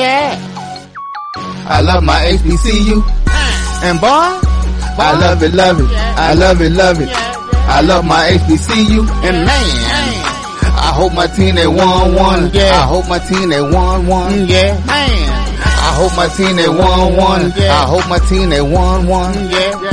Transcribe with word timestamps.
Yeah. 0.00 0.32
I 1.68 1.80
love 1.82 2.02
my 2.04 2.18
HBCU. 2.40 2.96
Uh. 3.04 3.80
And 3.86 4.00
boy, 4.00 4.08
I 4.08 5.16
love 5.20 5.42
it, 5.42 5.52
love 5.54 5.80
it. 5.80 5.86
I 5.92 6.34
love 6.34 6.60
it, 6.60 6.72
love 6.72 7.00
it. 7.00 7.08
I 7.12 7.80
love 7.82 8.04
my 8.04 8.30
HBCU. 8.32 9.00
And 9.28 9.36
man, 9.46 10.24
I 10.86 10.92
hope 10.96 11.12
my 11.14 11.26
team 11.28 11.54
they 11.54 11.66
won 11.66 12.14
one. 12.14 12.50
Yeah. 12.52 12.72
I 12.80 12.86
hope 12.86 13.08
my 13.08 13.18
team 13.18 13.48
they 13.50 13.60
won 13.62 14.06
one. 14.06 14.32
Mm, 14.32 14.48
yeah, 14.48 14.72
man, 14.86 15.28
I 15.60 15.92
hope 16.00 16.16
my 16.16 16.28
team 16.28 16.56
they 16.56 16.68
won 16.68 17.16
one. 17.16 17.52
Yeah. 17.56 17.72
I 17.76 17.84
hope 17.86 18.08
my 18.08 18.18
team 18.28 18.48
they 18.50 18.60
won 18.62 19.06
one. 19.06 19.34
Mm, 19.34 19.50
yeah, 19.50 19.58
yeah, 19.60 19.82
yeah. 19.84 19.89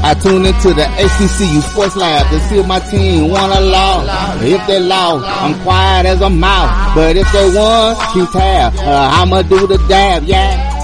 I 0.00 0.14
tune 0.14 0.46
into 0.46 0.68
the 0.74 0.84
HBCU 0.84 1.60
Sports 1.62 1.96
Lab 1.96 2.30
to 2.30 2.38
see 2.48 2.58
if 2.58 2.66
my 2.66 2.78
team 2.80 3.30
won 3.30 3.50
or 3.50 3.60
lost. 3.60 4.42
If 4.42 4.66
they 4.66 4.80
lost, 4.80 5.26
I'm 5.26 5.54
quiet 5.62 6.06
as 6.06 6.20
a 6.20 6.30
mouse. 6.30 6.94
But 6.94 7.16
if 7.16 7.30
they 7.32 7.48
won, 7.54 7.96
keep 8.12 8.30
tab. 8.30 8.74
Uh, 8.76 9.10
I'ma 9.18 9.42
do 9.42 9.66
the 9.66 9.78
dab, 9.88 10.22
yeah. 10.24 10.76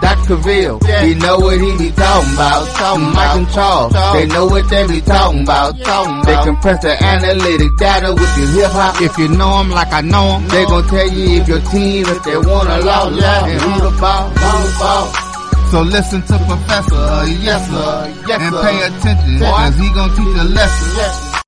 Dr. 0.00 0.36
Ville, 0.36 0.78
he 1.02 1.14
know 1.14 1.38
what 1.38 1.58
he 1.58 1.70
be 1.78 1.90
talking 1.90 2.34
about. 2.34 2.68
Talking 2.76 3.04
Mike 3.14 3.36
and 3.36 3.50
Charles, 3.50 3.92
they 4.12 4.26
know 4.26 4.44
what 4.46 4.68
they 4.68 4.86
be 4.86 5.00
talking 5.00 5.42
about. 5.42 5.78
Talking 5.80 6.22
They 6.24 6.36
compress 6.44 6.82
the 6.82 7.02
analytic 7.02 7.74
data 7.78 8.12
with 8.12 8.38
your 8.38 8.48
hip 8.48 8.70
hop. 8.72 9.00
If 9.00 9.16
you 9.16 9.28
know 9.28 9.60
'em 9.60 9.70
like 9.70 9.92
I 9.92 10.02
know 10.02 10.36
'em, 10.36 10.48
they 10.48 10.66
gon' 10.66 10.86
tell 10.88 11.08
you 11.08 11.40
if 11.40 11.48
your 11.48 11.60
team, 11.72 12.04
if 12.06 12.22
they 12.22 12.34
or 12.36 12.42
lost, 12.42 13.22
and 13.22 13.60
who 13.62 13.80
the 13.90 13.96
ball, 13.98 14.28
who 14.28 14.68
the 14.68 14.78
ball. 14.78 15.33
So 15.74 15.82
listen 15.82 16.22
to 16.22 16.38
Professor, 16.46 16.94
uh, 16.94 17.26
yes 17.42 17.68
sir, 17.68 18.24
yes, 18.28 18.40
and 18.40 18.54
pay 18.62 18.78
attention, 18.86 19.40
cause 19.40 19.74
he 19.74 19.88
gonna 19.92 20.14
teach 20.14 20.38
a 20.38 20.44
lesson. 20.44 21.42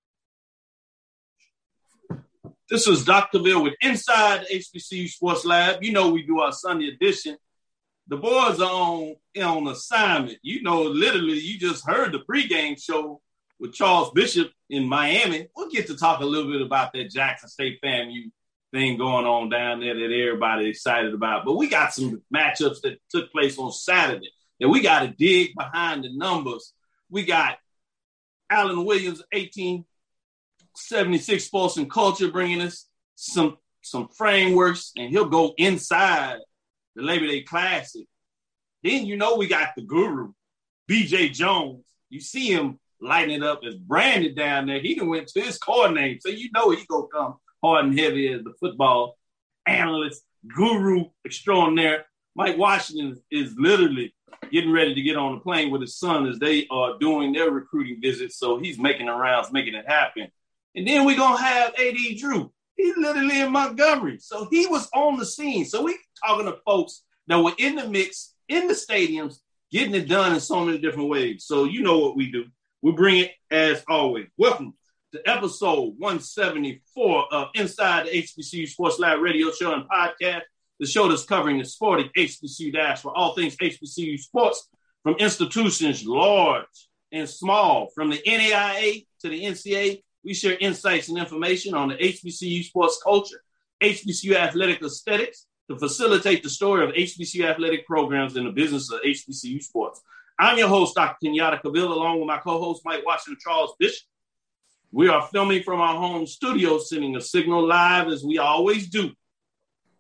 This 2.69 2.89
is 2.89 3.05
Dr. 3.05 3.39
Bill 3.39 3.63
with 3.63 3.75
Inside 3.83 4.47
HBCU 4.53 5.09
Sports 5.11 5.45
Lab. 5.45 5.85
You 5.85 5.93
know 5.93 6.11
we 6.11 6.25
do 6.25 6.41
our 6.41 6.51
Sunday 6.51 6.89
edition. 6.89 7.37
The 8.09 8.17
boys 8.17 8.61
are 8.61 8.69
on 8.69 9.15
on 9.41 9.69
assignment. 9.69 10.39
You 10.43 10.61
know, 10.61 10.83
literally, 10.83 11.39
you 11.39 11.57
just 11.61 11.87
heard 11.87 12.11
the 12.11 12.25
pregame 12.29 12.83
show 12.83 13.21
with 13.61 13.75
Charles 13.75 14.11
Bishop 14.11 14.51
in 14.69 14.89
Miami. 14.89 15.47
We'll 15.55 15.71
get 15.71 15.87
to 15.87 15.97
talk 15.97 16.19
a 16.21 16.27
little 16.27 16.51
bit 16.51 16.63
about 16.63 16.93
that 16.95 17.13
Jackson 17.13 17.49
State 17.49 17.79
FAMU 17.81 18.33
thing 18.77 18.99
going 18.99 19.25
on 19.25 19.49
down 19.49 19.81
there 19.81 19.95
that 19.95 20.15
everybody 20.15 20.69
excited 20.69 21.15
about. 21.15 21.47
But 21.47 21.57
we 21.57 21.69
got 21.69 21.95
some 21.95 22.21
matchups 22.35 22.83
that 22.83 22.99
took 23.09 23.33
place 23.33 23.57
on 23.59 23.73
Saturday 23.73 24.31
that 24.61 24.69
we 24.69 24.83
got 24.83 25.01
to 25.01 25.09
dig 25.09 25.55
behind 25.57 26.05
the 26.05 26.15
numbers. 26.15 26.75
We 27.09 27.25
got 27.25 27.57
Allen 28.51 28.85
Williams, 28.85 29.23
1876 29.33 31.45
Sports 31.45 31.79
and 31.79 31.91
Culture, 31.91 32.31
bringing 32.31 32.61
us 32.61 32.87
some 33.15 33.57
some 33.81 34.09
frameworks, 34.09 34.93
and 34.97 35.09
he'll 35.11 35.29
go 35.29 35.55
inside 35.57 36.41
the 36.97 37.03
Labor 37.03 37.29
Day 37.29 37.43
Classic. 37.43 38.05
Then 38.83 39.07
you 39.07 39.17
know 39.17 39.37
we 39.37 39.47
got 39.47 39.71
the 39.75 39.83
guru, 39.83 40.33
BJ 40.91 41.33
Jones. 41.33 41.83
You 42.11 42.21
see 42.21 42.53
him 42.53 42.79
lighting 43.01 43.37
it 43.37 43.43
up 43.43 43.61
as 43.67 43.77
branded 43.77 44.37
down 44.37 44.67
there. 44.67 44.81
He 44.81 44.97
done 44.97 45.09
went 45.09 45.29
to 45.29 45.41
his 45.41 45.59
name, 45.93 46.19
so 46.21 46.29
you 46.29 46.51
know 46.53 46.69
he 46.71 46.85
gonna 46.87 47.07
come 47.11 47.37
hard 47.67 47.87
and 47.87 47.99
heavy 47.99 48.33
as 48.33 48.45
the 48.45 48.53
football 48.61 49.19
analyst, 49.67 50.23
guru 50.55 51.07
extraordinaire. 51.25 52.07
Mike 52.37 52.57
Washington 52.57 53.21
is 53.31 53.55
literally 53.59 54.15
getting 54.53 54.71
ready 54.71 54.95
to 54.95 55.03
get 55.03 55.17
on 55.17 55.35
the 55.35 55.41
plane 55.41 55.73
with 55.73 55.81
his 55.81 55.99
son 55.99 56.27
as 56.27 56.39
they 56.39 56.67
are 56.71 56.99
doing 57.01 57.33
their 57.33 57.51
recruiting 57.51 58.01
visits. 58.01 58.39
So 58.39 58.59
he's 58.59 58.79
making 58.79 59.07
the 59.07 59.13
rounds, 59.13 59.53
making 59.53 59.75
it 59.75 59.89
happen. 59.89 60.29
And 60.77 60.87
then 60.87 61.05
we're 61.05 61.17
gonna 61.17 61.43
have 61.43 61.75
AD 61.75 62.19
Drew. 62.19 62.53
He's 62.77 62.97
literally 62.97 63.41
in 63.41 63.51
Montgomery. 63.51 64.19
So 64.21 64.47
he 64.51 64.67
was 64.67 64.89
on 64.95 65.17
the 65.17 65.27
scene. 65.27 65.65
So 65.65 65.83
we 65.83 65.99
talking 66.25 66.47
to 66.47 66.59
folks 66.65 67.03
that 67.27 67.43
were 67.43 67.55
in 67.59 67.75
the 67.75 67.89
mix, 67.89 68.35
in 68.49 68.69
the 68.69 68.75
stadiums, 68.75 69.39
getting 69.73 69.95
it 69.95 70.09
done 70.09 70.35
in 70.35 70.41
so 70.41 70.65
many 70.65 70.79
different 70.79 71.09
ways. 71.09 71.45
So 71.47 71.65
you 71.65 71.83
know 71.83 71.99
what 71.99 72.17
we 72.17 72.31
do. 72.31 72.45
We 72.83 72.93
bring 72.93 73.17
it 73.17 73.33
as 73.51 73.83
always. 73.89 74.29
Welcome 74.37 74.75
to 75.13 75.23
episode 75.29 75.95
174 75.99 77.33
of 77.33 77.49
Inside 77.55 78.07
the 78.07 78.23
HBCU 78.23 78.69
Sports 78.69 78.99
Lab 78.99 79.21
radio 79.21 79.51
show 79.53 79.73
and 79.73 79.89
podcast. 79.89 80.43
The 80.81 80.87
show 80.87 81.09
that's 81.09 81.25
covering 81.25 81.59
the 81.59 81.65
sporting 81.65 82.11
HBCU 82.17 82.73
dash 82.73 83.01
for 83.03 83.17
all 83.17 83.35
things 83.35 83.57
HBCU 83.57 84.19
sports 84.19 84.69
from 85.03 85.15
institutions 85.15 86.05
large 86.05 86.65
and 87.13 87.29
small, 87.29 87.89
from 87.95 88.11
the 88.11 88.21
NAIA 88.27 89.07
to 89.21 89.29
the 89.29 89.45
NCAA. 89.45 90.03
We 90.25 90.35
share 90.35 90.59
insights 90.61 91.09
and 91.09 91.19
information 91.19 91.75
on 91.75 91.89
the 91.89 91.95
HBCU 91.95 92.65
sports 92.65 93.01
culture, 93.03 93.41
HBCU 93.83 94.35
athletic 94.35 94.83
aesthetics 94.83 95.47
to 95.71 95.79
facilitate 95.79 96.43
the 96.43 96.51
story 96.51 96.85
of 96.85 96.91
HBCU 96.91 97.45
athletic 97.45 97.87
programs 97.87 98.37
in 98.37 98.45
the 98.45 98.51
business 98.51 98.91
of 98.91 99.01
HBCU 99.03 99.63
sports. 99.63 100.03
I'm 100.39 100.59
your 100.59 100.69
host, 100.69 100.97
Dr. 100.97 101.17
Kenyatta 101.25 101.63
Cavill, 101.63 101.91
along 101.91 102.19
with 102.19 102.27
my 102.27 102.39
co-host, 102.39 102.83
Mike 102.85 103.07
Washington 103.07 103.39
Charles 103.43 103.75
Bishop. 103.79 104.07
We 104.93 105.09
are 105.09 105.27
filming 105.33 105.63
from 105.63 105.81
our 105.81 105.97
home 105.97 106.27
studio, 106.27 106.79
sending 106.79 107.17
a 107.17 107.21
signal 107.21 107.67
live 107.67 108.09
as 108.09 108.25
we 108.25 108.39
always 108.39 108.89
do, 108.89 109.13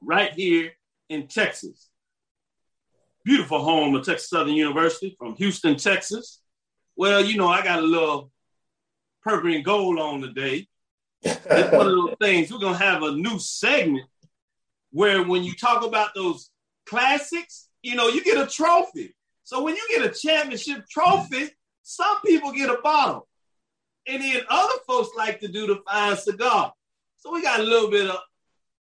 right 0.00 0.32
here 0.32 0.72
in 1.08 1.26
Texas. 1.26 1.88
Beautiful 3.24 3.62
home 3.62 3.94
of 3.94 4.04
Texas 4.04 4.30
Southern 4.30 4.54
University 4.54 5.16
from 5.18 5.34
Houston, 5.36 5.76
Texas. 5.76 6.40
Well, 6.94 7.24
you 7.24 7.36
know, 7.36 7.48
I 7.48 7.62
got 7.62 7.80
a 7.80 7.86
little 7.86 8.30
purple 9.22 9.52
and 9.52 9.64
gold 9.64 9.98
on 9.98 10.20
today. 10.20 10.68
It's 11.22 11.72
one 11.72 11.86
of 11.86 11.92
those 11.92 12.14
things. 12.20 12.52
We're 12.52 12.60
gonna 12.60 12.78
have 12.78 13.02
a 13.02 13.12
new 13.12 13.38
segment 13.38 14.06
where 14.92 15.22
when 15.22 15.42
you 15.42 15.54
talk 15.54 15.84
about 15.84 16.14
those 16.14 16.50
classics, 16.86 17.68
you 17.82 17.96
know, 17.96 18.08
you 18.08 18.22
get 18.22 18.38
a 18.38 18.46
trophy. 18.46 19.14
So 19.42 19.62
when 19.62 19.74
you 19.76 19.86
get 19.90 20.06
a 20.06 20.14
championship 20.14 20.88
trophy, 20.88 21.50
some 21.82 22.20
people 22.24 22.52
get 22.52 22.70
a 22.70 22.78
bottle. 22.82 23.28
And 24.08 24.22
then 24.22 24.42
other 24.48 24.78
folks 24.86 25.10
like 25.16 25.40
to 25.40 25.48
do 25.48 25.66
the 25.66 25.82
fine 25.88 26.16
cigar. 26.16 26.72
So 27.18 27.32
we 27.32 27.42
got 27.42 27.60
a 27.60 27.64
little 27.64 27.90
bit 27.90 28.08
of 28.08 28.18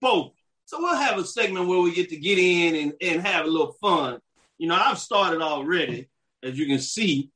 both. 0.02 0.34
So 0.66 0.80
we'll 0.80 0.96
have 0.96 1.18
a 1.18 1.26
segment 1.26 1.68
where 1.68 1.80
we 1.80 1.94
get 1.94 2.10
to 2.10 2.18
get 2.18 2.38
in 2.38 2.76
and, 2.76 2.94
and 3.02 3.26
have 3.26 3.46
a 3.46 3.50
little 3.50 3.74
fun. 3.82 4.20
You 4.58 4.68
know, 4.68 4.76
I've 4.76 5.00
started 5.00 5.42
already, 5.42 6.10
as 6.44 6.58
you 6.58 6.66
can 6.66 6.80
see. 6.80 7.32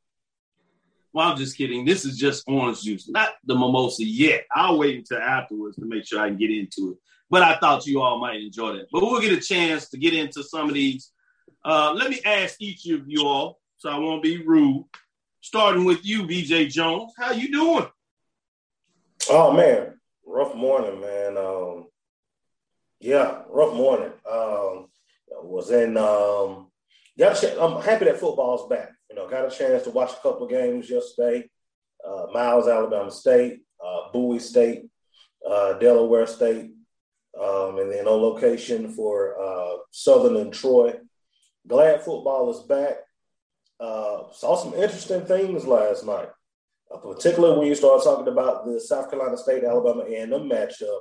Well, 1.13 1.29
I'm 1.29 1.37
just 1.37 1.57
kidding. 1.57 1.85
This 1.85 2.05
is 2.05 2.17
just 2.17 2.43
orange 2.47 2.83
juice, 2.83 3.09
not 3.09 3.29
the 3.45 3.55
mimosa 3.55 4.03
yet. 4.03 4.45
I'll 4.53 4.77
wait 4.77 4.97
until 4.97 5.17
afterwards 5.17 5.77
to 5.77 5.85
make 5.85 6.05
sure 6.05 6.19
I 6.19 6.27
can 6.27 6.37
get 6.37 6.51
into 6.51 6.91
it. 6.91 6.97
But 7.29 7.41
I 7.41 7.57
thought 7.57 7.85
you 7.85 8.01
all 8.01 8.19
might 8.19 8.41
enjoy 8.41 8.73
that. 8.73 8.87
But 8.91 9.01
we'll 9.01 9.21
get 9.21 9.33
a 9.33 9.41
chance 9.41 9.89
to 9.89 9.97
get 9.97 10.13
into 10.13 10.43
some 10.43 10.67
of 10.67 10.75
these. 10.75 11.11
Uh, 11.65 11.93
let 11.93 12.09
me 12.09 12.21
ask 12.23 12.61
each 12.61 12.87
of 12.89 13.03
you 13.07 13.25
all, 13.25 13.59
so 13.77 13.89
I 13.89 13.97
won't 13.97 14.23
be 14.23 14.45
rude. 14.45 14.85
Starting 15.41 15.85
with 15.85 16.05
you, 16.05 16.23
BJ 16.23 16.69
Jones. 16.69 17.13
How 17.17 17.31
you 17.31 17.51
doing? 17.51 17.85
Oh 19.29 19.51
man, 19.51 19.99
rough 20.25 20.55
morning, 20.55 20.99
man. 20.99 21.37
Um, 21.37 21.87
yeah, 22.99 23.43
rough 23.49 23.73
morning. 23.73 24.11
Um, 24.29 24.87
was 25.29 25.71
in. 25.71 25.97
Um, 25.97 26.67
got 27.17 27.41
a 27.41 27.47
ch- 27.47 27.57
I'm 27.59 27.81
happy 27.81 28.05
that 28.05 28.19
football's 28.19 28.67
back. 28.67 28.91
You 29.09 29.15
know, 29.15 29.27
got 29.29 29.51
a 29.51 29.55
chance 29.55 29.83
to 29.83 29.91
watch 29.91 30.11
a 30.11 30.21
couple 30.21 30.47
games 30.47 30.89
yesterday. 30.89 31.49
Uh, 32.05 32.27
Miles, 32.33 32.67
Alabama 32.67 33.11
State, 33.11 33.61
uh, 33.83 34.11
Bowie 34.11 34.39
State, 34.39 34.85
uh, 35.47 35.73
Delaware 35.73 36.27
State, 36.27 36.71
um, 37.39 37.79
and 37.79 37.91
then 37.91 38.07
on 38.07 38.21
location 38.21 38.91
for 38.91 39.39
uh, 39.41 39.77
Southern 39.91 40.37
and 40.37 40.53
Troy. 40.53 40.93
Glad 41.67 42.01
football 42.01 42.49
is 42.49 42.65
back. 42.67 42.97
Uh, 43.79 44.23
saw 44.33 44.55
some 44.55 44.73
interesting 44.73 45.21
things 45.21 45.65
last 45.65 46.05
night, 46.05 46.29
uh, 46.91 46.97
particularly 46.97 47.59
when 47.59 47.67
you 47.67 47.75
start 47.75 48.03
talking 48.03 48.27
about 48.27 48.65
the 48.65 48.79
South 48.79 49.09
Carolina 49.09 49.37
State 49.37 49.63
Alabama 49.63 50.03
A&M 50.03 50.31
matchup, 50.31 50.99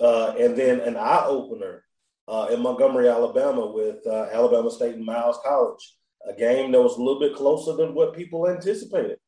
uh, 0.00 0.34
and 0.38 0.56
then 0.56 0.80
an 0.80 0.96
eye 0.96 1.24
opener 1.26 1.84
uh, 2.28 2.48
in 2.50 2.62
Montgomery, 2.62 3.08
Alabama, 3.08 3.66
with 3.66 4.06
uh, 4.06 4.28
Alabama 4.32 4.70
State 4.70 4.94
and 4.94 5.04
Miles 5.04 5.38
College, 5.44 5.96
a 6.26 6.32
game 6.32 6.72
that 6.72 6.80
was 6.80 6.96
a 6.96 7.02
little 7.02 7.20
bit 7.20 7.34
closer 7.34 7.74
than 7.76 7.94
what 7.94 8.16
people 8.16 8.48
anticipated. 8.48 9.18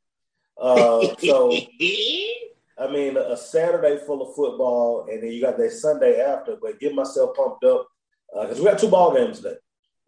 Uh, 0.58 1.14
so, 1.18 1.52
I 2.78 2.90
mean, 2.90 3.16
a 3.16 3.36
Saturday 3.36 3.98
full 4.06 4.22
of 4.22 4.34
football, 4.34 5.06
and 5.10 5.22
then 5.22 5.32
you 5.32 5.40
got 5.42 5.58
that 5.58 5.72
Sunday 5.72 6.20
after. 6.20 6.56
But 6.60 6.80
get 6.80 6.94
myself 6.94 7.36
pumped 7.36 7.64
up 7.64 7.88
because 8.32 8.58
we 8.58 8.64
got 8.64 8.78
two 8.78 8.88
ball 8.88 9.14
games 9.14 9.40
today. 9.40 9.56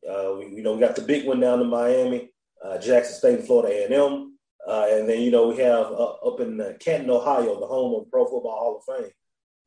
Uh, 0.08 0.36
we, 0.38 0.46
you 0.56 0.62
know, 0.62 0.74
we 0.74 0.80
got 0.80 0.96
the 0.96 1.02
big 1.02 1.26
one 1.26 1.40
down 1.40 1.60
in 1.60 1.68
Miami, 1.68 2.30
uh, 2.64 2.78
Jackson 2.78 3.14
State 3.14 3.38
and 3.40 3.46
Florida 3.46 3.72
A&M, 3.94 4.36
uh, 4.68 4.86
and 4.90 5.08
then 5.08 5.20
you 5.20 5.30
know 5.30 5.48
we 5.48 5.56
have 5.58 5.86
uh, 5.86 6.12
up 6.26 6.40
in 6.40 6.60
uh, 6.60 6.72
Canton, 6.80 7.10
Ohio, 7.10 7.60
the 7.60 7.66
home 7.66 8.00
of 8.00 8.10
Pro 8.10 8.24
Football 8.24 8.50
Hall 8.52 8.82
of 8.88 8.96
Fame, 9.02 9.10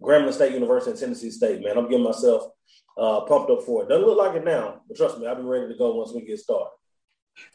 Grambling 0.01 0.33
State 0.33 0.53
University 0.53 0.91
and 0.91 0.99
Tennessee 0.99 1.31
State. 1.31 1.61
Man, 1.63 1.77
I'm 1.77 1.89
getting 1.89 2.03
myself 2.03 2.43
uh, 2.97 3.21
pumped 3.21 3.49
up 3.51 3.63
for 3.63 3.83
it. 3.83 3.89
Doesn't 3.89 4.05
look 4.05 4.17
like 4.17 4.35
it 4.35 4.43
now, 4.45 4.81
but 4.87 4.97
trust 4.97 5.17
me, 5.19 5.27
I'll 5.27 5.35
be 5.35 5.43
ready 5.43 5.67
to 5.71 5.77
go 5.77 5.95
once 5.95 6.11
we 6.13 6.21
get 6.21 6.39
started. 6.39 6.71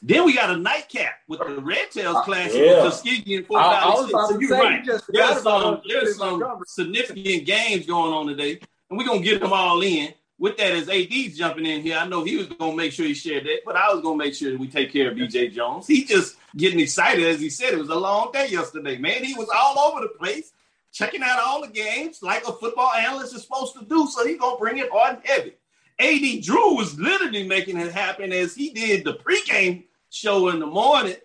Then 0.00 0.25
we 0.25 0.34
got 0.34 0.48
a 0.48 0.56
nightcap 0.56 1.12
with 1.28 1.40
the 1.40 1.60
Red 1.60 1.90
Tails 1.90 2.16
Classic 2.25 2.58
Yeah. 2.58 2.84
with 2.84 2.92
Tuskegee 2.94 3.37
and 3.37 3.46
Fort 3.46 3.60
I- 3.60 3.66
I 3.66 3.80
Valley 3.80 4.00
was 4.04 4.10
about 4.10 4.28
So 4.28 4.34
to 4.37 4.40
you're 4.40 4.50
say, 4.56 4.60
right. 4.60 4.84
you 4.87 4.98
There's 5.10 5.42
some 5.42 5.82
there's 5.87 6.16
some 6.16 6.42
significant 6.66 7.44
games 7.46 7.84
going 7.84 8.12
on 8.14 8.26
today, 8.26 8.60
and 8.88 8.98
we're 8.98 9.04
gonna 9.04 9.20
get 9.20 9.40
them 9.42 9.52
all 9.52 9.82
in. 9.82 10.14
With 10.38 10.56
that, 10.56 10.72
as 10.72 10.88
AD's 10.88 11.38
jumping 11.38 11.66
in 11.66 11.82
here, 11.82 11.96
I 11.96 12.08
know 12.08 12.25
he 12.25 12.36
was 12.36 12.46
gonna 12.48 12.75
make 12.75 12.92
sure 12.92 13.06
he 13.06 13.14
shared 13.14 13.44
that, 13.44 13.60
but 13.64 13.76
I 13.76 13.92
was 13.92 14.02
gonna 14.02 14.16
make 14.16 14.34
sure 14.34 14.56
we 14.58 14.69
take 14.69 14.92
care 14.92 15.10
of 15.10 15.16
BJ 15.16 15.52
Jones. 15.52 15.86
He 15.86 16.04
just 16.04 16.36
getting 16.56 16.81
excited 16.81 17.25
as 17.25 17.40
he 17.40 17.48
said 17.48 17.72
it 17.72 17.78
was 17.78 17.88
a 17.88 17.94
long 17.94 18.32
day 18.32 18.48
yesterday, 18.48 18.98
man. 18.98 19.25
He 19.25 19.34
was 19.34 19.48
all 19.54 19.78
over 19.78 20.00
the 20.00 20.08
place, 20.08 20.52
checking 20.92 21.22
out 21.22 21.38
all 21.38 21.60
the 21.60 21.69
games 21.69 22.22
like 22.22 22.46
a 22.48 22.52
football 22.52 22.92
analyst 22.92 23.34
is 23.34 23.42
supposed 23.42 23.75
to 23.75 23.84
do. 23.84 24.08
So 24.08 24.26
he 24.26 24.36
gonna 24.36 24.58
bring 24.58 24.78
it 24.78 24.90
and 24.92 25.19
heavy. 25.25 25.54
AD 26.00 26.42
Drew 26.42 26.75
was 26.75 26.98
literally 26.98 27.46
making 27.46 27.78
it 27.78 27.92
happen 27.92 28.32
as 28.32 28.54
he 28.54 28.70
did 28.70 29.04
the 29.04 29.14
pregame 29.14 29.84
show 30.10 30.48
in 30.48 30.58
the 30.58 30.66
morning. 30.66 31.16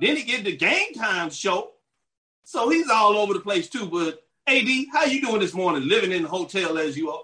Then 0.00 0.16
he 0.16 0.24
did 0.24 0.44
the 0.44 0.56
game 0.56 0.92
time 0.94 1.30
show. 1.30 1.70
So 2.42 2.68
he's 2.68 2.90
all 2.90 3.16
over 3.16 3.32
the 3.32 3.40
place 3.40 3.68
too. 3.68 3.86
But 3.86 4.24
AD, 4.48 4.68
how 4.92 5.04
you 5.04 5.20
doing 5.20 5.40
this 5.40 5.54
morning? 5.54 5.88
Living 5.88 6.10
in 6.10 6.24
the 6.24 6.28
hotel 6.28 6.78
as 6.78 6.96
you 6.96 7.10
are. 7.10 7.22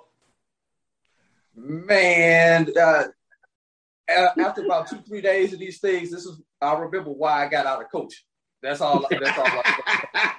Man, 1.55 2.73
uh, 2.81 3.05
after 4.09 4.65
about 4.65 4.89
two, 4.89 5.01
three 5.07 5.21
days 5.21 5.53
of 5.53 5.59
these 5.59 5.79
things, 5.79 6.11
this 6.11 6.25
is 6.25 6.41
I 6.61 6.75
remember 6.75 7.11
why 7.11 7.45
I 7.45 7.49
got 7.49 7.67
out 7.67 7.83
of 7.83 7.91
coaching. 7.91 8.25
That's 8.63 8.81
all. 8.81 9.07
That's 9.11 9.39
all. 9.39 9.47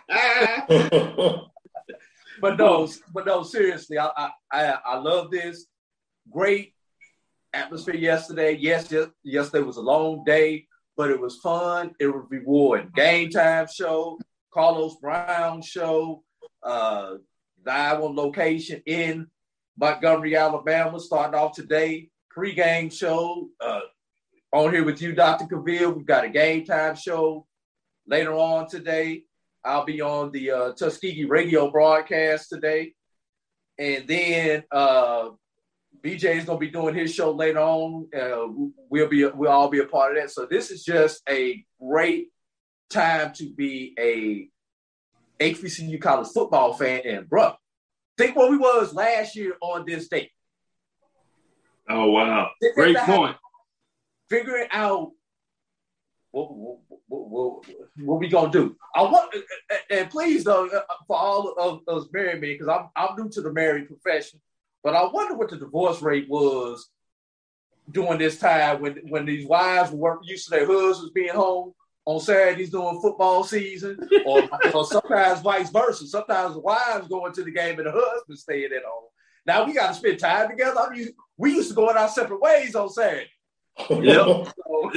I, 0.09 1.41
but 2.41 2.57
no, 2.57 2.87
but 3.13 3.25
no, 3.25 3.43
seriously, 3.43 3.97
I, 3.97 4.29
I 4.51 4.75
I 4.85 4.97
love 4.97 5.31
this. 5.31 5.65
Great 6.31 6.73
atmosphere 7.53 7.95
yesterday. 7.95 8.57
Yes, 8.59 8.93
yesterday 9.23 9.63
was 9.63 9.77
a 9.77 9.81
long 9.81 10.23
day, 10.23 10.67
but 10.95 11.09
it 11.09 11.19
was 11.19 11.37
fun. 11.37 11.95
It 11.99 12.07
was 12.07 12.25
rewarding. 12.29 12.91
Game 12.95 13.29
time 13.29 13.67
show, 13.73 14.19
Carlos 14.53 14.97
Brown 15.01 15.61
show, 15.61 16.23
uh, 16.63 17.15
live 17.65 18.01
on 18.01 18.15
location 18.15 18.81
in 18.85 19.27
Montgomery, 19.77 20.35
Alabama, 20.35 20.99
starting 20.99 21.39
off 21.39 21.53
today. 21.53 22.09
Pre-game 22.29 22.89
show 22.89 23.49
uh, 23.59 23.81
on 24.53 24.71
here 24.71 24.85
with 24.85 25.01
you, 25.01 25.13
Dr. 25.13 25.45
Cavill. 25.45 25.95
We've 25.95 26.05
got 26.05 26.23
a 26.23 26.29
game 26.29 26.65
time 26.65 26.95
show 26.95 27.45
later 28.07 28.33
on 28.33 28.67
today. 28.67 29.23
I'll 29.63 29.85
be 29.85 30.01
on 30.01 30.31
the 30.31 30.51
uh, 30.51 30.73
Tuskegee 30.73 31.25
radio 31.25 31.69
broadcast 31.69 32.49
today. 32.49 32.93
And 33.77 34.07
then 34.07 34.63
uh, 34.71 35.29
BJ 36.03 36.37
is 36.37 36.45
going 36.45 36.57
to 36.59 36.65
be 36.65 36.69
doing 36.69 36.95
his 36.95 37.13
show 37.13 37.31
later 37.31 37.59
on. 37.59 38.07
Uh, 38.15 38.47
we'll 38.89 39.07
be 39.07 39.25
we'll 39.25 39.51
all 39.51 39.69
be 39.69 39.79
a 39.79 39.85
part 39.85 40.15
of 40.15 40.21
that. 40.21 40.31
So 40.31 40.47
this 40.49 40.71
is 40.71 40.83
just 40.83 41.21
a 41.29 41.63
great 41.79 42.29
time 42.89 43.33
to 43.33 43.49
be 43.53 43.95
a 43.99 44.49
HBCU 45.43 46.01
college 46.01 46.29
football 46.29 46.73
fan. 46.73 47.01
And 47.05 47.29
bro, 47.29 47.53
think 48.21 48.35
what 48.35 48.51
we 48.51 48.57
was 48.57 48.93
last 48.93 49.35
year 49.35 49.55
on 49.61 49.85
this 49.85 50.07
date. 50.07 50.31
Oh 51.89 52.11
wow! 52.11 52.51
Great 52.75 52.97
point. 52.97 53.35
Figuring 54.29 54.67
out 54.71 55.11
what, 56.31 56.55
what, 56.55 56.79
what, 57.07 57.65
what, 57.97 58.19
we 58.19 58.29
gonna 58.29 58.51
do. 58.51 58.75
I 58.95 59.01
want, 59.01 59.35
uh, 59.35 59.39
uh, 59.39 59.73
uh, 59.73 59.77
and 59.89 60.09
please 60.09 60.43
though, 60.43 60.67
uh, 60.67 60.81
for 61.07 61.17
all 61.17 61.53
of 61.57 61.81
us 61.87 62.07
married 62.13 62.39
men, 62.39 62.51
because 62.51 62.67
I'm 62.67 62.89
I'm 62.95 63.17
new 63.17 63.29
to 63.29 63.41
the 63.41 63.51
married 63.51 63.87
profession, 63.87 64.39
but 64.83 64.95
I 64.95 65.05
wonder 65.05 65.35
what 65.35 65.49
the 65.49 65.57
divorce 65.57 66.01
rate 66.01 66.29
was 66.29 66.87
during 67.91 68.19
this 68.19 68.39
time 68.39 68.81
when 68.81 69.01
when 69.09 69.25
these 69.25 69.45
wives 69.45 69.91
weren't 69.91 70.25
used 70.25 70.45
to 70.45 70.51
their 70.51 70.67
husbands 70.67 71.11
being 71.11 71.33
home 71.33 71.73
on 72.05 72.19
Saturdays 72.19 72.71
during 72.71 72.99
football 73.01 73.43
season, 73.43 73.99
or, 74.25 74.43
or 74.73 74.85
sometimes 74.85 75.41
vice 75.41 75.69
versa. 75.69 76.07
Sometimes 76.07 76.55
the 76.55 76.59
wives 76.59 77.07
going 77.07 77.33
to 77.33 77.43
the 77.43 77.51
game 77.51 77.77
and 77.77 77.87
the 77.87 77.91
husband 77.91 78.39
staying 78.39 78.71
at 78.75 78.83
home. 78.83 79.09
Now 79.45 79.65
we 79.65 79.73
got 79.73 79.89
to 79.89 79.93
spend 79.93 80.19
time 80.19 80.49
together. 80.49 80.79
I 80.79 80.95
mean, 80.95 81.09
we 81.37 81.53
used 81.53 81.69
to 81.69 81.75
go 81.75 81.89
in 81.89 81.97
our 81.97 82.07
separate 82.07 82.41
ways 82.41 82.75
on 82.75 82.89
Saturday. 82.89 83.29
Yep. 83.89 84.47
So, 84.67 84.91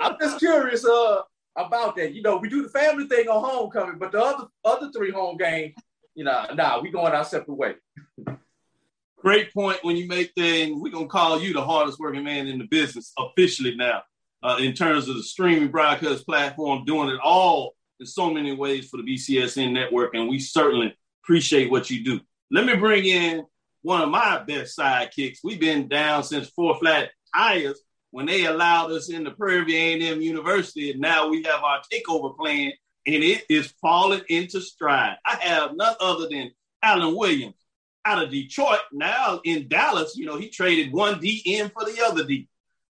I'm 0.00 0.16
just 0.20 0.38
curious 0.38 0.84
uh, 0.86 1.20
about 1.56 1.96
that. 1.96 2.14
You 2.14 2.22
know, 2.22 2.36
we 2.36 2.48
do 2.48 2.62
the 2.62 2.68
family 2.68 3.06
thing 3.06 3.28
on 3.28 3.44
homecoming, 3.44 3.98
but 3.98 4.12
the 4.12 4.22
other 4.22 4.46
other 4.64 4.90
three 4.96 5.10
home 5.10 5.36
games, 5.36 5.74
you 6.14 6.24
know, 6.24 6.46
nah, 6.54 6.80
we 6.80 6.90
going 6.90 7.12
our 7.12 7.24
separate 7.24 7.54
way. 7.54 7.74
Great 9.18 9.52
point 9.52 9.78
when 9.82 9.96
you 9.96 10.06
make 10.06 10.34
that. 10.36 10.74
We're 10.74 10.92
gonna 10.92 11.06
call 11.06 11.40
you 11.40 11.52
the 11.52 11.64
hardest 11.64 11.98
working 11.98 12.24
man 12.24 12.46
in 12.46 12.58
the 12.58 12.66
business 12.66 13.12
officially 13.18 13.74
now 13.74 14.02
uh, 14.44 14.58
in 14.60 14.74
terms 14.74 15.08
of 15.08 15.16
the 15.16 15.22
streaming 15.22 15.70
broadcast 15.70 16.26
platform, 16.26 16.84
doing 16.84 17.08
it 17.08 17.18
all 17.24 17.74
in 17.98 18.06
so 18.06 18.30
many 18.30 18.54
ways 18.54 18.88
for 18.88 18.98
the 18.98 19.02
BCSN 19.02 19.72
network. 19.72 20.14
And 20.14 20.28
we 20.28 20.38
certainly 20.38 20.94
appreciate 21.24 21.70
what 21.70 21.90
you 21.90 22.04
do. 22.04 22.20
Let 22.50 22.66
me 22.66 22.76
bring 22.76 23.06
in 23.06 23.44
one 23.82 24.02
of 24.02 24.10
my 24.10 24.42
best 24.44 24.78
sidekicks. 24.78 25.38
We've 25.42 25.58
been 25.58 25.88
down 25.88 26.24
since 26.24 26.50
Four 26.50 26.78
Flat 26.78 27.10
Tires 27.34 27.80
when 28.10 28.26
they 28.26 28.44
allowed 28.44 28.92
us 28.92 29.08
into 29.08 29.30
Prairie 29.30 29.64
View 29.64 30.06
A&M 30.06 30.20
University. 30.20 30.90
And 30.90 31.00
now 31.00 31.28
we 31.28 31.42
have 31.44 31.64
our 31.64 31.80
takeover 31.90 32.36
plan 32.36 32.72
and 33.06 33.22
it 33.22 33.44
is 33.48 33.72
falling 33.80 34.22
into 34.28 34.60
stride. 34.60 35.16
I 35.26 35.36
have 35.36 35.74
none 35.74 35.94
other 36.00 36.28
than 36.28 36.50
Alan 36.82 37.16
Williams 37.16 37.56
out 38.04 38.22
of 38.22 38.30
Detroit. 38.30 38.80
Now 38.92 39.40
in 39.44 39.68
Dallas, 39.68 40.16
you 40.16 40.26
know, 40.26 40.36
he 40.36 40.48
traded 40.48 40.92
one 40.92 41.20
D 41.20 41.42
in 41.44 41.70
for 41.70 41.84
the 41.84 42.02
other 42.06 42.24
D. 42.24 42.48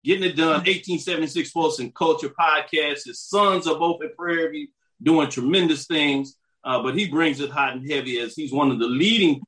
Getting 0.04 0.24
it 0.24 0.38
done, 0.38 0.60
1876 0.60 1.50
Sports 1.50 1.80
and 1.80 1.94
Culture 1.94 2.30
podcast. 2.40 3.06
His 3.06 3.22
sons 3.22 3.68
are 3.68 3.78
both 3.78 4.02
at 4.04 4.16
Prairie 4.16 4.50
View 4.50 4.68
doing 5.02 5.30
tremendous 5.30 5.88
things, 5.88 6.38
uh, 6.64 6.82
but 6.82 6.98
he 6.98 7.10
brings 7.10 7.40
it 7.40 7.50
hot 7.50 7.74
and 7.74 7.90
heavy 7.90 8.20
as 8.20 8.36
he's 8.36 8.54
one 8.54 8.72
of 8.72 8.80
the 8.80 8.88
leading 8.88 9.42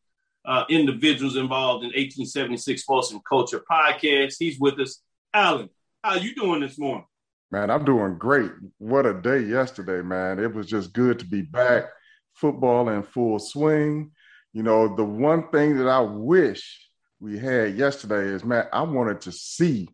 uh, 0.45 0.65
individuals 0.69 1.37
involved 1.37 1.83
in 1.83 1.89
1876 1.89 2.81
Sports 2.81 3.11
and 3.11 3.23
Culture 3.23 3.63
podcast. 3.69 4.35
He's 4.39 4.59
with 4.59 4.79
us. 4.79 5.01
Alan, 5.33 5.69
how 6.03 6.15
you 6.15 6.35
doing 6.35 6.61
this 6.61 6.77
morning? 6.77 7.05
Man, 7.51 7.69
I'm 7.69 7.85
doing 7.85 8.17
great. 8.17 8.51
What 8.77 9.05
a 9.05 9.13
day 9.13 9.41
yesterday, 9.41 10.01
man. 10.01 10.39
It 10.39 10.53
was 10.53 10.67
just 10.67 10.93
good 10.93 11.19
to 11.19 11.25
be 11.25 11.41
back. 11.41 11.85
Football 12.33 12.89
in 12.89 13.03
full 13.03 13.39
swing. 13.39 14.11
You 14.53 14.63
know, 14.63 14.95
the 14.95 15.03
one 15.03 15.49
thing 15.49 15.77
that 15.77 15.87
I 15.87 15.99
wish 15.99 16.89
we 17.19 17.37
had 17.37 17.77
yesterday 17.77 18.33
is, 18.33 18.43
man, 18.43 18.65
I 18.73 18.81
wanted 18.81 19.21
to 19.21 19.31
see 19.31 19.89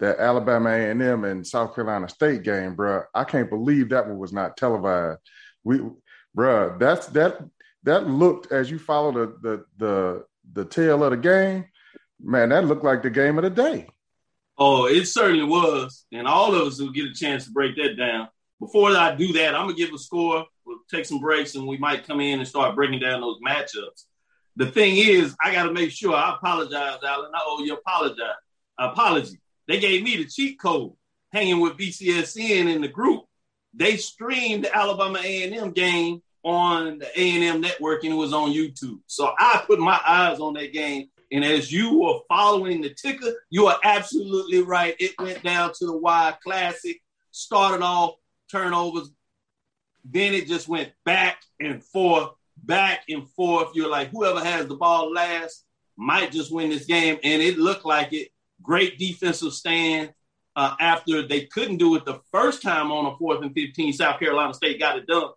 that 0.00 0.18
Alabama 0.18 0.70
A&M 0.70 1.24
and 1.24 1.46
South 1.46 1.74
Carolina 1.74 2.08
State 2.08 2.42
game, 2.42 2.74
bro. 2.74 3.02
I 3.14 3.24
can't 3.24 3.50
believe 3.50 3.88
that 3.90 4.06
one 4.06 4.18
was 4.18 4.32
not 4.32 4.56
televised. 4.56 5.20
We, 5.64 5.80
bro, 6.34 6.76
that's 6.78 7.06
that 7.08 7.38
that 7.84 8.08
looked 8.08 8.52
as 8.52 8.70
you 8.70 8.78
follow 8.78 9.12
the 9.12 9.36
the 9.42 9.64
the 9.78 10.24
the 10.52 10.64
tail 10.64 11.02
of 11.04 11.10
the 11.10 11.16
game, 11.16 11.64
man. 12.20 12.50
That 12.50 12.66
looked 12.66 12.84
like 12.84 13.02
the 13.02 13.10
game 13.10 13.38
of 13.38 13.44
the 13.44 13.50
day. 13.50 13.88
Oh, 14.58 14.86
it 14.86 15.06
certainly 15.06 15.44
was, 15.44 16.06
and 16.12 16.26
all 16.26 16.54
of 16.54 16.66
us 16.66 16.80
will 16.80 16.90
get 16.90 17.06
a 17.06 17.14
chance 17.14 17.44
to 17.44 17.50
break 17.50 17.76
that 17.76 17.96
down. 17.96 18.28
Before 18.60 18.90
I 18.90 19.14
do 19.14 19.32
that, 19.34 19.54
I'm 19.54 19.66
gonna 19.66 19.74
give 19.74 19.92
a 19.92 19.98
score. 19.98 20.46
We'll 20.64 20.78
take 20.90 21.04
some 21.04 21.20
breaks, 21.20 21.54
and 21.54 21.66
we 21.66 21.78
might 21.78 22.06
come 22.06 22.20
in 22.20 22.38
and 22.38 22.48
start 22.48 22.74
breaking 22.74 23.00
down 23.00 23.20
those 23.20 23.38
matchups. 23.46 24.04
The 24.56 24.66
thing 24.66 24.96
is, 24.96 25.36
I 25.44 25.52
got 25.52 25.64
to 25.64 25.72
make 25.72 25.90
sure. 25.90 26.14
I 26.14 26.34
apologize, 26.34 26.98
Alan. 27.06 27.30
I 27.34 27.40
owe 27.44 27.62
you 27.62 27.74
apologize. 27.74 28.36
Apology. 28.78 29.38
They 29.68 29.80
gave 29.80 30.02
me 30.02 30.16
the 30.16 30.26
cheat 30.26 30.60
code 30.60 30.92
hanging 31.32 31.60
with 31.60 31.76
BCSN 31.76 32.72
in 32.72 32.80
the 32.80 32.88
group. 32.88 33.24
They 33.74 33.96
streamed 33.96 34.64
the 34.64 34.74
Alabama 34.74 35.20
A&M 35.22 35.72
game 35.72 36.22
on 36.42 36.98
the 36.98 37.20
A&M 37.20 37.60
network 37.60 38.04
and 38.04 38.12
it 38.12 38.16
was 38.16 38.32
on 38.32 38.52
YouTube. 38.52 39.00
So 39.06 39.32
I 39.38 39.62
put 39.66 39.80
my 39.80 40.00
eyes 40.06 40.38
on 40.38 40.54
that 40.54 40.72
game. 40.72 41.08
And 41.32 41.44
as 41.44 41.72
you 41.72 41.98
were 41.98 42.20
following 42.28 42.80
the 42.80 42.94
ticker, 42.94 43.32
you 43.50 43.66
are 43.66 43.78
absolutely 43.82 44.62
right. 44.62 44.94
It 45.00 45.18
went 45.18 45.42
down 45.42 45.72
to 45.74 45.86
the 45.86 45.96
wire 45.96 46.38
classic, 46.42 47.02
started 47.32 47.82
off 47.82 48.14
turnovers. 48.50 49.10
Then 50.04 50.34
it 50.34 50.46
just 50.46 50.68
went 50.68 50.92
back 51.04 51.42
and 51.58 51.82
forth, 51.82 52.30
back 52.56 53.02
and 53.08 53.28
forth. 53.30 53.70
You're 53.74 53.90
like, 53.90 54.10
whoever 54.10 54.38
has 54.38 54.68
the 54.68 54.76
ball 54.76 55.12
last 55.12 55.64
might 55.96 56.30
just 56.30 56.52
win 56.52 56.70
this 56.70 56.86
game. 56.86 57.18
And 57.24 57.42
it 57.42 57.58
looked 57.58 57.84
like 57.84 58.12
it 58.12 58.28
great 58.66 58.98
defensive 58.98 59.52
stand 59.52 60.12
uh, 60.56 60.74
after 60.80 61.26
they 61.26 61.46
couldn't 61.46 61.76
do 61.76 61.94
it 61.94 62.04
the 62.04 62.20
first 62.32 62.62
time 62.62 62.90
on 62.90 63.06
a 63.06 63.16
fourth 63.16 63.42
and 63.42 63.54
15. 63.54 63.92
South 63.92 64.18
Carolina 64.18 64.54
State 64.54 64.80
got 64.80 64.98
it 64.98 65.06
done. 65.06 65.30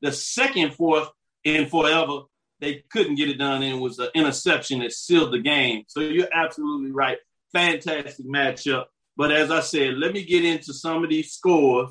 The 0.00 0.12
second 0.12 0.74
fourth 0.74 1.08
in 1.44 1.66
forever, 1.66 2.22
they 2.60 2.84
couldn't 2.90 3.16
get 3.16 3.28
it 3.28 3.38
done, 3.38 3.62
and 3.62 3.76
it 3.76 3.80
was 3.80 3.98
an 3.98 4.08
interception 4.14 4.80
that 4.80 4.92
sealed 4.92 5.32
the 5.32 5.40
game. 5.40 5.84
So 5.88 6.00
you're 6.00 6.28
absolutely 6.32 6.92
right. 6.92 7.18
Fantastic 7.52 8.26
matchup. 8.26 8.86
But 9.16 9.32
as 9.32 9.50
I 9.50 9.60
said, 9.60 9.98
let 9.98 10.12
me 10.12 10.24
get 10.24 10.44
into 10.44 10.72
some 10.72 11.02
of 11.04 11.10
these 11.10 11.32
scores 11.32 11.90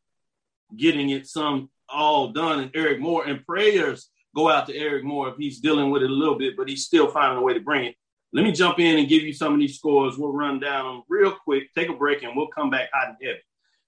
getting 0.75 1.11
it 1.11 1.25
some 1.27 1.69
all 1.89 2.27
done. 2.29 2.59
And 2.59 2.71
Eric 2.75 2.99
Moore 2.99 3.25
and 3.25 3.45
prayers 3.45 4.09
go 4.35 4.49
out 4.49 4.67
to 4.67 4.75
Eric 4.75 5.05
Moore 5.05 5.29
if 5.29 5.37
he's 5.37 5.59
dealing 5.59 5.89
with 5.89 6.03
it 6.03 6.09
a 6.09 6.13
little 6.13 6.37
bit, 6.37 6.57
but 6.57 6.67
he's 6.67 6.83
still 6.85 7.09
finding 7.09 7.39
a 7.39 7.41
way 7.41 7.53
to 7.53 7.61
bring 7.61 7.85
it. 7.85 7.95
Let 8.33 8.43
me 8.43 8.51
jump 8.51 8.79
in 8.79 8.99
and 8.99 9.07
give 9.07 9.23
you 9.23 9.31
some 9.33 9.53
of 9.53 9.59
these 9.59 9.77
scores. 9.77 10.17
We'll 10.17 10.33
run 10.33 10.59
down 10.59 10.85
them 10.85 11.03
real 11.07 11.31
quick, 11.31 11.73
take 11.73 11.87
a 11.89 11.93
break, 11.93 12.23
and 12.23 12.35
we'll 12.35 12.47
come 12.47 12.69
back 12.69 12.89
hot 12.93 13.07
and 13.07 13.17
heavy. 13.21 13.39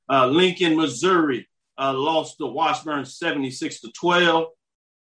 Uh, 0.10 0.28
Lincoln, 0.28 0.78
Missouri 0.78 1.49
uh, 1.79 1.93
lost 1.93 2.38
to 2.38 2.45
Washburn 2.45 3.05
76 3.05 3.81
to 3.81 3.91
12. 3.91 4.48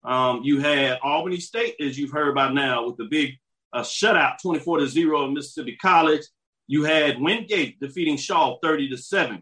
Um, 0.03 0.41
you 0.43 0.59
had 0.59 0.99
Albany 1.03 1.39
State, 1.39 1.75
as 1.81 1.97
you've 1.97 2.11
heard 2.11 2.35
by 2.35 2.51
now, 2.51 2.85
with 2.85 2.97
the 2.97 3.05
big 3.05 3.31
uh, 3.73 3.81
shutout 3.81 4.41
24 4.41 4.79
to 4.79 4.87
0 4.87 5.25
in 5.25 5.33
Mississippi 5.33 5.75
College. 5.81 6.21
You 6.67 6.83
had 6.83 7.19
Wingate 7.19 7.79
defeating 7.79 8.17
Shaw 8.17 8.57
30 8.61 8.89
to 8.89 8.97
7. 8.97 9.41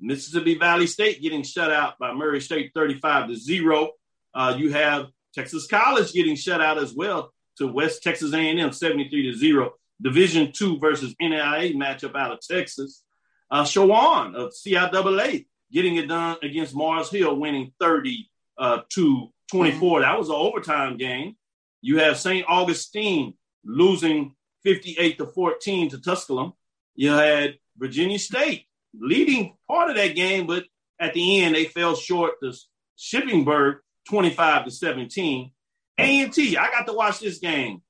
Mississippi 0.00 0.58
Valley 0.58 0.86
State 0.86 1.22
getting 1.22 1.42
shut 1.42 1.70
out 1.70 1.98
by 1.98 2.12
Murray 2.12 2.40
State 2.40 2.72
35 2.74 3.28
to 3.28 3.36
0. 3.36 3.90
Uh, 4.34 4.54
you 4.58 4.72
have 4.72 5.06
Texas 5.32 5.66
College 5.66 6.12
getting 6.12 6.34
shut 6.34 6.60
out 6.60 6.78
as 6.78 6.92
well 6.94 7.32
to 7.58 7.68
West 7.68 8.02
Texas 8.02 8.34
A&M 8.34 8.72
73 8.72 9.30
to 9.30 9.38
0. 9.38 9.72
Division 10.02 10.50
two 10.52 10.78
versus 10.80 11.14
NAIA 11.22 11.74
matchup 11.76 12.16
out 12.16 12.32
of 12.32 12.40
Texas. 12.40 13.04
Uh, 13.50 13.62
Chowan 13.62 14.34
of 14.34 14.52
CIAA 14.52 15.46
getting 15.74 15.96
it 15.96 16.08
done 16.08 16.36
against 16.42 16.74
Mars 16.74 17.10
Hill, 17.10 17.36
winning 17.36 17.72
30 17.80 18.30
uh, 18.56 18.82
to 18.90 19.32
24. 19.50 20.00
That 20.00 20.18
was 20.18 20.28
an 20.28 20.36
overtime 20.36 20.96
game. 20.96 21.36
You 21.82 21.98
have 21.98 22.16
St. 22.16 22.46
Augustine 22.48 23.34
losing 23.64 24.34
58 24.62 25.18
to 25.18 25.26
14 25.26 25.90
to 25.90 26.00
Tusculum. 26.00 26.52
You 26.94 27.10
had 27.10 27.58
Virginia 27.76 28.18
State 28.18 28.66
leading 28.98 29.56
part 29.68 29.90
of 29.90 29.96
that 29.96 30.14
game, 30.14 30.46
but 30.46 30.64
at 31.00 31.12
the 31.12 31.42
end 31.42 31.56
they 31.56 31.64
fell 31.64 31.96
short 31.96 32.34
to 32.42 32.54
Shippensburg 32.96 33.78
25 34.08 34.66
to 34.66 34.70
17. 34.70 35.50
A&T, 35.98 36.56
I 36.56 36.70
got 36.70 36.86
to 36.86 36.92
watch 36.92 37.20
this 37.20 37.38
game. 37.38 37.82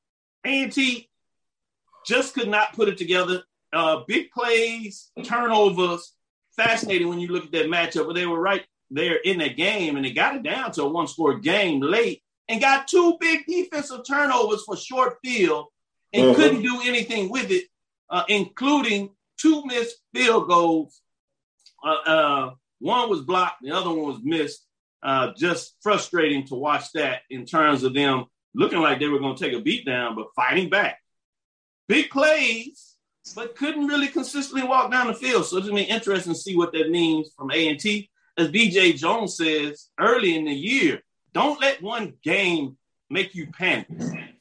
A&T 0.44 1.08
just 2.06 2.34
could 2.34 2.48
not 2.48 2.74
put 2.74 2.88
it 2.88 2.98
together. 2.98 3.42
Uh, 3.72 4.00
big 4.06 4.30
plays, 4.30 5.10
turnovers, 5.22 6.14
fascinating 6.56 7.08
when 7.08 7.20
you 7.20 7.28
look 7.28 7.44
at 7.44 7.52
that 7.52 7.66
matchup, 7.66 8.06
but 8.06 8.14
they 8.14 8.26
were 8.26 8.40
right 8.40 8.64
there 8.90 9.16
in 9.16 9.38
that 9.38 9.56
game 9.56 9.96
and 9.96 10.04
they 10.04 10.12
got 10.12 10.36
it 10.36 10.42
down 10.42 10.72
to 10.72 10.82
a 10.82 10.88
one 10.88 11.08
score 11.08 11.38
game 11.38 11.80
late 11.80 12.22
and 12.48 12.60
got 12.60 12.88
two 12.88 13.16
big 13.20 13.46
defensive 13.46 14.00
turnovers 14.06 14.62
for 14.64 14.76
short 14.76 15.18
field 15.24 15.66
and 16.12 16.24
mm-hmm. 16.24 16.34
couldn't 16.34 16.62
do 16.62 16.80
anything 16.84 17.30
with 17.30 17.50
it, 17.50 17.64
uh, 18.10 18.24
including 18.28 19.10
two 19.38 19.64
missed 19.66 19.96
field 20.14 20.48
goals. 20.48 21.00
Uh, 21.84 22.10
uh, 22.10 22.50
one 22.78 23.10
was 23.10 23.22
blocked, 23.22 23.62
the 23.62 23.72
other 23.72 23.90
one 23.90 24.06
was 24.06 24.20
missed. 24.22 24.66
Uh, 25.02 25.32
just 25.36 25.76
frustrating 25.82 26.46
to 26.46 26.54
watch 26.54 26.90
that 26.92 27.20
in 27.28 27.44
terms 27.44 27.82
of 27.82 27.92
them 27.92 28.24
looking 28.54 28.80
like 28.80 28.98
they 28.98 29.08
were 29.08 29.18
going 29.18 29.36
to 29.36 29.44
take 29.44 29.52
a 29.52 29.60
beat 29.60 29.84
down, 29.84 30.14
but 30.14 30.28
fighting 30.34 30.70
back. 30.70 30.98
Big 31.88 32.08
plays, 32.08 32.93
but 33.32 33.56
couldn't 33.56 33.86
really 33.86 34.08
consistently 34.08 34.66
walk 34.66 34.90
down 34.90 35.06
the 35.06 35.14
field. 35.14 35.46
So 35.46 35.58
it's 35.58 35.66
to 35.66 35.74
be 35.74 35.82
interesting 35.82 36.34
to 36.34 36.38
see 36.38 36.56
what 36.56 36.72
that 36.72 36.90
means 36.90 37.30
from 37.36 37.50
A&T. 37.50 38.10
As 38.36 38.48
BJ 38.48 38.96
Jones 38.96 39.36
says 39.36 39.90
early 39.98 40.36
in 40.36 40.44
the 40.44 40.52
year, 40.52 41.00
don't 41.32 41.60
let 41.60 41.82
one 41.82 42.14
game 42.22 42.76
make 43.08 43.34
you 43.34 43.46
panic. 43.52 43.86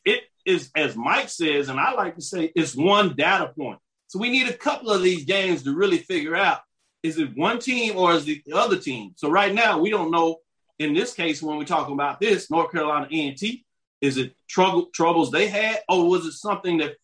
It 0.04 0.24
is, 0.46 0.72
as 0.76 0.96
Mike 0.96 1.30
says, 1.30 1.70
and 1.70 1.80
I 1.80 1.94
like 1.94 2.16
to 2.16 2.22
say, 2.22 2.52
it's 2.56 2.76
one 2.76 3.16
data 3.16 3.54
point. 3.58 3.80
So 4.08 4.20
we 4.20 4.30
need 4.30 4.48
a 4.48 4.58
couple 4.58 4.92
of 4.92 5.02
these 5.02 5.26
games 5.26 5.64
to 5.64 5.76
really 5.76 5.98
figure 5.98 6.36
out 6.36 6.62
is 7.04 7.18
it 7.18 7.36
one 7.36 7.60
team 7.60 7.98
or 7.98 8.14
is 8.14 8.28
it 8.28 8.44
the 8.46 8.54
other 8.54 8.78
team? 8.78 9.14
So 9.18 9.30
right 9.30 9.54
now 9.54 9.80
we 9.80 9.90
don't 9.90 10.12
know 10.12 10.38
in 10.80 10.94
this 10.94 11.14
case, 11.14 11.42
when 11.42 11.58
we're 11.58 11.66
talking 11.66 11.94
about 11.94 12.20
this, 12.20 12.50
North 12.50 12.72
Carolina 12.72 13.08
A&T, 13.12 13.66
is 14.02 14.18
it 14.18 14.36
trouble, 14.48 14.88
troubles 14.94 15.32
they 15.32 15.48
had, 15.48 15.80
or 15.88 16.10
was 16.10 16.26
it 16.26 16.34
something 16.34 16.78
that 16.78 16.96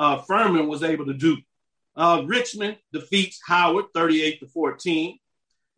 uh, 0.00 0.22
Furman 0.22 0.66
was 0.66 0.82
able 0.82 1.04
to 1.06 1.14
do? 1.14 1.36
Uh, 1.94 2.22
Richmond 2.24 2.78
defeats 2.92 3.38
Howard 3.46 3.86
38 3.94 4.40
to 4.40 4.46
14. 4.46 5.18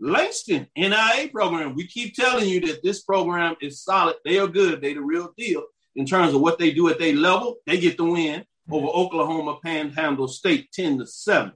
Langston 0.01 0.69
NAIA 0.79 1.33
program. 1.33 1.75
We 1.75 1.87
keep 1.87 2.15
telling 2.15 2.49
you 2.49 2.61
that 2.61 2.83
this 2.83 3.03
program 3.03 3.57
is 3.61 3.83
solid. 3.83 4.17
They 4.25 4.39
are 4.39 4.47
good. 4.47 4.81
They 4.81 4.95
the 4.95 5.01
real 5.03 5.33
deal 5.37 5.65
in 5.97 6.07
terms 6.07 6.35
of 6.35 6.41
what 6.41 6.59
they 6.59 6.73
do 6.73 6.89
at 6.89 6.99
their 7.01 7.15
level. 7.15 7.57
They 7.67 7.79
get 7.79 7.97
the 7.97 8.05
win 8.05 8.45
over 8.71 8.87
Oklahoma 8.87 9.59
Panhandle 9.63 10.29
State 10.29 10.71
10 10.73 10.99
to 10.99 11.07
7. 11.07 11.53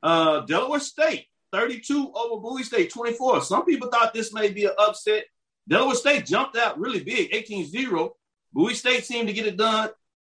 Uh, 0.00 0.40
Delaware 0.40 0.80
State 0.80 1.26
32 1.52 2.12
over 2.14 2.40
Bowie 2.40 2.62
State, 2.62 2.92
24. 2.92 3.42
Some 3.42 3.64
people 3.64 3.88
thought 3.88 4.14
this 4.14 4.32
may 4.32 4.50
be 4.50 4.66
an 4.66 4.72
upset. 4.78 5.24
Delaware 5.66 5.96
State 5.96 6.26
jumped 6.26 6.56
out 6.56 6.78
really 6.78 7.02
big, 7.02 7.32
18-0. 7.32 8.10
Bowie 8.52 8.74
State 8.74 9.04
seemed 9.04 9.28
to 9.28 9.34
get 9.34 9.46
it 9.46 9.56
done. 9.56 9.90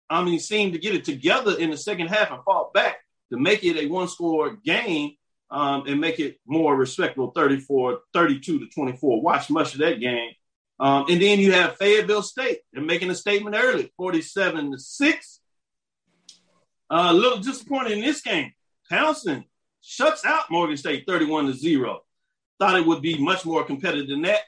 I 0.09 0.23
mean, 0.23 0.39
seemed 0.39 0.73
to 0.75 0.79
get 0.79 0.95
it 0.95 1.05
together 1.05 1.59
in 1.59 1.71
the 1.71 1.77
second 1.77 2.09
half 2.09 2.31
and 2.31 2.43
fought 2.45 2.73
back 2.73 2.99
to 3.31 3.39
make 3.39 3.65
it 3.65 3.77
a 3.77 3.87
one-score 3.87 4.57
game 4.57 5.13
um, 5.51 5.85
and 5.87 6.01
make 6.01 6.21
it 6.21 6.39
more 6.47 6.77
respectable, 6.77 7.33
34, 7.35 8.01
32 8.13 8.61
to 8.61 8.67
24. 8.67 9.23
Watch 9.23 9.51
much 9.51 9.75
of 9.75 9.81
that 9.81 10.01
game. 10.01 10.31
Um, 10.79 11.07
and 11.09 11.21
then 11.21 11.39
you 11.39 11.53
have 11.53 11.77
Fayetteville 11.77 12.23
State. 12.23 12.59
They're 12.73 12.83
making 12.83 13.11
a 13.11 13.15
statement 13.15 13.57
early, 13.57 13.93
47 13.97 14.73
to 14.73 14.79
6. 14.79 15.41
Uh, 16.89 17.09
a 17.11 17.13
little 17.13 17.39
disappointed 17.39 17.93
in 17.93 18.01
this 18.01 18.21
game. 18.21 18.53
Towson 18.91 19.45
shuts 19.81 20.25
out 20.25 20.51
Morgan 20.51 20.77
State 20.77 21.05
31 21.07 21.47
to 21.47 21.55
0. 21.55 22.01
Thought 22.59 22.77
it 22.77 22.87
would 22.87 23.03
be 23.03 23.19
much 23.19 23.45
more 23.45 23.65
competitive 23.65 24.09
than 24.09 24.23
that. 24.23 24.41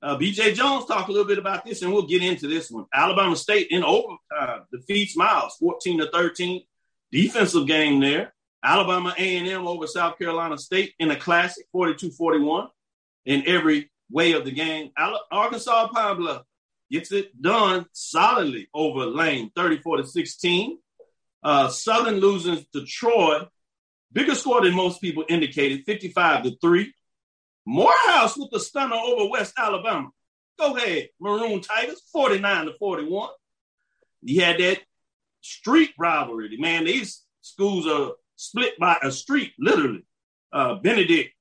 Uh, 0.00 0.16
BJ 0.16 0.54
Jones 0.54 0.86
talked 0.86 1.08
a 1.08 1.12
little 1.12 1.26
bit 1.26 1.38
about 1.38 1.64
this, 1.64 1.82
and 1.82 1.92
we'll 1.92 2.06
get 2.06 2.22
into 2.22 2.46
this 2.46 2.70
one. 2.70 2.86
Alabama 2.92 3.34
State 3.36 3.68
in 3.70 3.82
overtime 3.82 4.62
defeats 4.72 5.16
Miles 5.16 5.56
14 5.58 5.98
to 6.00 6.10
13. 6.10 6.62
Defensive 7.10 7.66
game 7.66 8.00
there. 8.00 8.34
Alabama 8.62 9.14
A&M 9.16 9.66
over 9.66 9.86
South 9.86 10.18
Carolina 10.18 10.58
State 10.58 10.94
in 10.98 11.10
a 11.10 11.16
classic 11.16 11.66
42-41 11.74 12.68
in 13.24 13.44
every 13.46 13.90
way 14.10 14.32
of 14.32 14.44
the 14.44 14.50
game. 14.50 14.90
Arkansas 15.30 15.88
Pine 15.88 16.16
Bluff 16.16 16.42
gets 16.90 17.12
it 17.12 17.40
done 17.40 17.86
solidly 17.92 18.68
over 18.74 19.06
Lane 19.06 19.50
34 19.54 19.98
to 19.98 20.06
16. 20.06 20.78
Uh, 21.42 21.68
Southern 21.68 22.16
loses 22.16 22.66
to 22.72 22.84
Troy 22.84 23.46
Bigger 24.12 24.34
score 24.34 24.62
than 24.62 24.74
most 24.74 25.00
people 25.00 25.24
indicated, 25.28 25.84
55 25.84 26.44
to 26.44 26.56
3. 26.62 26.92
Morehouse 27.68 28.34
with 28.38 28.50
the 28.50 28.58
stunner 28.58 28.96
over 28.96 29.28
West 29.28 29.52
Alabama. 29.58 30.08
Go 30.58 30.74
ahead, 30.74 31.10
Maroon 31.20 31.60
Tigers, 31.60 32.02
49 32.10 32.64
to 32.64 32.72
41. 32.78 33.28
You 34.22 34.42
had 34.42 34.58
that 34.58 34.78
street 35.42 35.90
rivalry. 35.98 36.56
Man, 36.58 36.86
these 36.86 37.24
schools 37.42 37.86
are 37.86 38.12
split 38.36 38.78
by 38.78 38.96
a 39.02 39.12
street, 39.12 39.52
literally. 39.58 40.06
Uh, 40.50 40.76
Benedict 40.76 41.34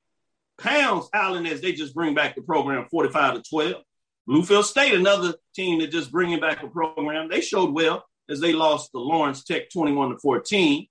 pounds 0.59 1.07
Allen 1.13 1.45
as 1.45 1.61
they 1.61 1.71
just 1.71 1.95
bring 1.95 2.13
back 2.13 2.35
the 2.35 2.41
program 2.41 2.87
45 2.91 3.35
to 3.35 3.49
12. 3.49 3.83
Bluefield 4.27 4.65
State, 4.65 4.95
another 4.95 5.33
team 5.55 5.79
that 5.79 5.91
just 5.91 6.11
bringing 6.11 6.41
back 6.41 6.61
a 6.61 6.67
program. 6.67 7.29
They 7.29 7.39
showed 7.39 7.73
well 7.73 8.03
as 8.29 8.41
they 8.41 8.51
lost 8.51 8.91
to 8.91 8.99
Lawrence 8.99 9.45
Tech 9.45 9.69
21 9.69 10.09
to 10.09 10.17
14. 10.17 10.87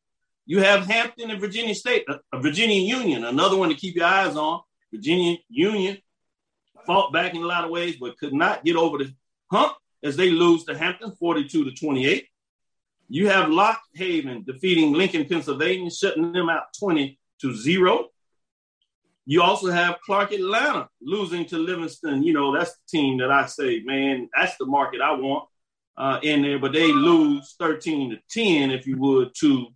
You 0.47 0.61
have 0.61 0.87
Hampton 0.87 1.31
and 1.31 1.41
Virginia 1.41 1.75
State, 1.75 2.07
uh, 2.09 2.39
Virginia 2.39 2.81
Union, 2.81 3.25
another 3.25 3.59
one 3.59 3.69
to 3.69 3.75
keep 3.75 3.97
your 3.97 4.07
eyes 4.07 4.35
on. 4.35 4.63
Virginia 4.93 5.37
Union 5.49 5.99
fought 6.87 7.13
back 7.13 7.35
in 7.35 7.43
a 7.43 7.47
lot 7.47 7.65
of 7.65 7.71
ways, 7.71 7.97
but 8.01 8.19
could 8.19 8.33
not 8.33 8.65
get 8.65 8.77
over 8.77 8.99
the 8.99 9.13
hump 9.51 9.75
as 10.03 10.17
they 10.17 10.31
lose 10.31 10.65
to 10.65 10.77
Hampton 10.77 11.13
42 11.13 11.65
to 11.65 11.71
28. 11.73 12.27
You 13.09 13.29
have 13.29 13.51
Lock 13.51 13.81
Haven 13.95 14.45
defeating 14.45 14.93
Lincoln, 14.93 15.27
Pennsylvania, 15.27 15.91
shutting 15.91 16.33
them 16.33 16.49
out 16.49 16.65
20 16.79 17.19
to 17.43 17.55
0. 17.55 18.09
You 19.27 19.43
also 19.43 19.71
have 19.71 20.01
Clark 20.05 20.33
Atlanta 20.33 20.89
losing 21.01 21.47
to 21.47 21.59
Livingstone. 21.59 22.23
You 22.23 22.33
know, 22.33 22.57
that's 22.57 22.73
the 22.73 22.99
team 22.99 23.19
that 23.19 23.31
I 23.31 23.47
say, 23.47 23.83
man, 23.85 24.29
that's 24.37 24.57
the 24.57 24.67
market 24.67 25.01
I 25.01 25.13
want 25.13 25.49
uh, 25.97 26.21
in 26.23 26.43
there. 26.43 26.59
But 26.59 26.73
they 26.73 26.93
lose 26.93 27.55
13 27.59 28.11
to 28.11 28.19
10, 28.31 28.71
if 28.71 28.87
you 28.87 28.97
would, 28.99 29.33
to 29.41 29.67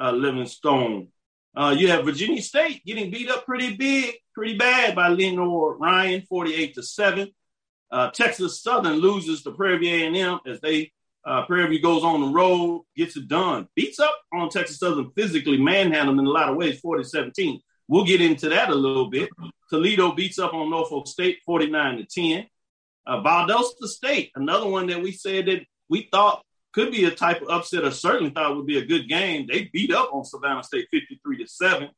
uh, 0.00 0.12
Livingstone. 0.12 1.08
Uh, 1.58 1.74
you 1.76 1.88
have 1.88 2.04
Virginia 2.04 2.40
State 2.40 2.84
getting 2.86 3.10
beat 3.10 3.28
up 3.28 3.44
pretty 3.44 3.74
big, 3.74 4.14
pretty 4.32 4.56
bad 4.56 4.94
by 4.94 5.08
Lenoir-Rhyne, 5.08 6.22
48 6.28 6.74
to 6.76 6.82
7. 6.84 7.28
Uh, 7.90 8.10
Texas 8.10 8.62
Southern 8.62 8.98
loses 8.98 9.42
to 9.42 9.50
Prairie 9.50 9.78
View 9.78 9.92
A&M 9.92 10.38
as 10.46 10.60
they 10.60 10.92
uh, 11.24 11.44
Prairie 11.46 11.70
View 11.70 11.82
goes 11.82 12.04
on 12.04 12.20
the 12.20 12.28
road, 12.28 12.84
gets 12.96 13.16
it 13.16 13.26
done, 13.26 13.66
beats 13.74 13.98
up 13.98 14.14
on 14.32 14.50
Texas 14.50 14.78
Southern 14.78 15.10
physically, 15.16 15.58
manhandling 15.58 16.20
in 16.20 16.26
a 16.26 16.30
lot 16.30 16.48
of 16.48 16.56
ways, 16.56 16.80
40-17. 16.80 17.58
We'll 17.88 18.04
get 18.04 18.20
into 18.20 18.48
that 18.50 18.70
a 18.70 18.74
little 18.74 19.10
bit. 19.10 19.28
Toledo 19.68 20.12
beats 20.12 20.38
up 20.38 20.54
on 20.54 20.70
Norfolk 20.70 21.08
State, 21.08 21.38
49 21.44 21.98
to 21.98 22.04
10. 22.04 22.46
Uh, 23.04 23.22
Valdosta 23.24 23.88
State, 23.88 24.30
another 24.36 24.68
one 24.68 24.86
that 24.86 25.02
we 25.02 25.10
said 25.10 25.46
that 25.46 25.62
we 25.88 26.08
thought 26.12 26.44
could 26.72 26.92
be 26.92 27.04
a 27.04 27.10
type 27.10 27.42
of 27.42 27.48
upset 27.48 27.84
or 27.84 27.90
certainly 27.90 28.30
thought 28.30 28.56
would 28.56 28.66
be 28.66 28.78
a 28.78 28.86
good 28.86 29.08
game. 29.08 29.46
They 29.46 29.70
beat 29.72 29.92
up 29.92 30.10
on 30.12 30.24
Savannah 30.24 30.62
State 30.62 30.88
53 30.90 31.38
to 31.38 31.46
7. 31.48 31.88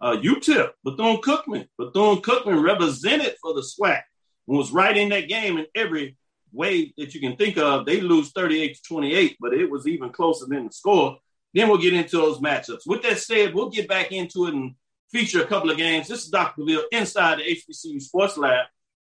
Uh, 0.00 0.16
UTEP, 0.16 0.70
Bethune 0.82 1.18
Cookman. 1.18 1.68
Bethune 1.78 2.22
Cookman 2.22 2.62
represented 2.62 3.36
for 3.40 3.54
the 3.54 3.60
SWAC 3.60 4.02
and 4.48 4.56
was 4.56 4.72
right 4.72 4.96
in 4.96 5.10
that 5.10 5.28
game 5.28 5.58
in 5.58 5.66
every 5.74 6.16
way 6.52 6.92
that 6.96 7.14
you 7.14 7.20
can 7.20 7.36
think 7.36 7.58
of. 7.58 7.86
They 7.86 8.00
lose 8.00 8.32
38 8.32 8.76
to 8.76 8.82
28, 8.82 9.36
but 9.40 9.54
it 9.54 9.70
was 9.70 9.86
even 9.86 10.10
closer 10.10 10.46
than 10.46 10.66
the 10.66 10.72
score. 10.72 11.18
Then 11.54 11.68
we'll 11.68 11.78
get 11.78 11.94
into 11.94 12.16
those 12.16 12.38
matchups. 12.38 12.86
With 12.86 13.02
that 13.02 13.18
said, 13.18 13.54
we'll 13.54 13.70
get 13.70 13.88
back 13.88 14.12
into 14.12 14.46
it 14.46 14.54
and 14.54 14.74
feature 15.10 15.42
a 15.42 15.46
couple 15.46 15.70
of 15.70 15.76
games. 15.76 16.08
This 16.08 16.24
is 16.24 16.30
Dr. 16.30 16.64
Ville 16.64 16.84
inside 16.92 17.38
the 17.38 17.42
HBCU 17.42 18.00
Sports 18.00 18.38
Lab. 18.38 18.66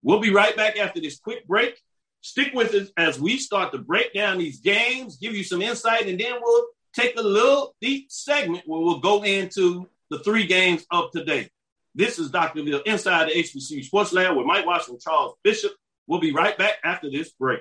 We'll 0.03 0.21
be 0.21 0.31
right 0.31 0.57
back 0.57 0.79
after 0.79 1.01
this 1.01 1.19
quick 1.19 1.47
break. 1.47 1.81
Stick 2.25 2.55
with 2.55 2.73
us 2.73 2.89
as 2.97 3.21
we 3.21 3.37
start 3.37 3.71
to 3.73 3.79
break 3.79 4.15
down 4.15 4.39
these 4.39 4.61
games, 4.61 5.19
give 5.19 5.37
you 5.37 5.45
some 5.45 5.61
insight, 5.61 6.09
and 6.09 6.19
then 6.19 6.33
we'll 6.41 6.65
take 6.95 7.19
a 7.19 7.23
little 7.23 7.77
deep 7.83 8.11
segment 8.11 8.63
where 8.65 8.81
we'll 8.81 9.01
go 9.01 9.23
into 9.23 9.91
the 10.09 10.19
three 10.21 10.47
games 10.47 10.87
of 10.91 11.11
today. 11.11 11.51
This 11.95 12.19
is 12.19 12.31
Dr. 12.31 12.63
Ville 12.63 12.81
inside 12.87 13.29
the 13.29 13.35
HBCU 13.35 13.85
Sports 13.85 14.15
Lab 14.15 14.39
with 14.39 14.47
Mike 14.47 14.65
Washington, 14.65 15.01
Charles 15.05 15.35
Bishop. 15.45 15.73
We'll 16.07 16.19
be 16.19 16.33
right 16.33 16.57
back 16.57 16.79
after 16.83 17.11
this 17.11 17.31
break. 17.33 17.61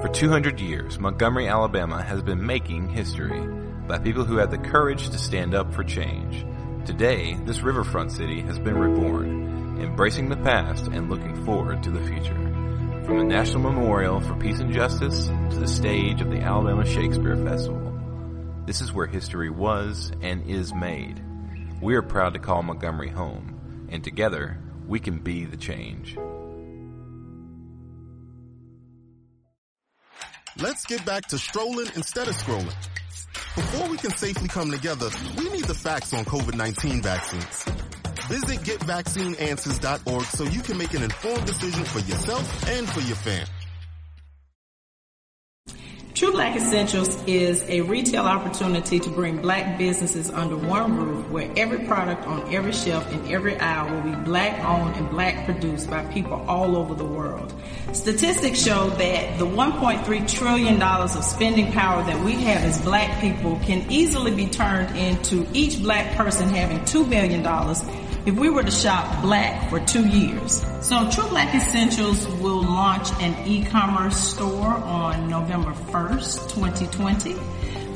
For 0.00 0.08
200 0.08 0.58
years, 0.58 0.98
Montgomery, 0.98 1.46
Alabama 1.46 2.02
has 2.02 2.20
been 2.20 2.44
making 2.44 2.88
history 2.88 3.46
by 3.86 4.00
people 4.00 4.24
who 4.24 4.38
had 4.38 4.50
the 4.50 4.58
courage 4.58 5.08
to 5.10 5.18
stand 5.18 5.54
up 5.54 5.72
for 5.72 5.84
change. 5.84 6.44
Today, 6.84 7.34
this 7.44 7.60
riverfront 7.60 8.10
city 8.10 8.40
has 8.40 8.58
been 8.58 8.76
reborn, 8.76 9.57
embracing 9.80 10.28
the 10.28 10.36
past 10.36 10.86
and 10.88 11.08
looking 11.08 11.44
forward 11.44 11.82
to 11.82 11.90
the 11.90 12.04
future. 12.06 12.34
From 13.04 13.18
the 13.18 13.24
National 13.24 13.60
Memorial 13.60 14.20
for 14.20 14.34
Peace 14.34 14.60
and 14.60 14.72
Justice 14.72 15.26
to 15.26 15.56
the 15.58 15.68
stage 15.68 16.20
of 16.20 16.30
the 16.30 16.40
Alabama 16.40 16.84
Shakespeare 16.84 17.36
Festival, 17.36 17.98
this 18.66 18.80
is 18.80 18.92
where 18.92 19.06
history 19.06 19.48
was 19.48 20.12
and 20.20 20.48
is 20.48 20.74
made. 20.74 21.22
We 21.80 21.94
are 21.94 22.02
proud 22.02 22.34
to 22.34 22.38
call 22.38 22.62
Montgomery 22.62 23.08
home, 23.08 23.88
and 23.88 24.04
together, 24.04 24.58
we 24.86 25.00
can 25.00 25.20
be 25.20 25.44
the 25.44 25.56
change. 25.56 26.18
Let's 30.60 30.84
get 30.86 31.06
back 31.06 31.28
to 31.28 31.38
strolling 31.38 31.86
instead 31.94 32.26
of 32.28 32.36
scrolling. 32.36 32.74
Before 33.54 33.88
we 33.88 33.96
can 33.96 34.10
safely 34.10 34.48
come 34.48 34.70
together, 34.70 35.08
we 35.36 35.48
need 35.50 35.64
the 35.64 35.74
facts 35.74 36.12
on 36.12 36.24
COVID-19 36.24 37.02
vaccines. 37.02 37.87
Visit 38.28 38.60
getvaccineanswers.org 38.60 40.24
so 40.24 40.44
you 40.44 40.60
can 40.60 40.76
make 40.76 40.92
an 40.92 41.02
informed 41.02 41.46
decision 41.46 41.84
for 41.84 42.00
yourself 42.00 42.68
and 42.68 42.86
for 42.88 43.00
your 43.00 43.16
family. 43.16 43.48
True 46.18 46.32
Black 46.32 46.56
Essentials 46.56 47.16
is 47.28 47.62
a 47.68 47.80
retail 47.82 48.24
opportunity 48.24 48.98
to 48.98 49.08
bring 49.08 49.40
black 49.40 49.78
businesses 49.78 50.30
under 50.30 50.56
one 50.56 50.96
roof 50.96 51.30
where 51.30 51.48
every 51.56 51.86
product 51.86 52.26
on 52.26 52.52
every 52.52 52.72
shelf 52.72 53.10
in 53.12 53.32
every 53.32 53.56
aisle 53.56 53.94
will 53.94 54.02
be 54.02 54.24
black 54.24 54.58
owned 54.64 54.96
and 54.96 55.08
black 55.10 55.44
produced 55.44 55.88
by 55.88 56.04
people 56.06 56.34
all 56.48 56.76
over 56.76 56.94
the 56.94 57.04
world. 57.04 57.54
Statistics 57.92 58.60
show 58.60 58.90
that 58.90 59.38
the 59.38 59.46
$1.3 59.46 60.28
trillion 60.28 60.82
of 60.82 61.24
spending 61.24 61.70
power 61.70 62.02
that 62.02 62.18
we 62.24 62.32
have 62.32 62.64
as 62.64 62.82
black 62.82 63.20
people 63.20 63.56
can 63.60 63.88
easily 63.88 64.34
be 64.34 64.48
turned 64.48 64.96
into 64.98 65.46
each 65.54 65.80
black 65.80 66.16
person 66.16 66.48
having 66.48 66.80
$2 66.80 67.08
billion 67.08 67.46
if 68.28 68.34
we 68.34 68.50
were 68.50 68.62
to 68.62 68.70
shop 68.70 69.22
black 69.22 69.70
for 69.70 69.80
two 69.80 70.06
years. 70.06 70.62
So 70.82 71.10
True 71.10 71.26
Black 71.28 71.54
Essentials 71.54 72.28
will 72.42 72.62
launch 72.62 73.08
an 73.20 73.34
e-commerce 73.48 74.16
store 74.18 74.66
on 74.66 75.30
November 75.30 75.72
1st, 75.72 76.50
2020. 76.50 77.34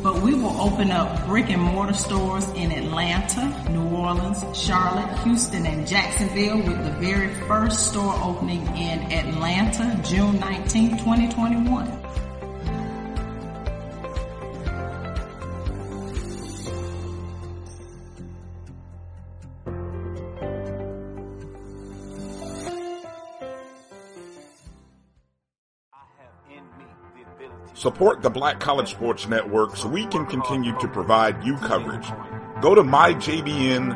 But 0.02 0.22
we 0.22 0.32
will 0.32 0.58
open 0.58 0.90
up 0.90 1.26
brick 1.26 1.50
and 1.50 1.60
mortar 1.60 1.92
stores 1.92 2.48
in 2.52 2.72
Atlanta, 2.72 3.70
New 3.70 3.84
Orleans, 3.94 4.42
Charlotte, 4.58 5.18
Houston, 5.18 5.66
and 5.66 5.86
Jacksonville 5.86 6.56
with 6.56 6.82
the 6.82 6.92
very 6.92 7.32
first 7.46 7.90
store 7.90 8.14
opening 8.22 8.66
in 8.68 9.00
Atlanta, 9.12 10.00
June 10.02 10.40
19, 10.40 10.92
2021. 10.92 12.01
Support 27.82 28.22
the 28.22 28.30
Black 28.30 28.60
College 28.60 28.92
Sports 28.92 29.26
Network 29.26 29.76
so 29.76 29.88
we 29.88 30.06
can 30.06 30.24
continue 30.24 30.72
to 30.78 30.86
provide 30.86 31.42
you 31.44 31.56
coverage. 31.56 32.06
Go 32.60 32.76
to 32.76 32.82
myjbn.com 32.84 33.90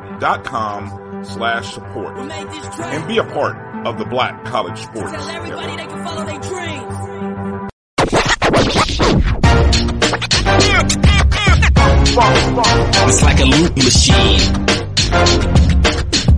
slash 1.25 1.73
support 1.73 2.19
and 2.19 3.07
be 3.07 3.19
a 3.19 3.23
part 3.23 3.87
of 3.87 3.97
the 3.97 4.05
Black 4.05 4.45
College 4.45 4.77
Sports 4.77 5.13
Network. 5.13 5.61
It's 13.07 13.23
like 13.23 13.39
a 13.39 13.45
loop 13.45 13.77
machine. 13.77 14.41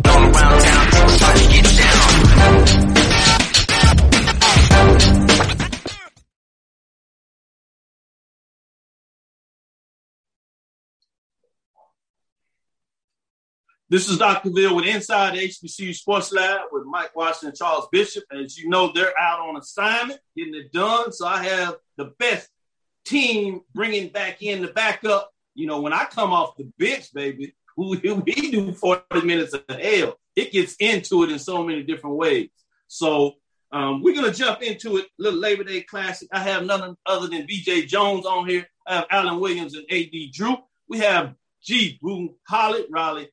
All 0.05 0.21
around 0.21 0.61
town, 0.61 0.87
people 0.91 1.09
start 1.09 1.37
to 1.39 1.49
get 1.51 1.65
down. 1.65 2.88
This 13.91 14.11
is 14.11 14.19
Dr. 14.19 14.51
Ville 14.51 14.77
with 14.77 14.85
Inside 14.85 15.33
HBCU 15.33 15.95
Sports 15.95 16.31
Lab 16.31 16.61
with 16.71 16.85
Mike 16.85 17.17
Washington 17.17 17.49
and 17.49 17.57
Charles 17.57 17.89
Bishop. 17.91 18.23
As 18.31 18.59
you 18.59 18.69
know, 18.69 18.93
they're 18.93 19.19
out 19.19 19.41
on 19.41 19.57
assignment, 19.57 20.21
getting 20.37 20.55
it 20.55 20.71
done. 20.73 21.11
So 21.11 21.27
I 21.27 21.43
have 21.45 21.77
the 21.97 22.13
best 22.19 22.51
team 23.07 23.63
bringing 23.75 24.11
back 24.11 24.43
in 24.43 24.61
the 24.61 24.69
backup. 24.69 25.31
You 25.55 25.69
know, 25.69 25.81
when 25.81 25.95
I 25.95 26.05
come 26.05 26.35
off 26.35 26.59
the 26.59 26.71
bench, 26.79 27.15
baby, 27.15 27.55
we, 27.79 27.97
we 28.27 28.51
do 28.51 28.73
40 28.75 29.23
minutes 29.23 29.55
of 29.55 29.65
hell. 29.71 30.19
It 30.37 30.53
gets 30.53 30.77
into 30.79 31.25
it 31.25 31.31
in 31.31 31.39
so 31.39 31.65
many 31.65 31.83
different 31.83 32.17
ways. 32.17 32.51
So 32.89 33.37
um, 33.73 34.03
we're 34.03 34.15
going 34.15 34.31
to 34.31 34.39
jump 34.39 34.61
into 34.61 34.99
it. 34.99 35.07
Little 35.19 35.41
Labor 35.41 35.65
Day 35.65 35.81
Classic. 35.81 36.29
I 36.31 36.41
have 36.41 36.67
none 36.67 36.95
other 37.07 37.29
than 37.29 37.47
BJ 37.47 37.87
Jones 37.87 38.27
on 38.27 38.47
here. 38.47 38.67
I 38.87 38.97
have 38.97 39.07
Alan 39.11 39.41
Williams 39.41 39.75
and 39.75 39.87
AD 39.91 40.13
Drew. 40.35 40.59
We 40.91 40.99
have 40.99 41.35
G. 41.63 41.99
Boone 42.03 42.35
Holly, 42.47 42.85
Raleigh, 42.91 43.31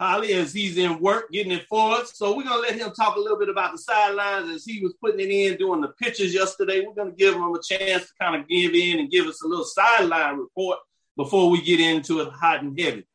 Holly 0.00 0.32
as 0.32 0.52
he's 0.52 0.76
in 0.76 0.98
work 1.00 1.30
getting 1.30 1.52
it 1.52 1.66
for 1.68 1.92
us. 1.94 2.12
So 2.16 2.36
we're 2.36 2.44
gonna 2.44 2.60
let 2.60 2.74
him 2.74 2.90
talk 2.92 3.16
a 3.16 3.20
little 3.20 3.38
bit 3.38 3.48
about 3.48 3.72
the 3.72 3.78
sidelines 3.78 4.50
as 4.50 4.64
he 4.64 4.80
was 4.80 4.94
putting 5.00 5.20
it 5.20 5.30
in 5.30 5.56
doing 5.56 5.80
the 5.80 5.88
pitches 5.88 6.34
yesterday. 6.34 6.84
We're 6.84 6.94
gonna 6.94 7.12
give 7.16 7.34
him 7.34 7.42
a 7.42 7.62
chance 7.62 8.06
to 8.06 8.12
kind 8.20 8.40
of 8.40 8.48
give 8.48 8.74
in 8.74 8.98
and 8.98 9.10
give 9.10 9.26
us 9.26 9.42
a 9.42 9.46
little 9.46 9.64
sideline 9.64 10.38
report 10.38 10.78
before 11.16 11.48
we 11.48 11.62
get 11.62 11.78
into 11.78 12.20
it 12.20 12.28
hot 12.28 12.62
and 12.62 12.78
heavy. 12.78 13.06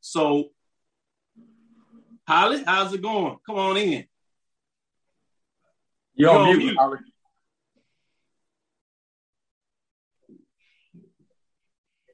So 0.00 0.50
Holly, 2.28 2.62
how's 2.64 2.92
it 2.92 3.02
going? 3.02 3.38
Come 3.44 3.56
on 3.56 3.76
in. 3.76 4.06
You're 6.14 6.30
on 6.30 6.56
mute, 6.56 6.76
Holly. 6.76 6.98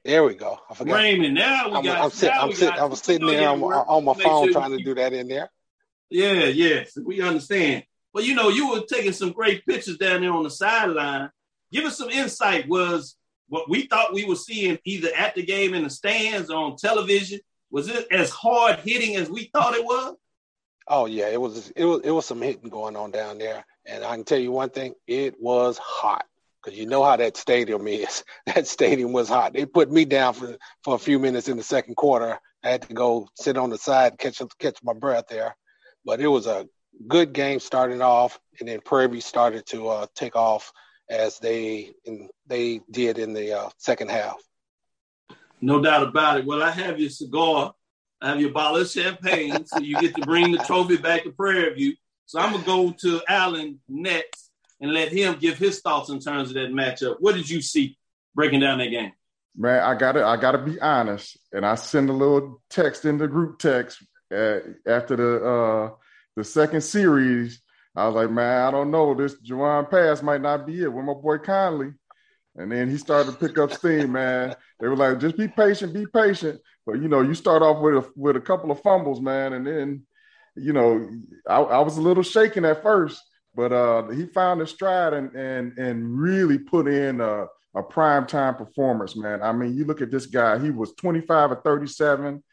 There 0.07 0.23
we 0.23 0.35
go. 0.35 0.57
I 0.69 0.73
forgot. 0.73 0.95
Raymond, 0.95 1.35
now 1.35 1.67
we 1.67 1.75
I'm, 1.75 1.83
got. 1.83 2.01
I'm, 2.01 2.09
sit, 2.11 2.31
I'm, 2.31 2.47
we 2.47 2.55
sit, 2.55 2.69
got 2.69 2.79
I 2.79 2.85
was 2.85 3.01
sitting 3.01 3.27
there 3.27 3.49
on, 3.49 3.61
on 3.61 4.05
my 4.05 4.13
phone 4.13 4.45
sure 4.45 4.53
trying 4.53 4.71
to 4.71 4.81
do 4.81 4.95
that 4.95 5.11
in 5.11 5.27
there. 5.27 5.51
Yeah, 6.09 6.45
yes, 6.45 6.97
we 7.05 7.21
understand. 7.21 7.83
But 8.13 8.23
you 8.23 8.33
know, 8.33 8.47
you 8.47 8.71
were 8.71 8.83
taking 8.89 9.11
some 9.11 9.33
great 9.33 9.65
pictures 9.65 9.97
down 9.97 10.21
there 10.21 10.31
on 10.31 10.43
the 10.43 10.49
sideline. 10.49 11.29
Give 11.73 11.83
us 11.83 11.97
some 11.97 12.09
insight. 12.09 12.69
Was 12.69 13.17
what 13.49 13.69
we 13.69 13.85
thought 13.87 14.13
we 14.13 14.23
were 14.23 14.37
seeing 14.37 14.79
either 14.85 15.09
at 15.13 15.35
the 15.35 15.43
game 15.43 15.73
in 15.73 15.83
the 15.83 15.89
stands 15.89 16.49
or 16.49 16.55
on 16.55 16.77
television? 16.77 17.41
Was 17.69 17.89
it 17.89 18.07
as 18.09 18.29
hard 18.29 18.79
hitting 18.79 19.17
as 19.17 19.29
we 19.29 19.49
thought 19.51 19.75
it 19.75 19.83
was? 19.83 20.15
Oh 20.87 21.07
yeah, 21.07 21.27
it 21.27 21.41
was 21.41 21.69
it 21.75 21.83
was 21.83 21.99
it 22.05 22.11
was 22.11 22.25
some 22.25 22.41
hitting 22.41 22.69
going 22.69 22.95
on 22.95 23.11
down 23.11 23.39
there, 23.39 23.65
and 23.85 24.05
I 24.05 24.15
can 24.15 24.23
tell 24.23 24.39
you 24.39 24.53
one 24.53 24.69
thing: 24.69 24.93
it 25.05 25.35
was 25.37 25.77
hot 25.77 26.25
because 26.67 26.77
you 26.77 26.85
know 26.85 27.01
how 27.01 27.15
that 27.15 27.37
stadium 27.37 27.87
is. 27.87 28.25
That 28.45 28.67
stadium 28.67 29.13
was 29.13 29.29
hot. 29.29 29.53
They 29.53 29.65
put 29.65 29.89
me 29.89 30.03
down 30.03 30.33
for 30.33 30.57
for 30.83 30.95
a 30.95 30.99
few 30.99 31.17
minutes 31.17 31.47
in 31.47 31.55
the 31.55 31.63
second 31.63 31.95
quarter. 31.95 32.37
I 32.63 32.69
had 32.69 32.81
to 32.83 32.93
go 32.93 33.29
sit 33.35 33.57
on 33.57 33.69
the 33.69 33.77
side, 33.77 34.17
catch 34.17 34.41
catch 34.59 34.77
my 34.83 34.93
breath 34.93 35.25
there, 35.29 35.55
but 36.03 36.19
it 36.19 36.27
was 36.27 36.45
a 36.45 36.67
good 37.07 37.31
game 37.31 37.59
starting 37.59 38.01
off, 38.01 38.39
and 38.59 38.67
then 38.67 38.81
Prairie 38.81 39.07
View 39.07 39.21
started 39.21 39.65
to 39.67 39.87
uh, 39.87 40.07
take 40.13 40.35
off 40.35 40.71
as 41.09 41.39
they 41.39 41.91
in, 42.03 42.29
they 42.47 42.81
did 42.91 43.17
in 43.17 43.33
the 43.33 43.57
uh, 43.57 43.69
second 43.77 44.11
half. 44.11 44.35
No 45.61 45.81
doubt 45.81 46.03
about 46.03 46.39
it. 46.39 46.45
Well, 46.45 46.63
I 46.63 46.71
have 46.71 46.99
your 46.99 47.09
cigar. 47.09 47.73
I 48.21 48.29
have 48.29 48.41
your 48.41 48.51
bottle 48.51 48.81
of 48.81 48.89
champagne, 48.89 49.65
so 49.65 49.79
you 49.79 49.99
get 50.01 50.15
to 50.15 50.21
bring 50.21 50.51
the 50.51 50.57
trophy 50.59 50.97
back 50.97 51.23
to 51.23 51.31
Prairie 51.31 51.73
View. 51.75 51.93
So 52.25 52.39
I'm 52.39 52.51
gonna 52.51 52.65
go 52.65 52.91
to 52.91 53.21
Allen 53.29 53.79
next 53.87 54.46
and 54.79 54.93
let 54.93 55.11
him 55.11 55.37
give 55.39 55.57
his 55.57 55.81
thoughts 55.81 56.09
in 56.09 56.19
terms 56.19 56.49
of 56.49 56.55
that 56.55 56.71
matchup. 56.71 57.17
What 57.19 57.35
did 57.35 57.49
you 57.49 57.61
see 57.61 57.97
breaking 58.35 58.59
down 58.59 58.77
that 58.79 58.89
game? 58.89 59.11
Man, 59.55 59.81
I 59.81 59.95
gotta 59.95 60.23
I 60.23 60.37
gotta 60.37 60.59
be 60.59 60.79
honest, 60.79 61.37
and 61.51 61.65
I 61.65 61.75
send 61.75 62.09
a 62.09 62.13
little 62.13 62.61
text 62.69 63.05
in 63.05 63.17
the 63.17 63.27
group 63.27 63.57
text 63.59 64.03
uh, 64.31 64.59
after 64.85 65.15
the 65.15 65.45
uh, 65.45 65.89
the 66.35 66.43
second 66.43 66.81
series, 66.81 67.61
I 67.95 68.05
was 68.05 68.15
like, 68.15 68.31
man, 68.31 68.67
I 68.67 68.71
don't 68.71 68.91
know. 68.91 69.13
This 69.13 69.35
Jawon 69.41 69.89
pass 69.89 70.21
might 70.21 70.41
not 70.41 70.67
be 70.67 70.83
it. 70.83 70.93
With 70.93 71.05
my 71.05 71.13
boy 71.13 71.39
Conley. 71.39 71.93
And 72.55 72.71
then 72.71 72.89
he 72.89 72.97
started 72.97 73.31
to 73.31 73.37
pick 73.37 73.57
up 73.57 73.71
steam, 73.71 74.11
man. 74.11 74.55
They 74.79 74.87
were 74.87 74.95
like, 74.95 75.19
just 75.19 75.37
be 75.37 75.47
patient, 75.47 75.93
be 75.93 76.05
patient. 76.07 76.59
But 76.85 77.01
you 77.01 77.07
know, 77.07 77.21
you 77.21 77.33
start 77.33 77.61
off 77.61 77.81
with 77.81 77.95
a 77.95 78.09
with 78.15 78.35
a 78.35 78.41
couple 78.41 78.71
of 78.71 78.81
fumbles, 78.81 79.21
man, 79.21 79.53
and 79.53 79.65
then 79.65 80.05
you 80.55 80.73
know, 80.73 81.07
I, 81.47 81.59
I 81.59 81.79
was 81.79 81.97
a 81.97 82.01
little 82.01 82.23
shaken 82.23 82.65
at 82.65 82.81
first, 82.81 83.21
but 83.57 83.73
uh, 83.73 84.07
he 84.09 84.27
found 84.27 84.61
his 84.61 84.69
stride 84.69 85.13
and 85.13 85.35
and 85.35 85.77
and 85.79 86.17
really 86.17 86.59
put 86.59 86.87
in 86.87 87.19
a, 87.19 87.47
a 87.75 87.81
prime 87.81 88.27
time 88.27 88.55
performance, 88.55 89.17
man. 89.17 89.41
I 89.41 89.51
mean, 89.51 89.75
you 89.75 89.83
look 89.83 89.99
at 89.99 90.11
this 90.11 90.27
guy; 90.27 90.59
he 90.59 90.69
was 90.69 90.93
25 90.93 91.51
or 91.51 91.61
37 91.65 92.43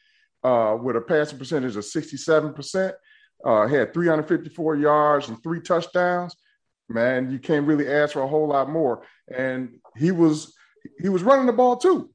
uh, 0.43 0.79
with 0.83 0.97
a 0.97 1.03
passing 1.03 1.39
percentage 1.39 1.77
of 1.77 1.85
67 1.85 2.55
percent. 2.55 2.95
Uh, 3.45 3.69
had 3.69 3.93
354 3.93 4.77
yards 4.77 5.29
and 5.29 5.41
three 5.43 5.61
touchdowns. 5.61 6.35
Man, 6.89 7.31
you 7.31 7.39
can't 7.39 7.67
really 7.67 7.87
ask 7.93 8.15
for 8.15 8.23
a 8.23 8.29
whole 8.29 8.49
lot 8.49 8.71
more. 8.71 9.03
And 9.33 9.79
he 9.97 10.11
was 10.11 10.55
he 10.99 11.11
was 11.11 11.23
running 11.23 11.45
the 11.45 11.53
ball 11.53 11.77
too. 11.77 12.11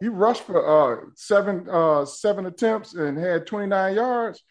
He 0.00 0.08
rushed 0.08 0.42
for 0.42 0.64
uh, 0.66 1.04
seven 1.16 1.68
uh, 1.70 2.06
seven 2.06 2.46
attempts 2.46 2.94
and 2.94 3.18
had 3.18 3.46
29 3.46 3.94
yards 3.94 4.42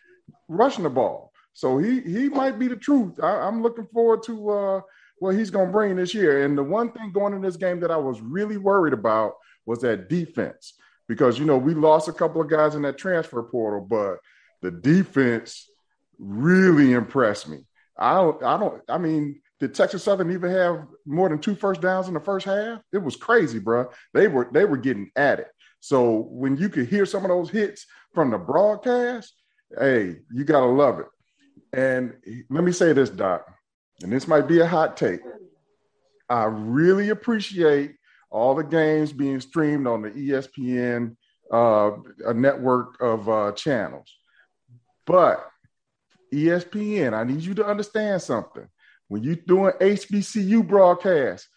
rushing 0.48 0.84
the 0.84 0.92
ball. 0.92 1.29
So 1.54 1.78
he 1.78 2.02
he 2.02 2.30
might 2.30 2.58
be 2.60 2.68
the 2.68 2.76
truth. 2.76 3.20
I, 3.22 3.48
am 3.48 3.62
looking 3.62 3.88
forward 3.94 4.24
to 4.24 4.50
uh, 4.50 4.82
what 5.20 5.36
he's 5.36 5.50
going 5.50 5.68
to 5.68 5.72
bring 5.72 5.96
this 5.96 6.14
year. 6.14 6.46
And 6.46 6.58
the 6.58 6.64
one 6.64 6.92
thing 6.92 7.12
going 7.12 7.34
in 7.34 7.42
this 7.42 7.58
game 7.58 7.80
that 7.82 7.92
I 7.92 7.98
was 7.98 8.22
really 8.22 8.58
worried 8.58 8.94
about 8.94 9.34
was 9.66 9.82
that 9.82 10.10
defense 10.10 10.74
because 11.08 11.38
you 11.38 11.46
know 11.46 11.58
we 11.58 11.74
lost 11.74 12.08
a 12.08 12.14
couple 12.14 12.42
of 12.42 12.50
guys 12.50 12.76
in 12.76 12.82
that 12.84 12.98
transfer 12.98 13.44
portal, 13.44 13.82
but 13.82 14.20
the 14.62 14.72
defense 14.72 15.70
really 16.18 16.94
impressed 16.94 17.50
me. 17.50 17.60
I 17.98 18.14
don't, 18.16 18.44
I 18.44 18.58
don't, 18.58 18.82
I 18.88 18.98
mean, 18.98 19.42
did 19.60 19.74
Texas 19.74 20.04
Southern 20.04 20.32
even 20.32 20.52
have 20.52 20.88
more 21.06 21.28
than 21.28 21.40
two 21.40 21.56
first 21.56 21.82
downs 21.82 22.08
in 22.08 22.14
the 22.14 22.20
first 22.20 22.46
half? 22.46 22.82
It 22.94 23.00
was 23.00 23.18
crazy, 23.18 23.60
bro. 23.60 23.90
They 24.14 24.28
were 24.28 24.50
they 24.54 24.64
were 24.64 24.78
getting 24.78 25.12
at 25.16 25.40
it. 25.40 25.48
So 25.82 26.28
when 26.30 26.56
you 26.56 26.70
could 26.70 26.88
hear 26.88 27.06
some 27.06 27.24
of 27.24 27.30
those 27.30 27.50
hits 27.50 27.86
from 28.14 28.32
the 28.32 28.38
broadcast, 28.38 29.34
hey, 29.78 30.18
you 30.32 30.44
gotta 30.46 30.66
love 30.66 31.00
it. 31.00 31.08
And 31.74 32.16
let 32.50 32.64
me 32.64 32.72
say 32.72 32.94
this, 32.94 33.10
Doc, 33.10 33.48
and 34.02 34.12
this 34.12 34.28
might 34.28 34.48
be 34.48 34.60
a 34.60 34.68
hot 34.68 34.98
take. 34.98 35.22
I 36.30 36.44
really 36.46 37.10
appreciate 37.10 37.96
all 38.30 38.56
the 38.56 38.64
games 38.64 39.12
being 39.12 39.40
streamed 39.40 39.88
on 39.88 40.04
the 40.04 40.12
ESPN 40.12 41.16
uh, 41.52 41.92
a 42.26 42.34
network 42.34 43.02
of 43.02 43.28
uh, 43.28 43.52
channels. 43.54 44.16
But 45.06 45.48
ESPN, 46.34 47.14
I 47.14 47.24
need 47.24 47.42
you 47.42 47.56
to 47.56 47.66
understand 47.66 48.22
something. 48.22 48.68
When 49.08 49.24
you're 49.24 49.36
doing 49.36 49.74
HBCU 49.82 50.68
broadcast, 50.68 51.48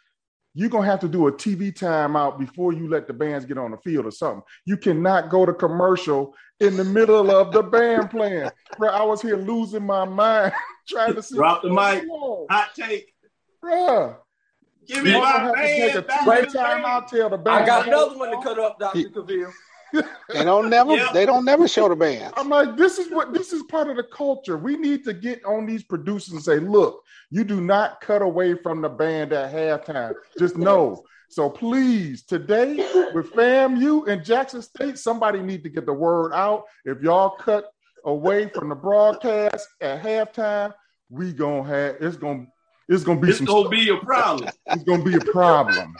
you're 0.55 0.69
gonna 0.69 0.87
have 0.87 1.01
to 1.01 1.09
do 1.09 1.27
a 1.29 1.33
TV 1.33 1.73
timeout 1.73 2.38
before 2.38 2.73
you 2.73 2.88
let 2.88 3.07
the 3.07 3.12
bands 3.12 3.45
get 3.45 3.59
on 3.59 3.71
the 3.71 3.79
field 3.79 4.07
or 4.07 4.11
something. 4.11 4.43
You 4.67 4.77
cannot 4.77 5.31
go 5.31 5.47
to 5.47 5.53
commercial 5.53 6.35
in 6.61 6.77
the 6.77 6.85
middle 6.85 7.31
of 7.31 7.53
the 7.53 7.62
band 7.62 8.11
playing. 8.11 8.51
Bro, 8.79 8.91
I 8.91 9.03
was 9.03 9.23
here 9.23 9.37
losing 9.37 9.85
my 9.85 10.05
mind 10.05 10.53
trying 10.88 11.15
to 11.15 11.23
see. 11.23 11.37
Drop 11.37 11.62
the 11.62 11.71
mic. 11.71 12.05
Hot 12.51 12.71
take. 12.75 13.12
Bruh. 13.65 14.17
Give 14.87 15.05
me 15.05 15.12
my 15.12 15.53
band. 15.55 16.05
Take 16.25 16.53
time 16.53 16.85
out 16.85 17.09
till 17.09 17.31
the 17.31 17.38
band. 17.38 17.62
I 17.62 17.67
got 17.67 17.87
another 17.87 18.19
one 18.19 18.31
to 18.31 18.43
cut 18.43 18.59
up, 18.59 18.79
Dr. 18.79 18.99
Cavill. 18.99 19.53
They 19.92 20.44
don't 20.44 20.70
never 20.70 20.94
Yep. 20.96 21.12
they 21.12 21.26
don't 21.26 21.44
never 21.44 21.68
show 21.68 21.88
the 21.88 21.96
band. 21.96 22.33
I'm 22.37 22.48
like, 22.48 22.76
this 22.76 22.98
is 22.98 23.11
what 23.11 23.33
this 23.35 23.52
is 23.52 23.62
part 23.64 23.88
of 23.88 23.96
the 23.96 24.02
culture. 24.05 24.57
We 24.57 24.76
need 24.76 25.05
to 25.05 25.12
get 25.12 25.44
on 25.44 25.66
these 25.66 25.83
producers 25.83 26.33
and 26.33 26.42
say, 26.42 26.59
look, 26.59 27.02
you 27.31 27.44
do 27.44 27.61
not 27.61 28.00
cut 28.00 28.22
away 28.22 28.55
from 28.55 28.81
the 28.81 28.88
band 28.88 29.33
at 29.33 29.52
halftime. 29.52 30.14
Just 30.38 30.57
know. 30.57 31.02
So 31.28 31.48
please, 31.48 32.24
today 32.24 32.76
with 33.14 33.33
FAMU 33.33 34.07
and 34.09 34.24
Jackson 34.24 34.61
State, 34.62 34.98
somebody 34.98 35.40
need 35.40 35.62
to 35.64 35.70
get 35.70 35.87
the 35.87 35.92
word 35.92 36.33
out. 36.35 36.64
If 36.85 37.00
y'all 37.02 37.31
cut 37.31 37.70
away 38.05 38.48
from 38.48 38.68
the 38.68 38.74
broadcast 38.74 39.66
at 39.81 40.02
halftime, 40.02 40.74
we 41.09 41.33
gonna 41.33 41.64
have 41.64 41.96
it's 42.00 42.16
gonna 42.16 42.46
it's 42.88 43.05
gonna 43.05 43.20
be 43.20 43.28
It's 43.28 43.38
some 43.38 43.46
gonna 43.46 43.68
be 43.68 43.88
a 43.90 43.96
problem. 43.96 44.50
it's 44.66 44.83
gonna 44.85 45.05
be 45.05 45.14
a 45.14 45.20
problem. 45.20 45.94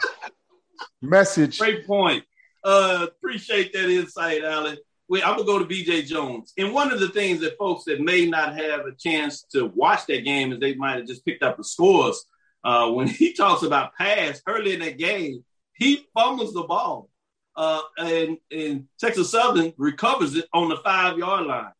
Message. 1.01 1.59
Great 1.59 1.85
point. 1.85 2.23
Uh, 2.63 3.07
appreciate 3.09 3.73
that 3.73 3.89
insight, 3.89 4.43
Alan. 4.43 4.77
Wait, 5.09 5.25
I'm 5.27 5.35
gonna 5.35 5.45
go 5.45 5.59
to 5.59 5.65
BJ 5.65 6.05
Jones. 6.05 6.53
And 6.57 6.73
one 6.73 6.91
of 6.91 6.99
the 6.99 7.09
things 7.09 7.41
that 7.41 7.57
folks 7.57 7.83
that 7.85 7.99
may 7.99 8.25
not 8.25 8.55
have 8.55 8.85
a 8.85 8.93
chance 8.97 9.43
to 9.51 9.65
watch 9.75 10.05
that 10.07 10.23
game 10.23 10.53
is 10.53 10.59
they 10.59 10.75
might 10.75 10.97
have 10.97 11.07
just 11.07 11.25
picked 11.25 11.43
up 11.43 11.57
the 11.57 11.63
scores. 11.63 12.25
Uh, 12.63 12.89
when 12.91 13.07
he 13.19 13.33
talks 13.33 13.63
about 13.63 13.93
pass 13.95 14.41
early 14.47 14.73
in 14.73 14.79
that 14.79 14.97
game, 14.97 15.43
he 15.73 16.07
fumbles 16.13 16.53
the 16.53 16.63
ball, 16.63 17.09
uh, 17.55 17.81
and 17.97 18.37
and 18.51 18.87
Texas 18.99 19.31
Southern 19.31 19.73
recovers 19.77 20.35
it 20.35 20.45
on 20.53 20.69
the 20.69 20.77
five 20.77 21.17
yard 21.17 21.47
line. 21.47 21.71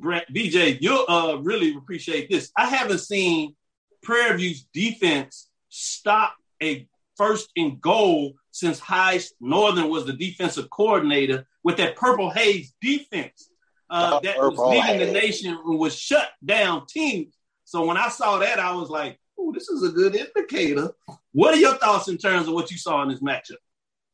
BJ, 0.00 0.78
you'll 0.80 1.04
uh, 1.08 1.36
really 1.38 1.74
appreciate 1.74 2.30
this. 2.30 2.52
I 2.56 2.66
haven't 2.66 3.00
seen 3.00 3.56
Prairie 4.02 4.36
View's 4.36 4.66
defense 4.72 5.48
stop 5.70 6.34
a 6.62 6.86
first 7.16 7.50
and 7.56 7.80
goal 7.80 8.34
since 8.58 8.80
Heist 8.80 9.30
Northern 9.40 9.88
was 9.88 10.04
the 10.04 10.12
defensive 10.12 10.68
coordinator 10.70 11.46
with 11.62 11.76
that 11.76 11.94
Purple 11.96 12.30
Haze 12.30 12.74
defense 12.80 13.50
uh, 13.88 14.14
Oh, 14.14 14.20
that 14.22 14.38
was 14.38 14.50
Purple 14.50 14.70
leading 14.70 14.98
the 14.98 15.12
nation 15.12 15.56
and 15.64 15.78
was 15.78 15.96
shut 15.96 16.28
down 16.44 16.86
teams. 16.86 17.34
So 17.64 17.84
when 17.84 17.96
I 17.96 18.08
saw 18.08 18.38
that, 18.38 18.58
I 18.58 18.74
was 18.74 18.90
like, 18.90 19.18
"Oh, 19.38 19.52
this 19.52 19.68
is 19.68 19.82
a 19.82 19.92
good 19.92 20.16
indicator." 20.16 20.90
What 21.32 21.54
are 21.54 21.58
your 21.58 21.76
thoughts 21.76 22.08
in 22.08 22.18
terms 22.18 22.48
of 22.48 22.54
what 22.54 22.70
you 22.70 22.78
saw 22.78 23.02
in 23.02 23.10
this 23.10 23.20
matchup? 23.20 23.56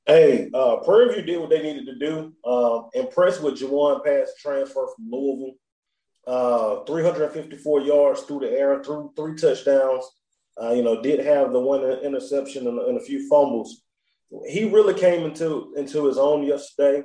Hey, 0.07 0.51
uh, 0.53 0.77
Prairie 0.79 1.15
View 1.15 1.23
did 1.23 1.41
what 1.41 1.51
they 1.51 1.63
needed 1.63 1.87
to 1.87 1.99
do. 1.99 2.35
Um, 2.45 2.91
impressed 2.93 3.43
with 3.43 3.59
Jawon 3.59 4.05
Pass 4.05 4.33
transfer 4.39 4.87
from 4.95 5.11
Louisville. 5.11 5.55
Uh, 6.27 6.85
354 6.85 7.81
yards 7.81 8.23
through 8.23 8.41
the 8.41 8.51
air, 8.51 8.83
through 8.83 9.13
three 9.17 9.37
touchdowns. 9.37 10.05
Uh, 10.61 10.73
you 10.73 10.83
know, 10.83 11.03
did 11.03 11.21
have 11.21 11.53
the 11.53 11.61
one 11.61 11.83
interception 11.83 12.67
and, 12.67 12.79
and 12.79 12.99
a 12.99 13.05
few 13.05 13.29
fumbles. 13.29 13.84
He 14.47 14.65
really 14.65 14.95
came 14.95 15.25
into 15.25 15.75
into 15.77 16.07
his 16.07 16.19
own 16.19 16.45
yesterday. 16.45 17.05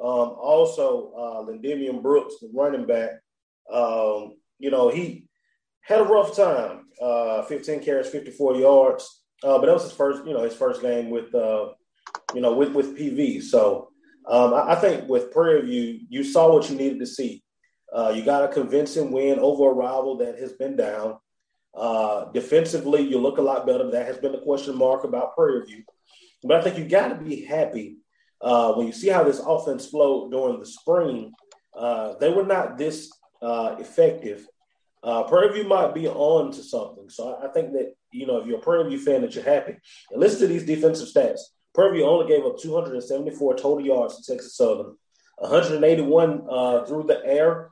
Um, 0.00 0.36
also, 0.38 1.12
uh, 1.12 2.00
Brooks, 2.00 2.34
the 2.40 2.50
running 2.54 2.86
back, 2.86 3.10
um, 3.72 4.36
you 4.58 4.70
know, 4.70 4.88
he 4.88 5.28
had 5.82 6.00
a 6.00 6.04
rough 6.04 6.36
time. 6.36 6.86
Uh, 7.00 7.42
15 7.42 7.80
carries, 7.80 8.08
54 8.08 8.56
yards. 8.56 9.22
Uh, 9.42 9.58
but 9.58 9.66
that 9.66 9.72
was 9.72 9.84
his 9.84 9.92
first, 9.92 10.24
you 10.26 10.32
know, 10.32 10.42
his 10.42 10.54
first 10.54 10.82
game 10.82 11.10
with, 11.10 11.32
uh, 11.34 11.68
you 12.34 12.40
know, 12.40 12.54
with 12.54 12.72
with 12.72 12.98
PV. 12.98 13.42
So 13.42 13.90
um, 14.28 14.52
I, 14.54 14.72
I 14.72 14.74
think 14.74 15.08
with 15.08 15.32
Prairie 15.32 15.62
View, 15.62 16.00
you 16.08 16.24
saw 16.24 16.52
what 16.52 16.68
you 16.68 16.76
needed 16.76 16.98
to 17.00 17.06
see. 17.06 17.42
Uh, 17.94 18.12
you 18.14 18.24
got 18.24 18.44
a 18.44 18.48
convincing 18.48 19.10
win 19.12 19.38
over 19.38 19.70
a 19.70 19.72
rival 19.72 20.18
that 20.18 20.38
has 20.38 20.52
been 20.52 20.76
down. 20.76 21.16
Uh, 21.74 22.26
defensively, 22.32 23.02
you 23.02 23.18
look 23.18 23.38
a 23.38 23.42
lot 23.42 23.66
better. 23.66 23.90
That 23.90 24.06
has 24.06 24.18
been 24.18 24.32
the 24.32 24.40
question 24.40 24.76
mark 24.76 25.04
about 25.04 25.34
Prairie 25.34 25.64
View. 25.66 25.84
But 26.42 26.60
I 26.60 26.62
think 26.62 26.78
you 26.78 26.84
got 26.84 27.08
to 27.08 27.16
be 27.16 27.44
happy 27.44 27.98
uh, 28.40 28.72
when 28.74 28.86
you 28.86 28.92
see 28.92 29.08
how 29.08 29.24
this 29.24 29.40
offense 29.40 29.86
flowed 29.86 30.30
during 30.30 30.60
the 30.60 30.66
spring. 30.66 31.32
Uh, 31.76 32.14
they 32.20 32.30
were 32.30 32.46
not 32.46 32.78
this 32.78 33.10
uh, 33.42 33.76
effective. 33.78 34.46
Uh, 35.02 35.24
Prairie 35.24 35.52
View 35.52 35.68
might 35.68 35.94
be 35.94 36.08
on 36.08 36.50
to 36.52 36.62
something. 36.62 37.08
So 37.08 37.34
I, 37.34 37.46
I 37.46 37.52
think 37.52 37.72
that, 37.72 37.94
you 38.10 38.26
know, 38.26 38.38
if 38.38 38.46
you're 38.46 38.58
a 38.58 38.62
Prairie 38.62 38.88
View 38.88 38.98
fan, 38.98 39.22
that 39.22 39.34
you're 39.34 39.44
happy. 39.44 39.76
And 40.10 40.20
listen 40.20 40.40
to 40.40 40.46
these 40.46 40.64
defensive 40.64 41.08
stats. 41.08 41.40
Prairie 41.74 41.98
View 41.98 42.06
only 42.06 42.26
gave 42.26 42.44
up 42.44 42.58
274 42.58 43.56
total 43.56 43.80
yards 43.80 44.16
to 44.16 44.32
Texas 44.32 44.56
Southern, 44.56 44.96
181 45.36 46.42
uh, 46.50 46.84
through 46.84 47.04
the 47.04 47.24
air. 47.24 47.70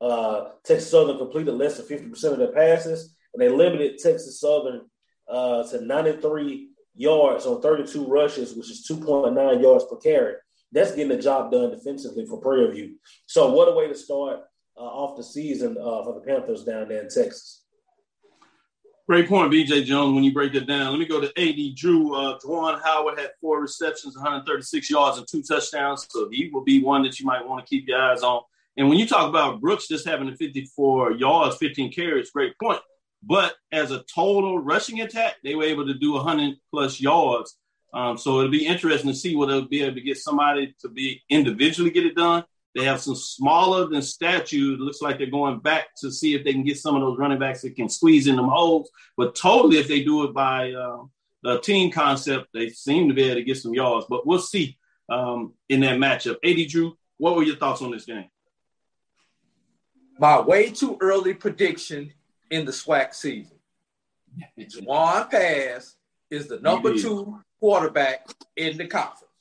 Uh, 0.00 0.50
Texas 0.64 0.90
Southern 0.90 1.18
completed 1.18 1.54
less 1.54 1.78
than 1.78 1.86
50% 1.86 2.24
of 2.32 2.38
their 2.38 2.52
passes, 2.52 3.16
and 3.32 3.40
they 3.40 3.48
limited 3.48 3.98
Texas 3.98 4.40
Southern 4.40 4.82
uh, 5.28 5.62
to 5.68 5.80
93 5.80 6.70
yards 6.94 7.46
on 7.46 7.60
32 7.60 8.06
rushes, 8.06 8.54
which 8.54 8.70
is 8.70 8.86
2.9 8.88 9.62
yards 9.62 9.84
per 9.84 9.96
carry. 9.96 10.34
That's 10.72 10.90
getting 10.90 11.16
the 11.16 11.22
job 11.22 11.52
done 11.52 11.70
defensively 11.70 12.26
for 12.26 12.40
Prairie 12.40 12.72
View. 12.72 12.96
So, 13.26 13.52
what 13.52 13.68
a 13.68 13.72
way 13.72 13.88
to 13.88 13.94
start 13.94 14.40
uh, 14.76 14.80
off 14.80 15.16
the 15.16 15.22
season 15.22 15.76
uh, 15.78 16.02
for 16.02 16.14
the 16.14 16.20
Panthers 16.20 16.64
down 16.64 16.88
there 16.88 17.02
in 17.02 17.08
Texas. 17.08 17.64
Great 19.06 19.28
point, 19.28 19.52
BJ 19.52 19.84
Jones. 19.84 20.14
When 20.14 20.24
you 20.24 20.32
break 20.32 20.54
it 20.54 20.66
down, 20.66 20.90
let 20.90 20.98
me 20.98 21.04
go 21.04 21.20
to 21.20 21.28
AD 21.38 21.76
Drew. 21.76 22.14
Uh, 22.14 22.38
Howard 22.82 23.18
had 23.18 23.32
four 23.38 23.60
receptions, 23.60 24.16
136 24.16 24.88
yards, 24.88 25.18
and 25.18 25.28
two 25.28 25.42
touchdowns. 25.42 26.06
So 26.08 26.28
he 26.32 26.48
will 26.50 26.64
be 26.64 26.82
one 26.82 27.02
that 27.02 27.20
you 27.20 27.26
might 27.26 27.46
want 27.46 27.64
to 27.64 27.68
keep 27.68 27.86
your 27.86 28.00
eyes 28.00 28.22
on. 28.22 28.40
And 28.78 28.88
when 28.88 28.98
you 28.98 29.06
talk 29.06 29.28
about 29.28 29.60
Brooks 29.60 29.88
just 29.88 30.08
having 30.08 30.28
the 30.28 30.36
54 30.36 31.12
yards, 31.12 31.56
15 31.58 31.92
carries, 31.92 32.30
great 32.30 32.58
point. 32.58 32.80
But 33.26 33.54
as 33.72 33.90
a 33.90 34.02
total 34.02 34.58
rushing 34.58 35.00
attack, 35.00 35.36
they 35.42 35.54
were 35.54 35.64
able 35.64 35.86
to 35.86 35.94
do 35.94 36.12
100 36.12 36.56
plus 36.70 37.00
yards. 37.00 37.56
Um, 37.92 38.18
so 38.18 38.38
it'll 38.38 38.50
be 38.50 38.66
interesting 38.66 39.10
to 39.10 39.16
see 39.16 39.36
whether 39.36 39.52
they'll 39.52 39.68
be 39.68 39.82
able 39.82 39.94
to 39.94 40.00
get 40.00 40.18
somebody 40.18 40.74
to 40.80 40.88
be 40.88 41.22
individually 41.30 41.90
get 41.90 42.06
it 42.06 42.16
done. 42.16 42.44
They 42.74 42.84
have 42.84 43.00
some 43.00 43.14
smaller 43.14 43.86
than 43.86 44.02
statue. 44.02 44.74
It 44.74 44.80
looks 44.80 45.00
like 45.00 45.16
they're 45.16 45.28
going 45.28 45.60
back 45.60 45.94
to 46.00 46.10
see 46.10 46.34
if 46.34 46.44
they 46.44 46.52
can 46.52 46.64
get 46.64 46.76
some 46.76 46.96
of 46.96 47.02
those 47.02 47.18
running 47.18 47.38
backs 47.38 47.62
that 47.62 47.76
can 47.76 47.88
squeeze 47.88 48.26
in 48.26 48.34
them 48.34 48.48
holes. 48.48 48.90
But 49.16 49.36
totally, 49.36 49.78
if 49.78 49.86
they 49.86 50.02
do 50.02 50.24
it 50.24 50.34
by 50.34 50.72
uh, 50.72 51.04
the 51.44 51.60
team 51.60 51.92
concept, 51.92 52.48
they 52.52 52.70
seem 52.70 53.06
to 53.08 53.14
be 53.14 53.22
able 53.22 53.36
to 53.36 53.44
get 53.44 53.58
some 53.58 53.74
yards. 53.74 54.06
But 54.10 54.26
we'll 54.26 54.40
see 54.40 54.76
um, 55.08 55.54
in 55.68 55.80
that 55.80 55.98
matchup. 55.98 56.36
AD 56.44 56.68
Drew, 56.68 56.98
what 57.18 57.36
were 57.36 57.44
your 57.44 57.56
thoughts 57.56 57.80
on 57.80 57.92
this 57.92 58.06
game? 58.06 58.26
My 60.18 60.40
way 60.40 60.70
too 60.70 60.96
early 61.00 61.34
prediction 61.34 62.12
in 62.54 62.64
the 62.64 62.72
SWAC 62.72 63.12
season. 63.12 63.56
Jawon 64.58 65.28
Pass 65.30 65.96
is 66.30 66.46
the 66.46 66.60
number 66.60 66.94
two 66.94 67.40
quarterback 67.58 68.28
in 68.56 68.76
the 68.76 68.86
conference. 68.86 69.32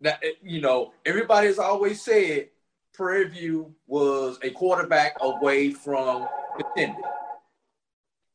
Now, 0.00 0.14
eh, 0.22 0.32
you 0.42 0.60
know, 0.60 0.92
everybody 1.06 1.46
has 1.46 1.58
always 1.58 2.02
said 2.02 2.48
Prairie 2.94 3.28
View 3.28 3.74
was 3.86 4.38
a 4.42 4.50
quarterback 4.50 5.16
away 5.20 5.70
from 5.70 6.28
contending. 6.56 7.02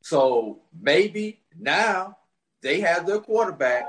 So 0.02 0.60
maybe 0.78 1.40
now 1.58 2.18
they 2.60 2.80
have 2.80 3.06
their 3.06 3.20
quarterback. 3.20 3.88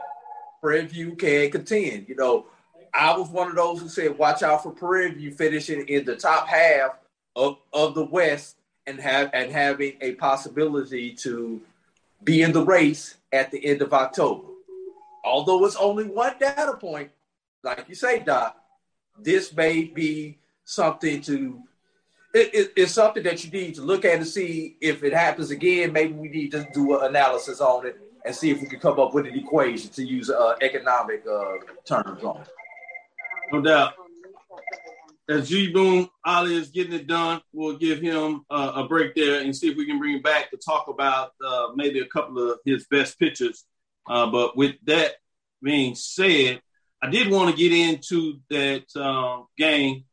Prairie 0.62 0.86
View 0.86 1.16
can 1.16 1.52
contend. 1.52 2.08
You 2.08 2.16
know, 2.16 2.46
I 2.94 3.18
was 3.18 3.30
one 3.30 3.50
of 3.50 3.56
those 3.56 3.82
who 3.82 3.90
said, 3.90 4.18
watch 4.18 4.44
out 4.44 4.64
for 4.64 4.72
Prairie 4.72 5.12
View 5.12 5.32
finishing 5.32 5.88
in 5.88 6.06
the 6.06 6.16
top 6.16 6.48
half 6.48 7.00
of, 7.36 7.58
of 7.74 7.96
the 7.96 8.06
West 8.06 8.58
and 8.88 9.00
have 9.00 9.30
and 9.34 9.52
having 9.52 9.94
a 10.02 10.14
possibility 10.14 11.14
to 11.14 11.62
be 12.24 12.42
in 12.42 12.52
the 12.52 12.64
race 12.66 13.16
at 13.34 13.52
the 13.52 13.64
end 13.66 13.82
of 13.82 13.94
October. 13.94 14.48
Although 15.24 15.66
it's 15.66 15.76
only 15.76 16.06
one 16.06 16.36
data 16.40 16.74
point, 16.78 17.10
like 17.64 17.86
you 17.90 17.96
say, 17.96 18.20
Doc, 18.20 18.58
this 19.20 19.54
may 19.56 19.84
be 19.84 20.38
something 20.64 21.22
to 21.22 21.62
it, 22.34 22.54
it- 22.54 22.74
it's 22.76 22.92
something 22.92 23.24
that 23.24 23.44
you 23.46 23.52
need 23.52 23.76
to 23.76 23.82
look 23.82 24.04
at 24.06 24.16
and 24.16 24.28
see 24.28 24.76
if 24.82 25.04
it 25.04 25.14
happens 25.14 25.52
again. 25.52 25.94
Maybe 25.94 26.14
we 26.14 26.28
need 26.28 26.52
to 26.52 26.68
do 26.74 27.00
an 27.00 27.06
analysis 27.10 27.62
on 27.62 27.86
it 27.88 27.98
and 28.26 28.36
see 28.36 28.52
if 28.52 28.60
we 28.60 28.68
can 28.68 28.80
come 28.80 29.00
up 29.00 29.14
with 29.14 29.26
an 29.26 29.38
equation 29.38 29.90
to 29.92 30.04
use 30.04 30.30
uh, 30.30 30.56
economic 30.62 31.24
uh, 31.26 31.54
terms 31.86 32.24
on. 32.24 32.44
No 33.52 33.62
doubt. 33.62 33.94
As 35.28 35.50
G 35.50 35.72
Boom 35.72 36.08
Ali 36.24 36.56
is 36.56 36.70
getting 36.70 36.94
it 36.94 37.08
done, 37.08 37.42
we'll 37.52 37.78
give 37.78 38.00
him 38.00 38.46
uh, 38.50 38.74
a 38.76 38.88
break 38.88 39.16
there 39.16 39.42
and 39.42 39.56
see 39.56 39.72
if 39.72 39.78
we 39.78 39.86
can 39.86 39.98
bring 39.98 40.16
him 40.16 40.22
back 40.22 40.52
to 40.52 40.58
talk 40.58 40.88
about 40.88 41.32
uh, 41.44 41.70
maybe 41.76 42.00
a 42.00 42.06
couple 42.06 42.52
of 42.52 42.60
his 42.64 42.86
best 42.92 43.18
pitches. 43.18 43.66
Uh, 44.08 44.28
but 44.28 44.56
with 44.56 44.76
that 44.86 45.14
being 45.64 45.96
said, 45.96 46.62
I 47.02 47.10
did 47.10 47.32
want 47.32 47.50
to 47.50 47.58
get 47.58 47.72
into 47.72 48.40
that 48.52 48.84
um, 48.96 49.48
game. 49.58 50.06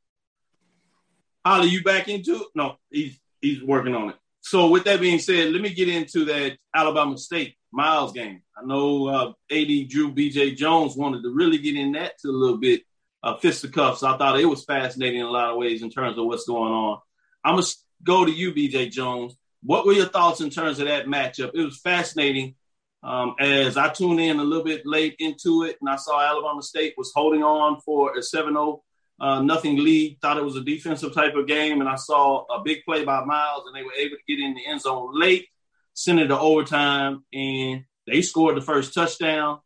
Ali, 1.45 1.69
you 1.69 1.83
back 1.83 2.09
into 2.09 2.37
it? 2.37 2.47
No, 2.55 2.77
he's 2.91 3.19
he's 3.41 3.63
working 3.63 3.95
on 3.95 4.11
it. 4.11 4.17
So 4.41 4.71
with 4.71 4.85
that 4.85 5.01
being 5.01 5.19
said, 5.19 5.53
let 5.53 5.61
me 5.61 5.75
get 5.75 5.89
into 5.89 6.25
that 6.27 6.57
Alabama 6.75 7.19
State 7.19 7.57
Miles 7.71 8.13
game. 8.13 8.43
I 8.57 8.65
know 8.65 9.07
uh, 9.09 9.33
AD 9.51 9.89
Drew 9.89 10.13
BJ 10.13 10.57
Jones 10.57 10.97
wanted 10.97 11.23
to 11.23 11.35
really 11.35 11.59
get 11.59 11.77
in 11.77 11.93
that 11.93 12.19
to 12.21 12.29
a 12.29 12.31
little 12.31 12.59
bit 12.59 12.83
uh, 13.23 13.37
fisticuffs. 13.37 14.03
I 14.03 14.17
thought 14.17 14.41
it 14.41 14.47
was 14.47 14.65
fascinating 14.65 15.21
in 15.21 15.27
a 15.27 15.31
lot 15.31 15.51
of 15.51 15.57
ways 15.57 15.83
in 15.83 15.91
terms 15.91 16.19
of 16.19 16.27
what's 16.27 16.47
going 16.47 16.73
on. 16.73 17.01
I'm 17.45 17.57
gonna 17.57 17.67
go 18.03 18.25
to 18.25 18.31
you, 18.31 18.53
BJ 18.53 18.91
Jones. 18.91 19.37
What 19.63 19.87
were 19.87 19.93
your 19.93 20.09
thoughts 20.09 20.41
in 20.41 20.51
terms 20.51 20.81
of 20.81 20.89
that 20.89 21.07
matchup? 21.07 21.53
It 21.55 21.65
was 21.65 21.79
fascinating. 21.79 22.57
Um, 23.05 23.35
as 23.41 23.77
I 23.77 23.89
tuned 23.89 24.21
in 24.21 24.39
a 24.39 24.45
little 24.45 24.65
bit 24.65 24.87
late 24.87 25.17
into 25.19 25.65
it, 25.65 25.77
and 25.81 25.91
I 25.91 25.97
saw 25.97 26.21
Alabama 26.21 26.63
State 26.63 26.95
was 26.97 27.13
holding 27.15 27.43
on 27.43 27.81
for 27.81 28.13
a 28.17 28.21
7-0 28.21 28.81
uh, 29.23 29.41
nothing 29.41 29.77
lead. 29.77 30.19
Thought 30.21 30.39
it 30.39 30.45
was 30.45 30.57
a 30.57 30.65
defensive 30.65 31.15
type 31.15 31.35
of 31.35 31.47
game, 31.47 31.81
and 31.81 31.89
I 31.89 31.95
saw 31.95 32.45
a 32.53 32.63
big 32.65 32.85
play 32.85 33.05
by 33.05 33.25
Miles, 33.25 33.65
and 33.67 33.77
they 33.77 33.85
were 33.85 33.95
able 33.97 34.17
to 34.17 34.23
get 34.27 34.43
in 34.43 34.55
the 34.55 34.67
end 34.67 34.81
zone 34.81 35.11
late, 35.13 35.47
send 35.95 36.19
it 36.19 36.27
to 36.27 36.39
overtime, 36.39 37.25
and 37.33 37.85
they 38.07 38.23
scored 38.23 38.57
the 38.57 38.61
first 38.61 38.93
touchdown. 38.93 39.61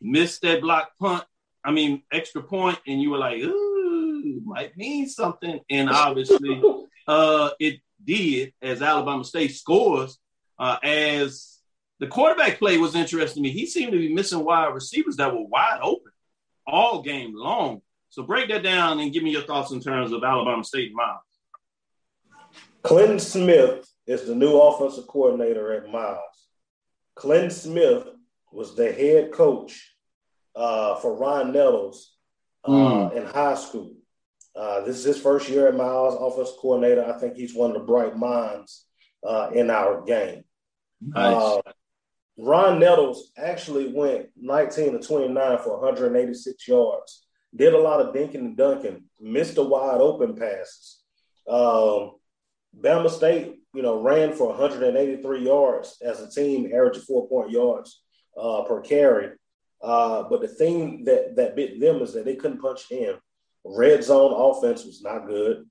Missed 0.00 0.42
that 0.42 0.60
block 0.60 0.90
punt, 1.00 1.24
I 1.64 1.70
mean 1.70 2.02
extra 2.12 2.42
point, 2.42 2.78
and 2.86 3.00
you 3.00 3.10
were 3.10 3.18
like, 3.18 3.38
"Ooh, 3.38 4.42
might 4.44 4.76
mean 4.76 5.08
something." 5.08 5.60
And 5.70 5.88
obviously, 5.90 6.62
uh, 7.06 7.50
it 7.58 7.80
did 8.04 8.52
as 8.62 8.82
Alabama 8.82 9.24
State 9.24 9.54
scores. 9.54 10.18
Uh, 10.56 10.76
as 10.84 11.54
the 11.98 12.06
quarterback 12.06 12.58
play 12.58 12.78
was 12.78 12.94
interesting 12.94 13.42
to 13.42 13.48
me. 13.48 13.52
He 13.52 13.66
seemed 13.66 13.92
to 13.92 13.98
be 13.98 14.12
missing 14.14 14.44
wide 14.44 14.74
receivers 14.74 15.16
that 15.16 15.32
were 15.32 15.46
wide 15.46 15.80
open 15.82 16.12
all 16.66 17.02
game 17.02 17.32
long. 17.34 17.80
So 18.10 18.22
break 18.22 18.48
that 18.48 18.62
down 18.62 19.00
and 19.00 19.12
give 19.12 19.22
me 19.22 19.30
your 19.30 19.42
thoughts 19.42 19.72
in 19.72 19.80
terms 19.80 20.12
of 20.12 20.22
Alabama 20.22 20.62
State 20.64 20.88
and 20.88 20.96
Miles. 20.96 21.20
Clinton 22.82 23.18
Smith 23.18 23.88
is 24.06 24.26
the 24.26 24.34
new 24.34 24.56
offensive 24.56 25.06
coordinator 25.06 25.72
at 25.72 25.90
Miles. 25.90 26.20
Clinton 27.14 27.50
Smith 27.50 28.06
was 28.52 28.76
the 28.76 28.92
head 28.92 29.32
coach 29.32 29.93
uh, 30.56 30.96
for 30.96 31.16
Ron 31.16 31.52
Nettles 31.52 32.12
uh, 32.64 32.70
Mm. 32.70 33.16
in 33.16 33.24
high 33.26 33.54
school. 33.54 33.92
Uh, 34.56 34.82
this 34.84 34.96
is 34.96 35.04
his 35.04 35.20
first 35.20 35.48
year 35.48 35.66
at 35.68 35.76
Miles, 35.76 36.14
offensive 36.20 36.56
coordinator. 36.60 37.04
I 37.04 37.18
think 37.18 37.34
he's 37.36 37.54
one 37.54 37.70
of 37.72 37.76
the 37.78 37.84
bright 37.86 38.16
minds 38.16 38.86
uh, 39.26 39.50
in 39.52 39.68
our 39.70 40.02
game. 40.02 40.44
Nice. 41.00 41.34
Uh, 41.36 41.60
Ron 42.38 42.78
Nettles 42.78 43.30
actually 43.36 43.92
went 43.92 44.28
19 44.36 44.92
to 44.92 44.98
29 45.06 45.58
for 45.58 45.78
186 45.80 46.68
yards. 46.68 47.26
Did 47.54 47.74
a 47.74 47.78
lot 47.78 48.00
of 48.00 48.14
dinking 48.14 48.36
and 48.36 48.56
dunking. 48.56 49.04
Missed 49.20 49.56
the 49.56 49.64
wide 49.64 50.00
open 50.00 50.34
passes. 50.34 51.00
Um, 51.48 52.12
Bama 52.80 53.08
State, 53.10 53.60
you 53.74 53.82
know, 53.82 54.00
ran 54.00 54.32
for 54.32 54.48
183 54.48 55.44
yards 55.44 55.96
as 56.02 56.20
a 56.20 56.30
team, 56.30 56.66
averaging 56.66 57.02
four 57.02 57.28
point 57.28 57.50
yards 57.50 58.02
uh, 58.40 58.62
per 58.62 58.80
carry. 58.80 59.30
Uh, 59.84 60.22
but 60.30 60.40
the 60.40 60.48
thing 60.48 61.04
that 61.04 61.36
that 61.36 61.54
bit 61.54 61.78
them 61.78 62.00
is 62.00 62.14
that 62.14 62.24
they 62.24 62.36
couldn't 62.36 62.60
punch 62.60 62.90
in. 62.90 63.14
Red 63.64 64.02
zone 64.02 64.32
offense 64.34 64.84
was 64.84 65.02
not 65.02 65.26
good. 65.26 65.66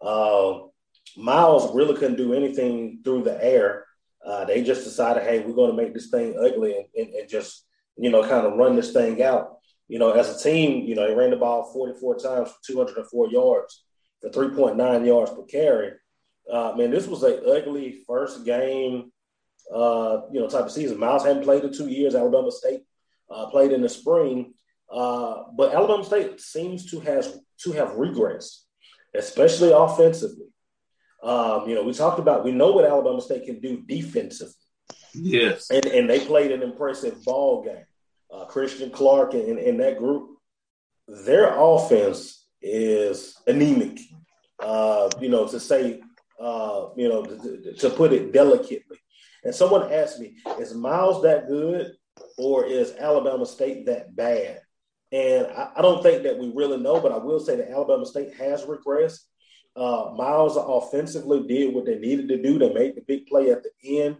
Uh, 0.00 0.58
Miles 1.16 1.72
really 1.74 1.94
couldn't 1.94 2.16
do 2.16 2.34
anything 2.34 3.00
through 3.04 3.22
the 3.22 3.42
air. 3.44 3.86
Uh, 4.24 4.44
they 4.44 4.62
just 4.62 4.84
decided, 4.84 5.22
hey, 5.22 5.40
we're 5.40 5.54
going 5.54 5.70
to 5.70 5.76
make 5.76 5.94
this 5.94 6.10
thing 6.10 6.36
ugly 6.38 6.76
and, 6.76 6.86
and, 6.96 7.14
and 7.14 7.28
just, 7.28 7.66
you 7.96 8.10
know, 8.10 8.22
kind 8.22 8.46
of 8.46 8.54
run 8.54 8.74
this 8.74 8.92
thing 8.92 9.22
out. 9.22 9.58
You 9.88 9.98
know, 9.98 10.10
as 10.10 10.28
a 10.34 10.42
team, 10.42 10.86
you 10.86 10.94
know, 10.94 11.06
they 11.06 11.14
ran 11.14 11.30
the 11.30 11.36
ball 11.36 11.72
44 11.72 12.18
times 12.18 12.48
for 12.48 12.56
204 12.66 13.28
yards 13.30 13.84
for 14.20 14.30
3.9 14.30 15.06
yards 15.06 15.30
per 15.32 15.42
carry. 15.44 15.92
Uh, 16.50 16.72
man, 16.76 16.90
this 16.90 17.06
was 17.06 17.22
a 17.22 17.42
ugly 17.44 18.02
first 18.06 18.44
game, 18.44 19.12
uh, 19.72 20.22
you 20.32 20.40
know, 20.40 20.48
type 20.48 20.64
of 20.64 20.72
season. 20.72 20.98
Miles 20.98 21.24
hadn't 21.24 21.44
played 21.44 21.64
in 21.64 21.72
two 21.72 21.88
years. 21.88 22.14
Alabama 22.14 22.50
State 22.50 22.82
uh, 23.32 23.46
played 23.46 23.72
in 23.72 23.80
the 23.82 23.88
spring, 23.88 24.54
uh, 24.90 25.44
but 25.56 25.74
Alabama 25.74 26.04
State 26.04 26.40
seems 26.40 26.90
to 26.90 27.00
has 27.00 27.38
to 27.62 27.72
have 27.72 27.90
regressed, 27.90 28.58
especially 29.14 29.72
offensively. 29.72 30.46
Um, 31.22 31.68
you 31.68 31.74
know, 31.74 31.84
we 31.84 31.92
talked 31.92 32.18
about 32.18 32.44
we 32.44 32.52
know 32.52 32.72
what 32.72 32.84
Alabama 32.84 33.20
State 33.20 33.44
can 33.44 33.60
do 33.60 33.82
defensively, 33.86 34.54
Yes. 35.14 35.70
and 35.70 35.86
and 35.86 36.10
they 36.10 36.20
played 36.26 36.52
an 36.52 36.62
impressive 36.62 37.22
ball 37.24 37.62
game. 37.64 37.86
Uh, 38.32 38.46
Christian 38.46 38.90
Clark 38.90 39.34
and, 39.34 39.58
and 39.58 39.78
that 39.80 39.98
group, 39.98 40.38
their 41.06 41.52
offense 41.54 42.46
is 42.62 43.36
anemic. 43.46 43.98
Uh, 44.58 45.10
you 45.20 45.28
know, 45.28 45.46
to 45.46 45.58
say, 45.58 46.00
uh, 46.40 46.86
you 46.96 47.08
know, 47.08 47.24
to, 47.24 47.74
to 47.74 47.90
put 47.90 48.12
it 48.12 48.32
delicately. 48.32 48.98
And 49.44 49.52
someone 49.54 49.92
asked 49.92 50.20
me, 50.20 50.36
is 50.60 50.72
Miles 50.72 51.22
that 51.24 51.48
good 51.48 51.92
or 52.38 52.64
is 52.66 52.94
Alabama 52.98 53.46
State 53.46 53.86
that 53.86 54.14
bad? 54.14 54.60
And 55.12 55.46
I, 55.48 55.72
I 55.76 55.82
don't 55.82 56.02
think 56.02 56.22
that 56.24 56.38
we 56.38 56.50
really 56.54 56.78
know, 56.78 57.00
but 57.00 57.12
I 57.12 57.18
will 57.18 57.40
say 57.40 57.56
that 57.56 57.70
Alabama 57.70 58.06
State 58.06 58.34
has 58.34 58.64
regressed. 58.64 59.20
Uh, 59.76 60.12
Miles 60.16 60.56
offensively 60.56 61.46
did 61.46 61.74
what 61.74 61.86
they 61.86 61.98
needed 61.98 62.28
to 62.28 62.42
do. 62.42 62.58
They 62.58 62.72
made 62.72 62.94
the 62.96 63.02
big 63.06 63.26
play 63.26 63.50
at 63.50 63.62
the 63.62 64.02
end. 64.02 64.16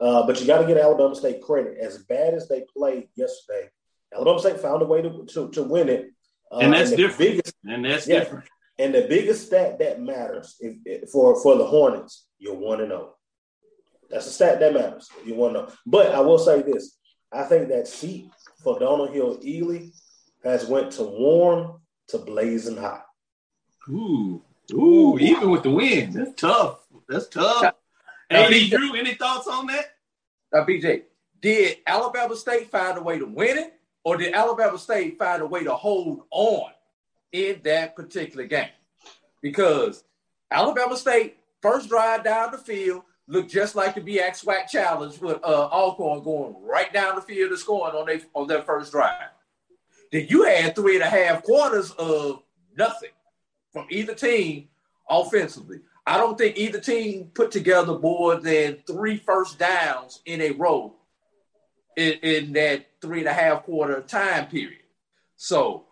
Uh, 0.00 0.26
but 0.26 0.40
you 0.40 0.46
got 0.46 0.58
to 0.60 0.66
get 0.66 0.78
Alabama 0.78 1.14
State 1.14 1.42
credit. 1.42 1.76
As 1.78 1.98
bad 2.04 2.32
as 2.34 2.48
they 2.48 2.64
played 2.76 3.08
yesterday, 3.16 3.68
Alabama 4.14 4.38
State 4.40 4.60
found 4.60 4.82
a 4.82 4.86
way 4.86 5.02
to, 5.02 5.24
to, 5.26 5.50
to 5.50 5.62
win 5.62 5.88
it. 5.88 6.10
Uh, 6.50 6.58
and 6.58 6.72
that's 6.72 6.90
the 6.90 6.96
different. 6.96 7.18
biggest- 7.18 7.54
and 7.64 7.84
that's 7.84 8.08
yeah. 8.08 8.20
different. 8.20 8.44
and 8.78 8.94
the 8.94 9.06
biggest 9.08 9.46
stat 9.46 9.78
that 9.78 10.00
matters 10.00 10.56
if, 10.60 10.76
if- 10.84 11.10
for 11.10 11.40
for 11.42 11.56
the 11.56 11.64
Hornets, 11.66 12.26
you're 12.38 12.54
one 12.54 12.80
and 12.80 12.88
zero. 12.90 13.14
That's 14.10 14.26
a 14.26 14.30
stat 14.30 14.58
that 14.60 14.72
matters. 14.74 15.08
You 15.24 15.34
want 15.34 15.54
to 15.54 15.60
know. 15.60 15.68
But 15.86 16.12
I 16.14 16.20
will 16.20 16.38
say 16.38 16.62
this: 16.62 16.96
I 17.32 17.44
think 17.44 17.68
that 17.68 17.86
seat 17.86 18.30
for 18.62 18.78
Donald 18.78 19.10
Hill-Eley 19.10 19.92
has 20.44 20.66
went 20.66 20.92
to 20.92 21.02
warm 21.02 21.80
to 22.08 22.18
blazing 22.18 22.76
hot. 22.76 23.06
Ooh. 23.88 24.42
Ooh, 24.72 25.18
even 25.18 25.50
with 25.50 25.62
the 25.62 25.70
wind, 25.70 26.14
That's 26.14 26.40
tough. 26.40 26.80
That's 27.08 27.28
tough. 27.28 27.74
Now, 28.30 28.44
AD 28.44 28.52
BJ 28.52 28.70
Drew, 28.70 28.94
any 28.94 29.14
thoughts 29.14 29.48
on 29.48 29.66
that? 29.66 29.86
Now, 30.52 30.64
BJ, 30.64 31.02
did 31.40 31.78
Alabama 31.86 32.36
State 32.36 32.70
find 32.70 32.96
a 32.98 33.02
way 33.02 33.18
to 33.18 33.26
win 33.26 33.58
it, 33.58 33.74
or 34.04 34.16
did 34.16 34.34
Alabama 34.34 34.78
State 34.78 35.18
find 35.18 35.42
a 35.42 35.46
way 35.46 35.64
to 35.64 35.74
hold 35.74 36.22
on 36.30 36.70
in 37.32 37.60
that 37.64 37.96
particular 37.96 38.44
game 38.44 38.70
because 39.42 40.04
Alabama 40.50 40.96
State 40.96 41.36
first 41.62 41.88
drive 41.88 42.24
down 42.24 42.52
the 42.52 42.58
field 42.58 43.02
looked 43.30 43.50
just 43.50 43.76
like 43.76 43.94
the 43.94 44.00
BX 44.00 44.44
SWAC 44.44 44.68
challenge 44.68 45.20
with 45.20 45.38
uh, 45.44 45.68
Alcorn 45.68 46.22
going 46.22 46.56
right 46.62 46.92
down 46.92 47.14
the 47.14 47.22
field 47.22 47.50
and 47.50 47.58
scoring 47.58 47.94
on 47.94 48.06
their 48.06 48.20
on 48.34 48.46
their 48.46 48.62
first 48.62 48.92
drive. 48.92 49.30
Then 50.10 50.26
you 50.28 50.42
had 50.42 50.74
three 50.74 50.96
and 50.96 51.04
a 51.04 51.08
half 51.08 51.44
quarters 51.44 51.92
of 51.92 52.42
nothing 52.76 53.10
from 53.72 53.86
either 53.90 54.14
team 54.14 54.68
offensively. 55.08 55.80
I 56.06 56.18
don't 56.18 56.36
think 56.36 56.58
either 56.58 56.80
team 56.80 57.30
put 57.32 57.52
together 57.52 57.98
more 57.98 58.34
than 58.34 58.78
three 58.86 59.18
first 59.18 59.58
downs 59.58 60.20
in 60.26 60.40
a 60.40 60.50
row 60.50 60.96
in, 61.96 62.14
in 62.22 62.52
that 62.54 62.86
three 63.00 63.20
and 63.20 63.28
a 63.28 63.32
half 63.32 63.62
quarter 63.62 64.00
time 64.00 64.48
period. 64.48 64.82
So 65.36 65.84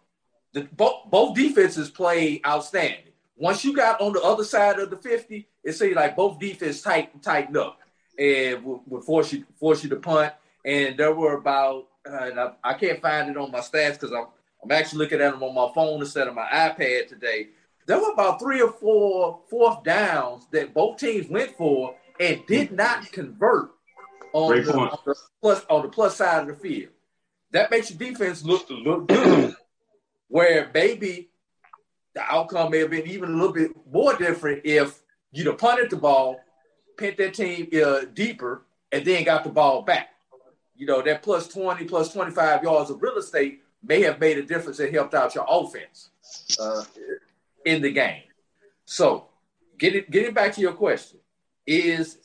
the, 0.55 0.63
both, 0.73 1.09
both 1.11 1.37
defenses 1.37 1.89
played 1.89 2.41
outstanding. 2.45 3.13
Once 3.37 3.65
you 3.65 3.77
got 3.77 4.01
on 4.01 4.13
the 4.13 4.23
other 4.23 4.43
side 4.43 4.81
of 4.81 4.91
the 4.91 4.97
50, 4.97 5.47
it 5.69 5.77
seemed 5.77 5.97
like 5.97 6.17
both 6.17 6.39
defenses 6.39 6.81
tight, 6.81 7.23
tightened 7.23 7.59
up 7.59 7.79
and 8.19 8.65
would, 8.65 8.81
would 8.87 9.05
force 9.05 9.33
you 9.33 9.45
force 9.61 9.85
you 9.85 9.91
to 9.91 9.97
punt. 9.97 10.33
And 10.65 10.97
there 10.97 11.15
were 11.15 11.35
about, 11.35 11.89
uh, 12.09 12.25
and 12.25 12.41
I, 12.41 12.53
I 12.65 12.75
can't 12.75 13.03
find 13.03 13.31
it 13.31 13.37
on 13.37 13.53
my 13.53 13.61
stats 13.61 13.93
because 13.93 14.13
I'm, 14.13 14.27
I'm 14.63 14.73
actually 14.73 15.01
looking 15.01 15.21
at 15.21 15.33
them 15.33 15.43
on 15.43 15.55
my 15.55 15.73
phone 15.75 16.01
instead 16.01 16.27
of 16.27 16.35
my 16.35 16.47
iPad 16.47 17.09
today. 17.09 17.49
There 17.87 17.99
were 17.99 18.13
about 18.13 18.41
three 18.41 18.63
or 18.63 18.73
four 18.73 19.41
fourth 19.49 19.85
downs 19.85 20.47
that 20.53 20.73
both 20.73 20.99
teams 20.99 21.29
went 21.29 21.57
for 21.57 21.95
and 22.19 22.45
did 22.47 22.73
not 22.73 23.11
convert 23.13 23.71
on, 24.33 24.63
the, 24.63 24.73
on 24.73 24.99
the 25.05 25.15
plus 25.43 25.65
on 25.69 25.83
the 25.83 25.89
plus 25.89 26.17
side 26.17 26.49
of 26.49 26.49
the 26.49 26.55
field. 26.55 26.93
That 27.53 27.71
makes 27.71 27.91
your 27.91 27.99
defense 27.99 28.43
look 28.43 28.69
look 28.71 29.07
good. 29.07 29.55
Where 30.29 30.71
maybe 30.73 31.29
the 32.15 32.23
outcome 32.23 32.71
may 32.71 32.79
have 32.79 32.91
been 32.91 33.07
even 33.07 33.31
a 33.31 33.37
little 33.37 33.53
bit 33.53 33.71
more 33.91 34.15
different 34.17 34.63
if 34.65 35.03
you'd 35.33 35.47
have 35.47 35.59
punted 35.59 35.91
the 35.91 35.97
ball, 35.97 36.41
pinned 36.97 37.17
that 37.19 37.35
team 37.35 37.69
uh, 37.85 38.03
deeper, 38.13 38.63
and 38.93 39.05
then 39.05 39.25
got 39.25 39.45
the 39.45 39.51
ball 39.51 39.83
back. 39.83 40.11
You 40.77 40.87
know, 40.87 41.03
that 41.03 41.23
plus 41.23 41.49
20, 41.49 41.85
plus 41.85 42.13
25 42.13 42.63
yards 42.63 42.91
of 42.91 43.03
real 43.03 43.17
estate 43.17 43.63
may 43.83 44.03
have 44.03 44.21
made 44.21 44.39
a 44.39 44.43
difference 44.43 44.79
and 44.79 44.95
helped 44.95 45.15
out 45.15 45.35
your 45.35 45.47
offense 45.49 46.11
uh, 46.61 46.85
in 47.65 47.83
the 47.83 47.91
game. 47.91 48.23
So, 48.85 49.27
get 49.77 49.95
it, 49.95 50.11
getting 50.11 50.35
back 50.35 50.55
to 50.55 50.61
your 50.61 50.73
question, 50.73 51.19
is 51.67 52.19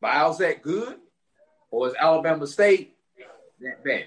Miles 0.00 0.38
that 0.38 0.62
good, 0.62 0.96
or 1.70 1.88
is 1.88 1.94
Alabama 2.00 2.46
State 2.46 2.96
that 3.60 3.84
bad? 3.84 4.06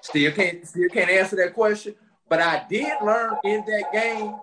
Still 0.00 0.32
can't 0.32 0.66
still 0.66 0.88
can't 0.88 1.10
answer 1.10 1.36
that 1.36 1.54
question. 1.54 1.94
But 2.28 2.40
I 2.40 2.64
did 2.68 2.92
learn 3.02 3.36
in 3.44 3.64
that 3.66 3.92
game 3.92 4.36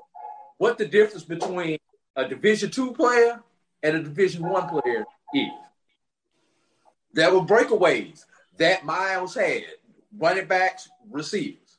what 0.58 0.78
the 0.78 0.86
difference 0.86 1.24
between 1.24 1.78
a 2.15 2.28
Division 2.28 2.71
two 2.71 2.93
player 2.93 3.41
and 3.84 3.97
a 3.97 4.04
Division 4.04 4.47
one 4.47 4.67
player 4.69 5.06
is. 5.34 5.47
There 7.13 7.34
were 7.34 7.41
breakaways 7.41 8.25
that 8.58 8.86
Miles 8.86 9.36
had, 9.36 9.63
running 10.17 10.47
backs, 10.47 10.89
receivers. 11.10 11.78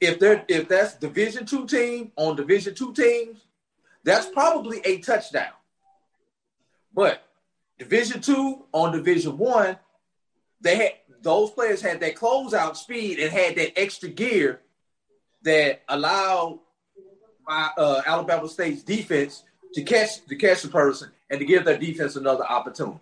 If 0.00 0.18
they're 0.18 0.44
if 0.48 0.68
that's 0.68 0.94
Division 0.94 1.46
two 1.46 1.66
team 1.66 2.12
on 2.16 2.36
Division 2.36 2.74
two 2.74 2.92
teams, 2.92 3.46
that's 4.04 4.26
probably 4.26 4.80
a 4.84 4.98
touchdown. 4.98 5.52
But 6.94 7.22
Division 7.78 8.20
two 8.20 8.64
on 8.72 8.92
Division 8.92 9.38
one, 9.38 9.78
they 10.60 10.76
had 10.76 10.92
those 11.22 11.50
players 11.50 11.80
had 11.80 12.00
that 12.00 12.14
closeout 12.14 12.76
speed 12.76 13.18
and 13.18 13.32
had 13.32 13.56
that 13.56 13.78
extra 13.78 14.08
gear 14.08 14.60
that 15.42 15.82
allowed 15.88 16.60
my, 17.46 17.70
uh, 17.76 18.02
Alabama 18.06 18.48
State's 18.48 18.82
defense 18.82 19.44
to 19.74 19.82
catch 19.82 20.24
to 20.26 20.36
catch 20.36 20.62
the 20.62 20.68
person 20.68 21.10
and 21.30 21.38
to 21.40 21.46
give 21.46 21.64
their 21.64 21.78
defense 21.78 22.16
another 22.16 22.44
opportunity. 22.44 22.98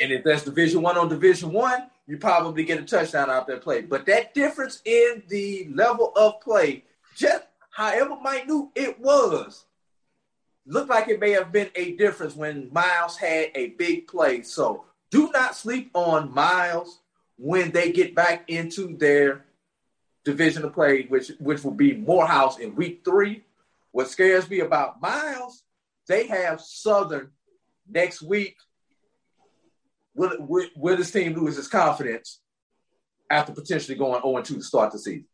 And 0.00 0.12
if 0.12 0.24
that's 0.24 0.44
Division 0.44 0.82
One 0.82 0.98
on 0.98 1.08
Division 1.08 1.52
One, 1.52 1.88
you 2.06 2.18
probably 2.18 2.64
get 2.64 2.80
a 2.80 2.84
touchdown 2.84 3.30
out 3.30 3.46
that 3.46 3.62
play. 3.62 3.82
But 3.82 4.06
that 4.06 4.34
difference 4.34 4.82
in 4.84 5.22
the 5.28 5.68
level 5.72 6.12
of 6.16 6.40
play, 6.40 6.84
just 7.16 7.44
however 7.70 8.16
minute 8.22 8.68
it 8.74 9.00
was, 9.00 9.64
looked 10.66 10.90
like 10.90 11.08
it 11.08 11.20
may 11.20 11.30
have 11.30 11.52
been 11.52 11.70
a 11.74 11.92
difference 11.92 12.34
when 12.34 12.70
Miles 12.72 13.16
had 13.16 13.50
a 13.54 13.68
big 13.70 14.06
play. 14.06 14.42
So 14.42 14.84
do 15.10 15.30
not 15.32 15.56
sleep 15.56 15.90
on 15.94 16.32
Miles 16.32 17.00
when 17.38 17.70
they 17.70 17.92
get 17.92 18.14
back 18.14 18.48
into 18.48 18.96
their 18.96 19.44
division 20.24 20.64
of 20.64 20.72
play, 20.72 21.04
which 21.04 21.32
which 21.38 21.62
will 21.62 21.72
be 21.72 21.94
Morehouse 21.94 22.58
in 22.58 22.74
week 22.74 23.02
three. 23.04 23.44
What 23.92 24.08
scares 24.08 24.48
me 24.48 24.60
about 24.60 25.00
Miles, 25.00 25.63
they 26.08 26.26
have 26.26 26.60
Southern 26.60 27.30
next 27.88 28.22
week. 28.22 28.56
Will, 30.14 30.36
will, 30.40 30.68
will 30.76 30.96
this 30.96 31.10
team 31.10 31.34
lose 31.34 31.58
its 31.58 31.68
confidence 31.68 32.40
after 33.30 33.52
potentially 33.52 33.96
going 33.96 34.22
0 34.22 34.42
2 34.42 34.54
to 34.54 34.62
start 34.62 34.92
the 34.92 34.98
season? 34.98 35.26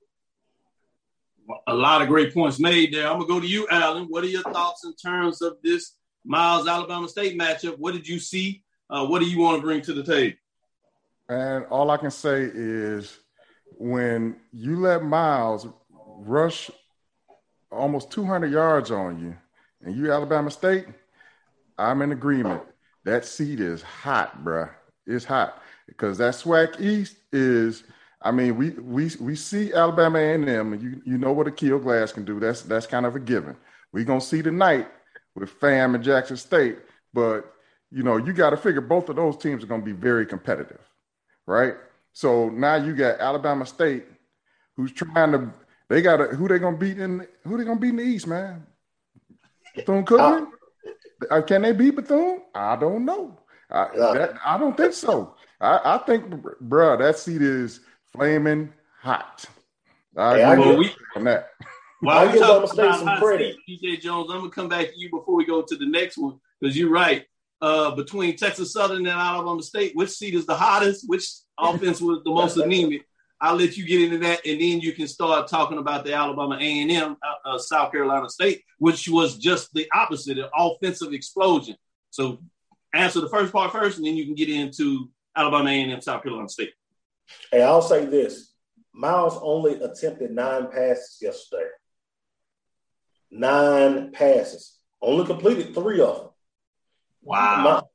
A 1.67 1.75
lot 1.75 2.01
of 2.01 2.09
great 2.09 2.33
points 2.33 2.61
made 2.61 2.95
there. 2.95 3.09
I'm 3.09 3.19
gonna 3.19 3.27
go 3.27 3.41
to 3.41 3.47
you, 3.47 3.67
Alan. 3.71 4.07
What 4.09 4.25
are 4.25 4.29
your 4.29 4.43
thoughts 4.43 4.85
in 4.85 4.95
terms 4.95 5.43
of 5.43 5.57
this 5.63 5.97
Miles 6.25 6.69
Alabama 6.69 7.09
State 7.09 7.39
matchup? 7.39 7.77
What 7.79 7.93
did 7.93 8.07
you 8.07 8.21
see? 8.21 8.63
Uh, 8.89 9.07
what 9.07 9.21
do 9.21 9.29
you 9.29 9.39
want 9.39 9.59
to 9.59 9.63
bring 9.63 9.83
to 9.83 9.93
the 9.93 10.03
table? 10.03 10.37
And 11.29 11.65
all 11.67 11.91
I 11.91 11.97
can 11.97 12.11
say 12.11 12.51
is 12.53 13.19
when 13.79 14.37
you 14.53 14.81
let 14.81 15.03
Miles 15.03 15.67
rush 15.91 16.71
almost 17.71 18.11
200 18.11 18.51
yards 18.53 18.91
on 18.91 19.21
you 19.21 19.37
and 19.83 19.97
you 19.97 20.13
Alabama 20.13 20.51
State, 20.51 20.87
I'm 21.79 22.03
in 22.03 22.13
agreement. 22.13 22.63
That 23.05 23.25
seat 23.25 23.61
is 23.61 23.83
hot, 23.83 24.45
bruh. 24.45 24.71
It's 25.07 25.25
hot 25.25 25.63
because 25.87 26.19
that 26.19 26.35
SWAC 26.35 26.81
East 26.81 27.17
is. 27.33 27.85
I 28.23 28.31
mean, 28.31 28.57
we 28.57 28.71
we 28.71 29.11
we 29.19 29.35
see 29.35 29.73
Alabama 29.73 30.19
and 30.19 30.47
them, 30.47 30.75
and 30.75 30.83
you 30.83 31.01
you 31.07 31.17
know 31.17 31.33
what 31.33 31.49
Akil 31.49 31.79
Glass 31.79 32.13
can 32.13 32.25
do. 32.25 32.39
That's 32.39 32.63
that's 32.63 32.87
kind 32.87 33.07
of 33.07 33.17
a 33.17 33.21
given. 33.21 33.57
We're 33.93 34.05
gonna 34.05 34.21
see 34.21 34.43
tonight 34.43 34.89
with 35.35 35.49
FAM 35.49 35.95
and 35.95 36.05
Jackson 36.05 36.37
State, 36.37 36.79
but 37.15 37.55
you 37.91 38.03
know 38.03 38.19
you 38.19 38.35
got 38.35 38.51
to 38.51 38.57
figure 38.59 38.83
both 38.83 39.09
of 39.09 39.17
those 39.17 39.39
teams 39.39 39.65
are 39.65 39.67
gonna 39.67 39.83
be 39.83 39.93
very 39.93 40.27
competitive, 40.27 40.81
right? 41.47 41.75
So 42.13 42.51
now 42.51 42.75
you 42.75 42.95
got 42.95 43.21
Alabama 43.21 43.65
State, 43.65 44.05
who's 44.77 44.93
trying 44.93 45.33
to. 45.33 45.51
They 45.89 46.03
got 46.03 46.21
who 46.35 46.47
they 46.47 46.59
gonna 46.59 46.77
beat 46.77 46.99
in 46.99 47.27
who 47.45 47.57
they 47.57 47.65
gonna 47.65 47.81
beat 47.81 47.91
in 47.91 47.97
the 47.97 48.03
East, 48.03 48.27
man. 48.27 48.67
Bethune 49.75 50.05
Cookman. 50.05 50.47
Uh, 51.31 51.43
can 51.43 51.63
they 51.63 51.73
beat 51.73 51.97
Bethune? 51.97 52.43
I 52.55 52.77
don't 52.77 53.05
know. 53.05 53.39
I, 53.71 53.89
that, 53.95 54.35
I 54.45 54.59
don't 54.59 54.77
think 54.77 54.93
so. 54.95 55.35
I, 55.61 55.81
I 55.85 55.99
think, 55.99 56.25
bruh, 56.27 56.99
that 56.99 57.19
seat 57.19 57.43
is 57.43 57.81
flaming 58.13 58.73
hot. 59.01 59.45
I 60.17 60.37
Hey, 60.37 60.43
I 60.43 60.53
agree 60.55 60.65
give- 60.65 60.79
with 60.79 60.89
you 60.89 61.07
on 61.17 61.25
that. 61.25 61.51
While 62.03 62.27
we 62.27 62.33
give 62.33 62.41
talk 62.41 62.73
about 62.73 62.99
some 62.99 63.07
hot 63.07 63.19
credit. 63.21 63.57
seat, 63.67 63.81
BJ 63.83 64.01
Jones, 64.01 64.31
I'm 64.31 64.39
gonna 64.39 64.51
come 64.51 64.69
back 64.71 64.87
to 64.87 64.99
you 64.99 65.11
before 65.11 65.35
we 65.37 65.45
go 65.45 65.61
to 65.61 65.77
the 65.77 65.85
next 65.87 66.17
one 66.17 66.39
because 66.59 66.77
you're 66.77 66.91
right. 66.91 67.27
Uh, 67.61 67.95
between 67.95 68.35
Texas 68.39 68.73
Southern 68.73 69.07
and 69.07 69.09
Alabama 69.09 69.63
State, 69.63 69.93
which 69.95 70.09
seat 70.09 70.35
is 70.35 70.47
the 70.47 70.55
hottest? 70.55 71.05
Which 71.07 71.29
offense 71.59 72.01
was 72.01 72.23
the 72.25 72.31
most 72.31 72.57
anemic? 72.57 73.05
I'll 73.41 73.57
let 73.57 73.77
you 73.77 73.87
get 73.87 74.03
into 74.03 74.19
that, 74.19 74.45
and 74.45 74.61
then 74.61 74.81
you 74.81 74.93
can 74.93 75.09
start 75.09 75.49
talking 75.49 75.79
about 75.79 76.05
the 76.05 76.13
Alabama 76.13 76.57
A 76.61 76.81
and 76.83 76.91
M, 76.91 77.17
uh, 77.23 77.49
uh, 77.49 77.59
South 77.59 77.91
Carolina 77.91 78.29
State, 78.29 78.63
which 78.79 79.09
was 79.09 79.39
just 79.39 79.73
the 79.73 79.89
opposite, 79.95 80.39
an 80.39 80.51
offensive 80.55 81.15
explosion. 81.15 81.77
So, 82.11 82.39
answer 82.93 83.21
the 83.21 83.31
first 83.31 83.53
part 83.53 83.73
first, 83.73 83.97
and 83.97 84.07
then 84.07 84.17
you 84.17 84.27
can 84.27 84.35
get 84.35 84.51
into 84.51 85.09
Alabama 85.35 85.71
A 85.71 85.83
and 85.83 85.93
M, 85.93 86.01
South 86.03 86.23
Carolina 86.23 86.51
State. 86.51 86.73
Hey, 87.51 87.63
I'll 87.63 87.81
say 87.81 88.05
this: 88.05 88.53
Miles 88.93 89.39
only 89.41 89.81
attempted 89.81 90.33
nine 90.33 90.71
passes 90.71 91.19
yesterday. 91.23 91.69
Nine 93.31 94.13
passes, 94.13 94.79
only 95.01 95.25
completed 95.25 95.75
three 95.75 96.01
of 96.01 96.17
them. 96.17 96.29
Wow. 97.23 97.87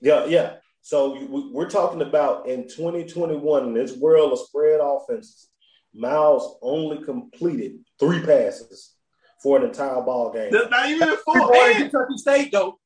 Mi- 0.00 0.08
yeah, 0.08 0.24
yeah. 0.26 0.56
So 0.88 1.10
we- 1.12 1.50
we're 1.52 1.68
talking 1.68 2.00
about 2.00 2.48
in 2.48 2.66
2021 2.66 3.64
in 3.66 3.74
this 3.74 3.94
world 3.94 4.32
of 4.32 4.38
spread 4.38 4.80
offenses, 4.80 5.50
Miles 5.92 6.56
only 6.62 7.04
completed 7.04 7.84
three 8.00 8.22
passes 8.24 8.94
for 9.42 9.58
an 9.58 9.64
entire 9.64 10.00
ball 10.00 10.32
game. 10.32 10.50
Not 10.50 10.88
even 10.88 11.10
a 11.10 11.16
full 11.18 11.52
hand. 11.52 11.90
Kentucky 11.90 12.16
State 12.16 12.52
though. 12.52 12.78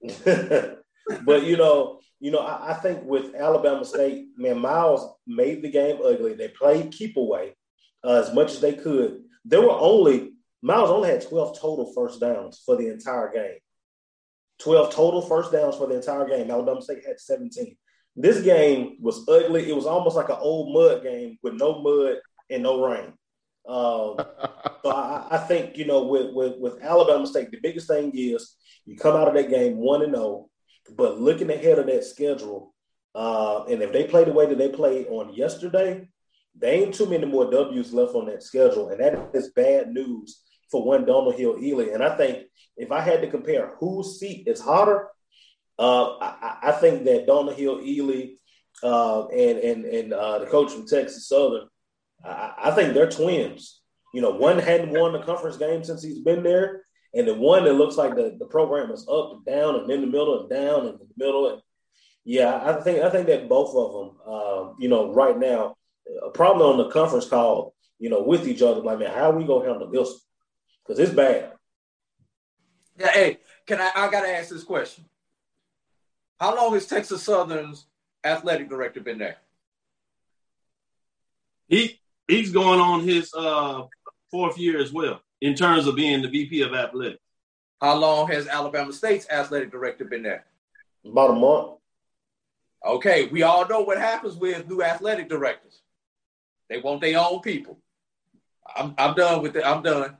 but 1.24 1.42
you 1.42 1.56
know, 1.56 1.98
you 2.20 2.30
know, 2.30 2.38
I, 2.38 2.70
I 2.70 2.74
think 2.74 3.02
with 3.02 3.34
Alabama 3.34 3.84
State, 3.84 4.28
man, 4.36 4.60
Miles 4.60 5.04
made 5.26 5.62
the 5.62 5.70
game 5.72 5.98
ugly. 6.04 6.34
They 6.34 6.46
played 6.48 6.92
keep 6.92 7.16
away 7.16 7.56
uh, 8.04 8.22
as 8.24 8.32
much 8.32 8.52
as 8.52 8.60
they 8.60 8.74
could. 8.74 9.24
There 9.44 9.60
were 9.62 9.72
only 9.72 10.34
Miles 10.62 10.88
only 10.90 11.08
had 11.08 11.22
12 11.28 11.58
total 11.58 11.92
first 11.94 12.20
downs 12.20 12.62
for 12.64 12.76
the 12.76 12.86
entire 12.92 13.32
game. 13.32 13.58
12 14.58 14.94
total 14.94 15.22
first 15.22 15.52
downs 15.52 15.76
for 15.76 15.86
the 15.86 15.96
entire 15.96 16.28
game. 16.28 16.50
Alabama 16.50 16.80
State 16.80 17.04
had 17.06 17.20
17. 17.20 17.76
This 18.16 18.42
game 18.42 18.96
was 19.00 19.28
ugly. 19.28 19.68
It 19.68 19.74
was 19.74 19.86
almost 19.86 20.16
like 20.16 20.28
an 20.28 20.36
old 20.38 20.72
mud 20.72 21.02
game 21.02 21.36
with 21.42 21.54
no 21.54 21.80
mud 21.82 22.18
and 22.50 22.62
no 22.62 22.84
rain. 22.86 23.12
Um, 23.66 24.16
so 24.82 24.90
I, 24.90 25.26
I 25.32 25.38
think 25.38 25.76
you 25.76 25.86
know 25.86 26.04
with, 26.04 26.32
with 26.32 26.58
with 26.58 26.82
Alabama 26.82 27.26
State, 27.26 27.50
the 27.50 27.60
biggest 27.60 27.88
thing 27.88 28.12
is 28.14 28.56
you 28.86 28.96
come 28.96 29.16
out 29.16 29.28
of 29.28 29.34
that 29.34 29.50
game 29.50 29.76
one 29.76 30.02
and 30.02 30.14
zero, 30.14 30.48
but 30.96 31.20
looking 31.20 31.50
ahead 31.50 31.78
of 31.78 31.86
that 31.86 32.04
schedule, 32.04 32.74
uh, 33.14 33.64
and 33.64 33.82
if 33.82 33.92
they 33.92 34.04
play 34.04 34.24
the 34.24 34.32
way 34.32 34.46
that 34.46 34.58
they 34.58 34.68
played 34.68 35.06
on 35.08 35.34
yesterday, 35.34 36.06
there 36.54 36.72
ain't 36.72 36.94
too 36.94 37.06
many 37.06 37.26
more 37.26 37.50
W's 37.50 37.92
left 37.92 38.14
on 38.14 38.26
that 38.26 38.42
schedule, 38.42 38.90
and 38.90 39.00
that 39.00 39.30
is 39.34 39.50
bad 39.56 39.92
news 39.92 40.42
for 40.70 40.84
one 40.84 41.04
Donald 41.04 41.34
Hill-Eley. 41.36 41.92
And 41.92 42.02
I 42.02 42.16
think 42.16 42.44
if 42.76 42.90
I 42.90 43.00
had 43.00 43.20
to 43.22 43.30
compare 43.30 43.74
whose 43.78 44.18
seat 44.18 44.46
is 44.46 44.60
hotter, 44.60 45.08
uh, 45.78 46.16
I, 46.20 46.58
I, 46.62 46.72
think 46.72 47.04
that 47.04 47.26
Donald 47.26 47.56
Hill-Eley 47.56 48.38
uh, 48.82 49.26
and 49.28 49.58
and 49.58 49.84
and 49.84 50.12
uh, 50.12 50.38
the 50.38 50.46
coach 50.46 50.72
from 50.72 50.86
Texas 50.86 51.28
Southern, 51.28 51.68
I, 52.24 52.54
I, 52.64 52.70
think 52.70 52.94
they're 52.94 53.10
twins. 53.10 53.80
You 54.12 54.20
know, 54.20 54.30
one 54.30 54.58
hadn't 54.60 54.90
won 54.90 55.12
the 55.12 55.22
conference 55.22 55.56
game 55.56 55.82
since 55.82 56.02
he's 56.02 56.20
been 56.20 56.44
there, 56.44 56.84
and 57.12 57.26
the 57.26 57.34
one 57.34 57.64
that 57.64 57.74
looks 57.74 57.96
like 57.96 58.14
the, 58.14 58.36
the 58.38 58.46
program 58.46 58.92
is 58.92 59.08
up 59.08 59.32
and 59.32 59.44
down 59.44 59.76
and 59.76 59.90
in 59.90 60.00
the 60.00 60.06
middle 60.06 60.40
and 60.40 60.50
down 60.50 60.86
and 60.86 61.00
in 61.00 61.08
the 61.08 61.24
middle. 61.24 61.52
And 61.52 61.62
yeah, 62.24 62.60
I 62.64 62.80
think 62.80 63.02
I 63.02 63.10
think 63.10 63.26
that 63.26 63.48
both 63.48 63.74
of 63.74 63.92
them, 63.92 64.16
uh, 64.26 64.72
you 64.78 64.88
know, 64.88 65.12
right 65.12 65.38
now, 65.38 65.74
probably 66.34 66.64
on 66.64 66.78
the 66.78 66.90
conference 66.90 67.28
call, 67.28 67.74
you 67.98 68.10
know, 68.10 68.22
with 68.22 68.46
each 68.46 68.62
other, 68.62 68.80
like 68.80 69.00
man, 69.00 69.10
how 69.10 69.30
are 69.30 69.36
we 69.36 69.44
gonna 69.44 69.68
handle 69.68 69.90
this? 69.90 70.23
Because 70.86 71.00
it's 71.00 71.14
bad. 71.14 71.52
Yeah, 72.98 73.10
hey, 73.10 73.38
can 73.66 73.80
I? 73.80 73.90
I 73.94 74.10
gotta 74.10 74.28
ask 74.28 74.50
this 74.50 74.64
question. 74.64 75.04
How 76.38 76.54
long 76.54 76.74
has 76.74 76.86
Texas 76.86 77.22
Southern's 77.22 77.86
athletic 78.22 78.68
director 78.68 79.00
been 79.00 79.18
there? 79.18 79.36
He 81.68 82.00
he's 82.28 82.52
going 82.52 82.80
on 82.80 83.00
his 83.00 83.32
uh, 83.34 83.82
fourth 84.30 84.58
year 84.58 84.80
as 84.80 84.92
well 84.92 85.20
in 85.40 85.54
terms 85.54 85.86
of 85.86 85.96
being 85.96 86.22
the 86.22 86.28
VP 86.28 86.62
of 86.62 86.74
athletics. 86.74 87.20
How 87.80 87.96
long 87.96 88.28
has 88.28 88.46
Alabama 88.46 88.92
State's 88.92 89.28
athletic 89.28 89.70
director 89.70 90.04
been 90.04 90.22
there? 90.22 90.44
About 91.04 91.30
a 91.30 91.34
month. 91.34 91.72
Okay, 92.84 93.26
we 93.26 93.42
all 93.42 93.66
know 93.66 93.80
what 93.80 93.98
happens 93.98 94.36
with 94.36 94.68
new 94.68 94.82
athletic 94.82 95.28
directors. 95.28 95.80
They 96.68 96.80
want 96.80 97.00
their 97.00 97.18
own 97.18 97.40
people. 97.40 97.78
I'm 98.76 98.94
I'm 98.98 99.14
done 99.14 99.42
with 99.42 99.56
it. 99.56 99.64
I'm 99.64 99.82
done. 99.82 100.16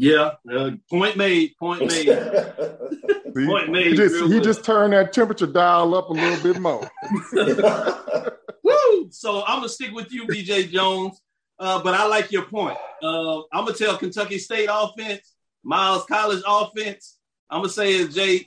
Yeah, 0.00 0.30
uh, 0.50 0.70
point 0.88 1.18
made. 1.18 1.58
Point 1.58 1.86
made. 1.86 2.06
point 3.34 3.70
made. 3.70 3.88
He 3.88 3.96
just, 3.96 4.32
he 4.32 4.40
just 4.40 4.64
turned 4.64 4.94
that 4.94 5.12
temperature 5.12 5.46
dial 5.46 5.94
up 5.94 6.08
a 6.08 6.14
little 6.14 6.42
bit 6.42 6.58
more. 6.58 6.90
Woo! 8.64 9.10
So 9.10 9.44
I'm 9.46 9.58
gonna 9.58 9.68
stick 9.68 9.92
with 9.92 10.10
you, 10.10 10.26
BJ 10.26 10.70
Jones. 10.70 11.20
Uh, 11.58 11.82
but 11.82 11.92
I 11.92 12.06
like 12.06 12.32
your 12.32 12.44
point. 12.46 12.78
Uh, 13.02 13.40
I'm 13.52 13.66
gonna 13.66 13.74
tell 13.74 13.98
Kentucky 13.98 14.38
State 14.38 14.70
offense, 14.72 15.34
Miles 15.62 16.06
College 16.06 16.42
offense. 16.46 17.18
I'm 17.50 17.60
gonna 17.60 17.68
say 17.68 18.00
as 18.00 18.14
Jay 18.14 18.46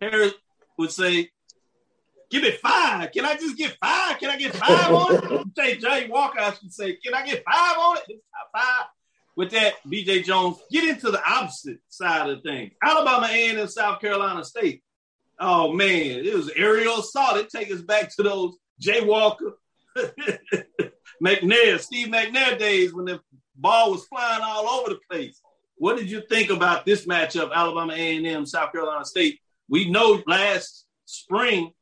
Harris 0.00 0.32
would 0.78 0.90
say, 0.90 1.28
give 2.30 2.44
me 2.44 2.52
five. 2.52 3.12
Can 3.12 3.26
I 3.26 3.34
just 3.34 3.58
get 3.58 3.76
five? 3.78 4.18
Can 4.18 4.30
I 4.30 4.38
get 4.38 4.54
five 4.56 4.90
on 4.90 5.16
it? 5.16 5.46
Say 5.58 5.76
Jay 5.76 6.08
Walker, 6.08 6.40
I 6.40 6.54
should 6.54 6.72
say, 6.72 6.96
can 6.96 7.12
I 7.12 7.26
get 7.26 7.44
five 7.44 7.76
on 7.76 7.98
it? 7.98 8.22
Five. 8.54 8.86
With 9.36 9.50
that, 9.50 9.74
BJ 9.86 10.24
Jones, 10.24 10.58
get 10.70 10.88
into 10.88 11.10
the 11.10 11.22
opposite 11.28 11.78
side 11.88 12.30
of 12.30 12.42
things. 12.42 12.72
Alabama 12.82 13.28
A&M 13.30 13.58
and 13.58 13.70
South 13.70 14.00
Carolina 14.00 14.44
State. 14.44 14.82
Oh 15.40 15.72
man, 15.72 16.24
it 16.24 16.34
was 16.34 16.50
aerial 16.50 16.98
assault. 16.98 17.38
It 17.38 17.50
take 17.50 17.72
us 17.72 17.80
back 17.80 18.14
to 18.14 18.22
those 18.22 18.56
Jay 18.78 19.00
Walker, 19.00 19.58
McNair, 21.22 21.80
Steve 21.80 22.08
McNair 22.08 22.58
days 22.58 22.94
when 22.94 23.06
the 23.06 23.20
ball 23.56 23.92
was 23.92 24.06
flying 24.06 24.42
all 24.42 24.68
over 24.68 24.90
the 24.90 25.00
place. 25.10 25.40
What 25.76 25.96
did 25.96 26.10
you 26.10 26.22
think 26.28 26.50
about 26.50 26.86
this 26.86 27.06
matchup, 27.06 27.52
Alabama 27.52 27.94
A&M, 27.94 28.46
South 28.46 28.72
Carolina 28.72 29.04
State? 29.04 29.40
We 29.68 29.90
know 29.90 30.22
last 30.26 30.86
spring, 31.04 31.72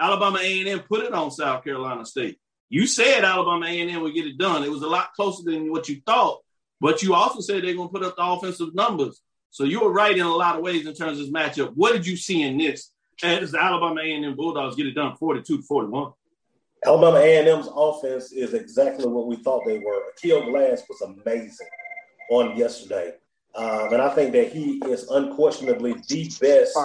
Alabama 0.00 0.38
A&M 0.40 0.80
put 0.80 1.04
it 1.04 1.12
on 1.12 1.30
South 1.30 1.64
Carolina 1.64 2.06
State. 2.06 2.38
You 2.70 2.86
said 2.86 3.24
Alabama 3.24 3.66
A&M 3.66 4.00
would 4.00 4.14
get 4.14 4.26
it 4.26 4.38
done. 4.38 4.64
It 4.64 4.70
was 4.70 4.82
a 4.82 4.88
lot 4.88 5.12
closer 5.12 5.42
than 5.44 5.70
what 5.70 5.88
you 5.88 6.00
thought, 6.06 6.40
but 6.82 7.00
you 7.00 7.14
also 7.14 7.40
said 7.40 7.62
they're 7.62 7.74
going 7.74 7.88
to 7.88 7.92
put 7.92 8.02
up 8.02 8.16
the 8.16 8.24
offensive 8.24 8.74
numbers. 8.74 9.22
So 9.50 9.62
you 9.62 9.80
were 9.80 9.92
right 9.92 10.16
in 10.16 10.26
a 10.26 10.28
lot 10.28 10.56
of 10.56 10.62
ways 10.62 10.84
in 10.84 10.94
terms 10.94 11.20
of 11.20 11.24
this 11.24 11.32
matchup. 11.32 11.72
What 11.76 11.92
did 11.92 12.04
you 12.04 12.16
see 12.16 12.42
in 12.42 12.58
this 12.58 12.90
as 13.22 13.52
the 13.52 13.62
Alabama 13.62 14.00
A&M 14.00 14.34
Bulldogs 14.34 14.74
get 14.74 14.86
it 14.86 14.94
done 14.94 15.14
42 15.16 15.58
to 15.58 15.62
41? 15.62 16.12
Alabama 16.84 17.18
A&M's 17.18 17.68
offense 17.72 18.32
is 18.32 18.52
exactly 18.54 19.06
what 19.06 19.28
we 19.28 19.36
thought 19.36 19.62
they 19.64 19.78
were. 19.78 20.02
Akil 20.10 20.50
Glass 20.50 20.82
was 20.88 21.00
amazing 21.02 21.68
on 22.30 22.56
yesterday. 22.56 23.12
Um, 23.54 23.92
and 23.92 24.02
I 24.02 24.12
think 24.12 24.32
that 24.32 24.52
he 24.52 24.78
is 24.86 25.08
unquestionably 25.08 25.94
the 26.08 26.32
best 26.40 26.76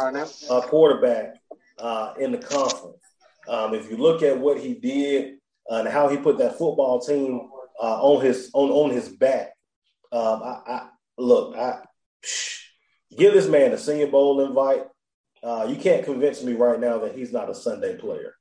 uh, 0.52 0.62
quarterback 0.62 1.38
uh, 1.80 2.14
in 2.20 2.32
the 2.34 2.38
conference. 2.38 3.02
Um, 3.48 3.74
if 3.74 3.90
you 3.90 3.98
look 3.98 4.22
at 4.22 4.38
what 4.38 4.60
he 4.60 4.76
did 4.76 5.38
and 5.70 5.88
how 5.88 6.08
he 6.08 6.18
put 6.18 6.38
that 6.38 6.60
football 6.60 7.00
team 7.00 7.50
uh, 7.82 8.00
on 8.02 8.24
his 8.24 8.52
on, 8.54 8.70
on 8.70 8.92
his 8.92 9.10
back, 9.10 9.57
um, 10.12 10.42
I, 10.44 10.62
I, 10.68 10.90
look, 11.18 11.56
I 11.56 11.80
psh, 12.24 12.60
give 13.18 13.34
this 13.34 13.48
man 13.48 13.74
a 13.74 13.78
Senior 13.78 14.08
Bowl 14.08 14.42
invite. 14.42 14.86
Uh, 15.44 15.68
you 15.70 15.76
can't 15.76 16.06
convince 16.06 16.44
me 16.44 16.54
right 16.54 16.80
now 16.80 17.00
that 17.00 17.16
he's 17.16 17.32
not 17.32 17.50
a 17.50 17.56
Sunday 17.56 17.98
player. 17.98 18.34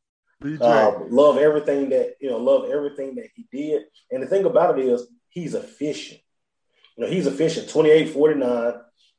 Um, 0.61 1.09
love 1.11 1.39
everything 1.39 1.89
that 1.91 2.15
you 2.21 2.31
know. 2.31 2.39
Love 2.39 2.71
everything 2.71 3.15
that 3.17 3.29
he 3.35 3.47
did. 3.51 3.85
And 4.11 4.23
the 4.23 4.27
thing 4.27 4.45
about 4.45 4.79
it 4.79 4.85
is, 4.85 5.07
he's 5.31 5.55
efficient. 5.55 6.21
You 6.97 7.05
know, 7.05 7.11
he's 7.11 7.27
efficient. 7.27 7.69
28, 7.69 8.11
49, 8.11 8.75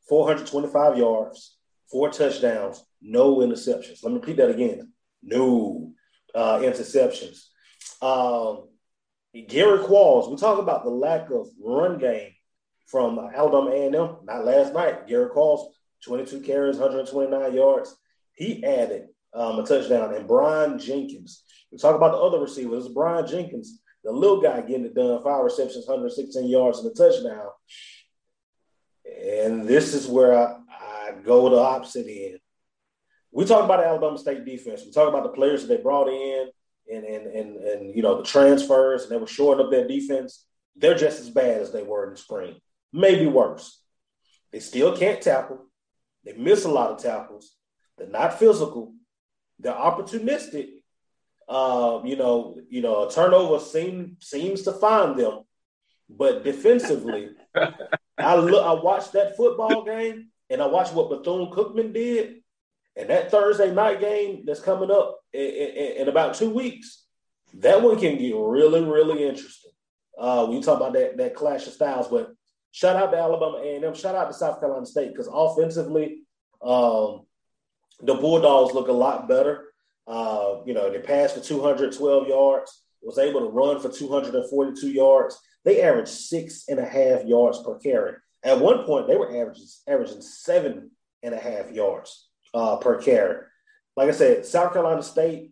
425 0.07 0.97
yards, 0.97 1.57
four 1.91 2.09
touchdowns, 2.09 2.83
no 3.01 3.37
interceptions. 3.37 4.03
Let 4.03 4.13
me 4.13 4.19
repeat 4.19 4.37
that 4.37 4.49
again. 4.49 4.91
No 5.23 5.91
uh, 6.33 6.59
interceptions. 6.59 7.47
Um, 8.01 8.69
Gary 9.47 9.79
Quarles. 9.79 10.29
We 10.29 10.37
talk 10.37 10.59
about 10.59 10.83
the 10.83 10.89
lack 10.89 11.29
of 11.29 11.47
run 11.63 11.99
game 11.99 12.31
from 12.87 13.19
Alabama 13.19 13.71
A&M. 13.71 14.17
Not 14.23 14.45
last 14.45 14.73
night. 14.73 15.07
Garrett 15.07 15.33
Quarles, 15.33 15.75
22 16.03 16.41
carries, 16.41 16.77
129 16.77 17.53
yards. 17.53 17.95
He 18.33 18.63
added 18.63 19.07
um, 19.33 19.59
a 19.59 19.65
touchdown. 19.65 20.13
And 20.13 20.27
Brian 20.27 20.79
Jenkins. 20.79 21.43
We 21.71 21.77
talk 21.77 21.95
about 21.95 22.11
the 22.11 22.17
other 22.17 22.39
receivers. 22.39 22.87
Brian 22.87 23.27
Jenkins, 23.27 23.81
the 24.03 24.11
little 24.11 24.41
guy 24.41 24.61
getting 24.61 24.85
it 24.85 24.95
done, 24.95 25.21
five 25.21 25.43
receptions, 25.43 25.85
116 25.85 26.47
yards, 26.47 26.79
and 26.79 26.91
a 26.91 26.93
touchdown. 26.93 27.49
And 29.05 29.67
this 29.67 29.93
is 29.93 30.07
where 30.07 30.37
I, 30.37 30.57
I 30.69 31.11
go 31.23 31.49
the 31.49 31.57
opposite 31.57 32.07
end. 32.07 32.39
We 33.31 33.45
talk 33.45 33.65
about 33.65 33.81
the 33.81 33.87
Alabama 33.87 34.17
State 34.17 34.45
defense. 34.45 34.83
We 34.85 34.91
talk 34.91 35.09
about 35.09 35.23
the 35.23 35.29
players 35.29 35.61
that 35.61 35.67
they 35.67 35.81
brought 35.81 36.07
in 36.07 36.49
and, 36.91 37.03
and, 37.03 37.27
and, 37.27 37.57
and 37.57 37.95
you 37.95 38.01
know, 38.01 38.17
the 38.17 38.23
transfers, 38.23 39.03
and 39.03 39.11
they 39.11 39.17
were 39.17 39.27
shoring 39.27 39.59
up 39.59 39.69
their 39.69 39.87
defense. 39.87 40.45
They're 40.75 40.97
just 40.97 41.19
as 41.19 41.29
bad 41.29 41.61
as 41.61 41.71
they 41.71 41.83
were 41.83 42.05
in 42.05 42.11
the 42.11 42.17
spring, 42.17 42.55
maybe 42.97 43.27
worse. 43.27 43.79
They 44.51 44.59
still 44.59 44.97
can't 44.97 45.21
tackle. 45.21 45.65
They 46.23 46.33
miss 46.33 46.65
a 46.65 46.69
lot 46.69 46.91
of 46.91 46.97
tackles. 47.01 47.55
They're 47.97 48.07
not 48.07 48.39
physical. 48.39 48.93
They're 49.59 49.73
opportunistic. 49.73 50.69
Uh, 51.47 52.01
you 52.03 52.15
know, 52.17 52.59
you 52.69 52.81
know, 52.81 53.07
a 53.07 53.11
turnover 53.11 53.63
seem, 53.63 54.17
seems 54.19 54.63
to 54.63 54.73
find 54.73 55.17
them, 55.17 55.43
but 56.09 56.43
defensively, 56.43 57.29
I 58.17 58.35
look, 58.35 58.65
I 58.65 58.73
watched 58.73 59.13
that 59.13 59.37
football 59.37 59.85
game, 59.85 60.27
and 60.49 60.61
I 60.61 60.65
watched 60.65 60.93
what 60.93 61.09
Bethune 61.09 61.49
Cookman 61.51 61.93
did, 61.93 62.41
and 62.97 63.09
that 63.09 63.31
Thursday 63.31 63.73
night 63.73 64.01
game 64.01 64.43
that's 64.45 64.59
coming 64.59 64.91
up 64.91 65.19
in, 65.31 65.41
in, 65.41 65.97
in 66.01 66.07
about 66.09 66.35
two 66.35 66.49
weeks. 66.49 67.05
That 67.53 67.81
one 67.81 67.97
can 67.97 68.17
get 68.17 68.35
really, 68.35 68.83
really 68.83 69.25
interesting. 69.25 69.71
Uh, 70.19 70.45
when 70.45 70.57
you 70.57 70.63
talk 70.63 70.77
about 70.77 70.93
that 70.93 71.15
that 71.17 71.35
clash 71.35 71.65
of 71.67 71.73
styles, 71.73 72.09
but 72.09 72.33
shout 72.71 72.95
out 72.95 73.11
to 73.11 73.17
Alabama 73.17 73.57
A&M, 73.63 73.93
shout 73.93 74.15
out 74.15 74.27
to 74.27 74.33
South 74.33 74.59
Carolina 74.59 74.85
State 74.85 75.11
because 75.11 75.29
offensively, 75.31 76.23
um, 76.61 77.25
the 78.01 78.15
Bulldogs 78.15 78.73
look 78.73 78.87
a 78.87 78.93
lot 78.93 79.27
better. 79.27 79.65
Uh, 80.05 80.61
you 80.65 80.73
know, 80.73 80.89
they 80.89 80.99
passed 80.99 81.35
for 81.35 81.41
212 81.41 82.27
yards, 82.27 82.83
was 83.01 83.17
able 83.17 83.41
to 83.41 83.47
run 83.47 83.79
for 83.79 83.89
242 83.89 84.89
yards. 84.89 85.37
They 85.65 85.81
averaged 85.81 86.09
six 86.09 86.65
and 86.69 86.79
a 86.79 86.85
half 86.85 87.25
yards 87.25 87.61
per 87.63 87.77
carry. 87.79 88.13
At 88.43 88.59
one 88.59 88.83
point, 88.83 89.07
they 89.07 89.17
were 89.17 89.35
averaging, 89.35 89.65
averaging 89.87 90.21
seven 90.21 90.91
and 91.23 91.33
a 91.33 91.37
half 91.37 91.71
yards 91.71 92.29
uh, 92.53 92.77
per 92.77 93.01
carry. 93.01 93.43
Like 93.95 94.09
I 94.09 94.13
said, 94.13 94.45
South 94.45 94.73
Carolina 94.73 95.03
State 95.03 95.51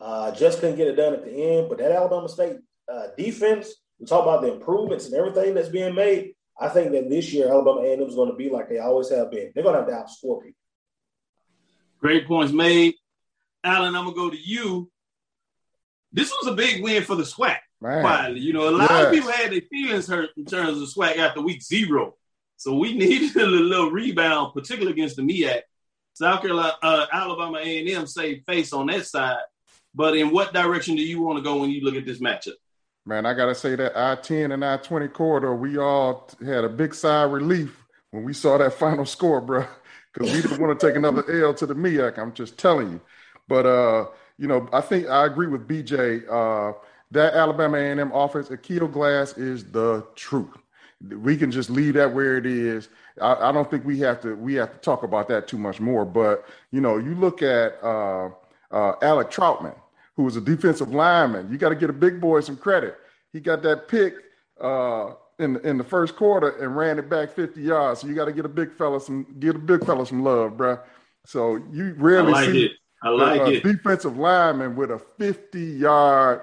uh, 0.00 0.32
just 0.32 0.60
couldn't 0.60 0.76
get 0.76 0.88
it 0.88 0.96
done 0.96 1.14
at 1.14 1.24
the 1.24 1.32
end, 1.32 1.68
but 1.68 1.78
that 1.78 1.92
Alabama 1.92 2.28
State 2.28 2.56
uh, 2.92 3.06
defense, 3.16 3.72
we 3.98 4.06
talk 4.06 4.22
about 4.22 4.42
the 4.42 4.52
improvements 4.52 5.06
and 5.06 5.14
everything 5.14 5.54
that's 5.54 5.68
being 5.68 5.94
made. 5.94 6.33
I 6.58 6.68
think 6.68 6.92
that 6.92 7.08
this 7.10 7.32
year 7.32 7.48
Alabama 7.48 7.80
A&M 7.80 8.02
is 8.02 8.14
going 8.14 8.30
to 8.30 8.36
be 8.36 8.48
like 8.48 8.68
they 8.68 8.78
always 8.78 9.10
have 9.10 9.30
been. 9.30 9.50
They're 9.54 9.64
going 9.64 9.74
to 9.74 9.80
have 9.80 9.88
to 9.88 9.94
outscore 9.94 10.42
people. 10.42 10.60
Great 11.98 12.26
points 12.26 12.52
made. 12.52 12.94
Alan, 13.64 13.96
I'm 13.96 14.04
gonna 14.04 14.14
go 14.14 14.28
to 14.28 14.36
you. 14.36 14.90
This 16.12 16.30
was 16.30 16.52
a 16.52 16.54
big 16.54 16.82
win 16.82 17.02
for 17.02 17.16
the 17.16 17.22
SWAC. 17.22 17.56
Man. 17.80 18.02
quietly. 18.02 18.40
You 18.40 18.52
know, 18.52 18.68
a 18.68 18.70
lot 18.70 18.90
of 18.90 19.12
people 19.12 19.30
had 19.30 19.52
their 19.52 19.62
feelings 19.62 20.06
hurt 20.06 20.30
in 20.36 20.44
terms 20.44 20.80
of 20.80 20.88
SWAC 20.88 21.16
after 21.16 21.40
week 21.40 21.62
zero. 21.62 22.14
So 22.56 22.76
we 22.76 22.94
needed 22.96 23.36
a 23.36 23.46
little, 23.46 23.66
little 23.66 23.90
rebound, 23.90 24.52
particularly 24.54 24.92
against 24.92 25.16
the 25.16 25.22
MEAC. 25.22 25.60
South 26.14 26.42
Carolina, 26.42 26.74
uh, 26.82 27.06
Alabama 27.12 27.58
A&M 27.58 28.06
saved 28.06 28.46
face 28.46 28.72
on 28.72 28.86
that 28.86 29.06
side. 29.06 29.42
But 29.94 30.16
in 30.16 30.30
what 30.30 30.54
direction 30.54 30.96
do 30.96 31.02
you 31.02 31.20
want 31.20 31.38
to 31.38 31.42
go 31.42 31.56
when 31.56 31.70
you 31.70 31.82
look 31.82 31.96
at 31.96 32.06
this 32.06 32.20
matchup? 32.20 32.54
Man, 33.06 33.26
I 33.26 33.34
gotta 33.34 33.54
say 33.54 33.76
that 33.76 33.96
I 33.96 34.14
ten 34.16 34.52
and 34.52 34.64
I 34.64 34.78
twenty 34.78 35.08
corridor, 35.08 35.54
we 35.54 35.76
all 35.78 36.28
had 36.44 36.64
a 36.64 36.68
big 36.68 36.94
sigh 36.94 37.24
of 37.24 37.32
relief 37.32 37.84
when 38.10 38.24
we 38.24 38.32
saw 38.32 38.56
that 38.58 38.72
final 38.78 39.04
score, 39.04 39.40
bro. 39.40 39.66
Because 40.12 40.32
we 40.32 40.42
didn't 40.42 40.60
want 40.60 40.78
to 40.78 40.86
take 40.86 40.96
another 40.96 41.24
L 41.44 41.52
to 41.54 41.66
the 41.66 41.74
MEAC. 41.74 42.18
I'm 42.18 42.32
just 42.32 42.56
telling 42.56 42.92
you. 42.92 43.00
But 43.48 43.66
uh, 43.66 44.06
you 44.38 44.48
know, 44.48 44.68
I 44.72 44.80
think 44.80 45.08
I 45.08 45.26
agree 45.26 45.48
with 45.48 45.68
BJ. 45.68 46.24
Uh, 46.30 46.78
that 47.10 47.34
Alabama 47.34 47.76
A&M 47.78 48.10
offense, 48.12 48.50
Akil 48.50 48.88
Glass 48.88 49.36
is 49.36 49.70
the 49.70 50.04
truth. 50.14 50.56
We 51.00 51.36
can 51.36 51.50
just 51.50 51.68
leave 51.70 51.94
that 51.94 52.14
where 52.14 52.36
it 52.38 52.46
is. 52.46 52.88
I, 53.20 53.34
I 53.34 53.52
don't 53.52 53.70
think 53.70 53.84
we 53.84 53.98
have 54.00 54.20
to 54.22 54.34
we 54.34 54.54
have 54.54 54.72
to 54.72 54.78
talk 54.78 55.02
about 55.02 55.28
that 55.28 55.46
too 55.46 55.58
much 55.58 55.80
more. 55.80 56.04
But 56.04 56.46
you 56.70 56.80
know, 56.80 56.96
you 56.96 57.14
look 57.14 57.42
at 57.42 57.76
uh, 57.82 58.30
uh, 58.70 58.94
Alec 59.02 59.30
Troutman, 59.30 59.74
who 60.16 60.22
was 60.22 60.36
a 60.36 60.40
defensive 60.40 60.92
lineman. 60.92 61.50
You 61.50 61.58
got 61.58 61.70
to 61.70 61.74
get 61.74 61.90
a 61.90 61.94
big 61.94 62.20
boy 62.20 62.40
some 62.40 62.56
credit. 62.56 62.96
He 63.32 63.40
got 63.40 63.62
that 63.62 63.88
pick 63.88 64.14
uh, 64.60 65.14
in 65.38 65.56
in 65.64 65.78
the 65.78 65.84
first 65.84 66.16
quarter 66.16 66.50
and 66.62 66.76
ran 66.76 66.98
it 66.98 67.08
back 67.08 67.32
50 67.32 67.60
yards. 67.60 68.00
So 68.00 68.06
you 68.06 68.14
got 68.14 68.26
to 68.26 68.32
get 68.32 68.44
a 68.44 68.48
big 68.48 68.72
fella 68.72 69.00
some 69.00 69.26
get 69.38 69.56
a 69.56 69.58
big 69.58 69.84
fella 69.84 70.06
some 70.06 70.22
love, 70.22 70.52
bruh. 70.52 70.80
So 71.26 71.56
you 71.72 71.94
rarely 71.98 72.32
I 72.32 72.36
like 72.36 72.50
see 72.50 72.64
it. 72.66 72.72
I 73.02 73.08
like 73.10 73.40
it. 73.52 73.62
defensive 73.62 74.16
lineman 74.16 74.76
with 74.76 74.90
a 74.90 74.98
50 75.18 75.60
yard 75.60 76.42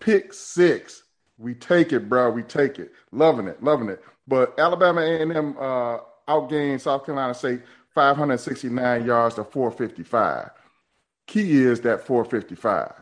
pick 0.00 0.32
six. 0.32 1.04
We 1.38 1.54
take 1.54 1.92
it, 1.92 2.08
bro. 2.08 2.30
We 2.30 2.42
take 2.42 2.78
it. 2.78 2.92
Loving 3.12 3.46
it, 3.46 3.62
loving 3.62 3.88
it. 3.88 4.02
But 4.26 4.58
Alabama 4.58 5.00
A&M 5.00 5.56
uh, 5.58 5.98
outgained 6.28 6.80
South 6.80 7.06
Carolina 7.06 7.32
State 7.32 7.62
569 7.94 9.06
yards 9.06 9.36
to 9.36 9.44
455. 9.44 10.50
Key 11.28 11.62
is 11.62 11.82
that 11.82 12.06
455. 12.06 12.94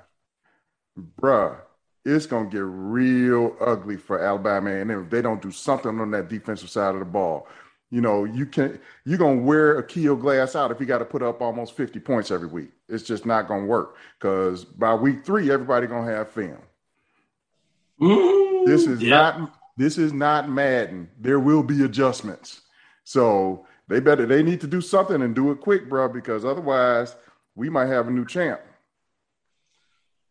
Bruh, 1.18 1.56
it's 2.04 2.26
gonna 2.26 2.50
get 2.50 2.64
real 2.64 3.56
ugly 3.60 3.96
for 3.96 4.18
Alabama 4.18 4.70
A&M 4.70 4.90
if 4.90 5.08
they 5.10 5.22
don't 5.22 5.40
do 5.40 5.50
something 5.50 5.98
on 6.00 6.10
that 6.10 6.28
defensive 6.28 6.68
side 6.68 6.94
of 6.94 6.98
the 6.98 7.06
ball. 7.06 7.48
You 7.90 8.00
know, 8.00 8.24
you 8.24 8.44
can't. 8.44 8.80
you're 9.04 9.16
gonna 9.16 9.40
wear 9.40 9.78
Akil 9.78 10.16
Glass 10.16 10.56
out 10.56 10.72
if 10.72 10.80
you 10.80 10.86
got 10.86 10.98
to 10.98 11.04
put 11.04 11.22
up 11.22 11.40
almost 11.40 11.76
50 11.76 12.00
points 12.00 12.32
every 12.32 12.48
week. 12.48 12.70
It's 12.88 13.04
just 13.04 13.26
not 13.26 13.46
gonna 13.46 13.64
work 13.64 13.96
because 14.18 14.64
by 14.64 14.92
week 14.94 15.24
three, 15.24 15.50
everybody 15.50 15.86
gonna 15.86 16.10
have 16.10 16.28
film. 16.30 16.58
This 18.66 18.86
is 18.86 19.00
yeah. 19.00 19.10
not 19.10 19.54
this 19.76 19.98
is 19.98 20.12
not 20.12 20.50
Madden. 20.50 21.08
There 21.20 21.38
will 21.38 21.62
be 21.62 21.84
adjustments. 21.84 22.62
So 23.04 23.66
they 23.86 24.00
better 24.00 24.26
they 24.26 24.42
need 24.42 24.60
to 24.62 24.66
do 24.66 24.80
something 24.80 25.22
and 25.22 25.32
do 25.32 25.52
it 25.52 25.60
quick, 25.60 25.88
bro, 25.88 26.08
because 26.08 26.44
otherwise 26.44 27.14
we 27.56 27.68
might 27.68 27.86
have 27.86 28.06
a 28.06 28.10
new 28.10 28.24
champ. 28.24 28.60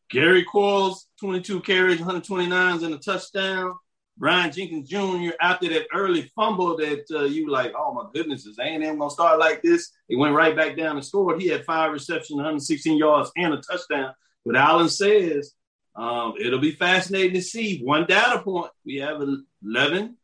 Gary 0.10 0.44
Quarles, 0.44 1.08
22 1.20 1.62
carries, 1.62 2.00
129s, 2.00 2.84
and 2.84 2.94
a 2.94 2.98
touchdown. 2.98 3.76
Brian 4.18 4.52
Jenkins 4.52 4.88
Jr. 4.88 5.32
after 5.42 5.68
that 5.68 5.88
early 5.94 6.32
fumble 6.36 6.78
that 6.78 7.06
uh, 7.12 7.24
you 7.24 7.52
like, 7.52 7.74
oh 7.78 7.94
my 7.94 8.06
goodness, 8.14 8.46
is 8.46 8.58
A&M 8.58 8.98
gonna 8.98 9.10
start 9.10 9.40
like 9.40 9.62
this? 9.62 9.92
He 10.08 10.16
went 10.16 10.36
right 10.36 10.56
back 10.56 10.78
down 10.78 10.96
and 10.96 11.06
scored. 11.06 11.42
He 11.42 11.50
had 11.50 11.66
five 11.66 11.92
receptions, 11.92 12.38
116 12.38 12.98
yards, 12.98 13.32
and 13.36 13.54
a 13.54 13.58
touchdown. 13.58 14.14
But 14.46 14.56
Allen 14.56 14.88
says 14.88 15.54
um, 15.96 16.36
it'll 16.40 16.60
be 16.60 16.72
fascinating 16.72 17.34
to 17.34 17.42
see. 17.42 17.82
One 17.84 18.06
data 18.06 18.42
point. 18.42 18.72
We 18.86 18.98
have 18.98 19.22
11, 19.22 20.16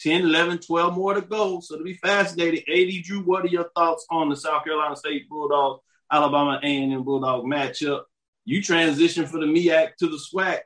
10, 0.00 0.22
11, 0.22 0.58
12 0.58 0.96
more 0.96 1.14
to 1.14 1.20
go. 1.20 1.60
So 1.60 1.74
it'll 1.74 1.84
be 1.84 1.94
fascinating. 1.94 2.62
AD 2.68 3.04
Drew, 3.04 3.20
what 3.20 3.44
are 3.44 3.48
your 3.48 3.70
thoughts 3.76 4.06
on 4.10 4.28
the 4.28 4.36
South 4.36 4.64
Carolina 4.64 4.96
State 4.96 5.28
Bulldogs, 5.28 5.82
Alabama 6.14 6.60
A&M 6.62 7.02
Bulldog 7.02 7.44
matchup? 7.44 8.02
You 8.44 8.60
transitioned 8.60 9.28
for 9.28 9.40
the 9.40 9.46
MEAC 9.46 9.96
to 9.96 10.06
the 10.06 10.16
SWAC. 10.16 10.60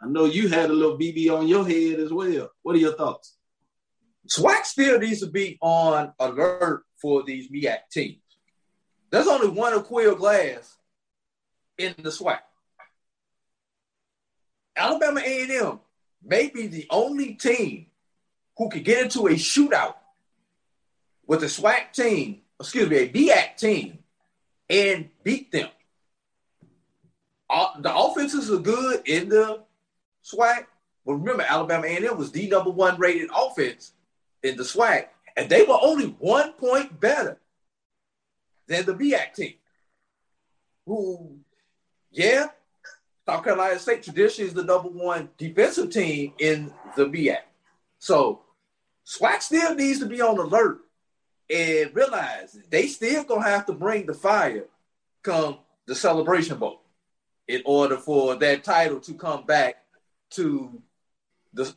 I 0.00 0.06
know 0.06 0.24
you 0.24 0.48
had 0.48 0.70
a 0.70 0.72
little 0.72 0.96
BB 0.96 1.30
on 1.30 1.46
your 1.46 1.68
head 1.68 2.00
as 2.00 2.10
well. 2.10 2.50
What 2.62 2.74
are 2.74 2.78
your 2.78 2.94
thoughts? 2.94 3.36
SWAC 4.28 4.64
still 4.64 4.98
needs 4.98 5.20
to 5.20 5.26
be 5.26 5.58
on 5.60 6.14
alert 6.18 6.84
for 7.02 7.22
these 7.22 7.50
MEAC 7.50 7.80
teams. 7.92 8.22
There's 9.10 9.26
only 9.26 9.48
one 9.48 9.74
Akil 9.74 10.14
Glass 10.14 10.74
in 11.76 11.94
the 11.98 12.08
SWAC. 12.08 12.38
Alabama 14.74 15.20
A&M 15.22 15.80
may 16.24 16.48
be 16.48 16.66
the 16.66 16.86
only 16.88 17.34
team 17.34 17.86
who 18.56 18.70
could 18.70 18.84
get 18.84 19.02
into 19.02 19.26
a 19.26 19.32
shootout 19.32 19.96
with 21.26 21.42
a 21.42 21.46
SWAC 21.46 21.92
team, 21.92 22.40
excuse 22.58 22.88
me, 22.88 22.96
a 22.96 23.08
MEAC 23.10 23.56
team, 23.58 23.97
and 24.70 25.08
beat 25.22 25.50
them. 25.52 25.68
The 27.80 27.94
offenses 27.94 28.50
are 28.50 28.58
good 28.58 29.08
in 29.08 29.28
the 29.28 29.62
SWAC, 30.24 30.66
but 31.06 31.14
remember, 31.14 31.44
Alabama 31.48 31.86
A&M 31.86 32.18
was 32.18 32.30
the 32.30 32.48
number 32.48 32.70
one 32.70 32.98
rated 32.98 33.30
offense 33.34 33.92
in 34.42 34.56
the 34.56 34.62
SWAC, 34.62 35.06
and 35.36 35.48
they 35.48 35.62
were 35.62 35.78
only 35.80 36.06
one 36.18 36.52
point 36.52 37.00
better 37.00 37.38
than 38.66 38.84
the 38.84 38.94
MEAC 38.94 39.34
team. 39.34 39.54
Who, 40.86 41.38
yeah, 42.10 42.48
South 43.26 43.44
Carolina 43.44 43.78
State 43.78 44.02
traditionally 44.02 44.48
is 44.48 44.54
the 44.54 44.64
number 44.64 44.88
one 44.88 45.30
defensive 45.38 45.90
team 45.90 46.34
in 46.38 46.72
the 46.96 47.06
MEAC. 47.06 47.38
So 47.98 48.42
SWAC 49.06 49.42
still 49.42 49.74
needs 49.74 50.00
to 50.00 50.06
be 50.06 50.20
on 50.20 50.38
alert 50.38 50.80
and 51.50 51.94
realize 51.94 52.58
they 52.70 52.86
still 52.86 53.24
gonna 53.24 53.42
have 53.42 53.66
to 53.66 53.72
bring 53.72 54.06
the 54.06 54.14
fire 54.14 54.66
come 55.22 55.58
the 55.86 55.94
celebration 55.94 56.58
bowl 56.58 56.82
in 57.46 57.62
order 57.64 57.96
for 57.96 58.34
that 58.36 58.62
title 58.64 59.00
to 59.00 59.14
come 59.14 59.44
back 59.46 59.76
to 60.30 60.82
the 61.54 61.74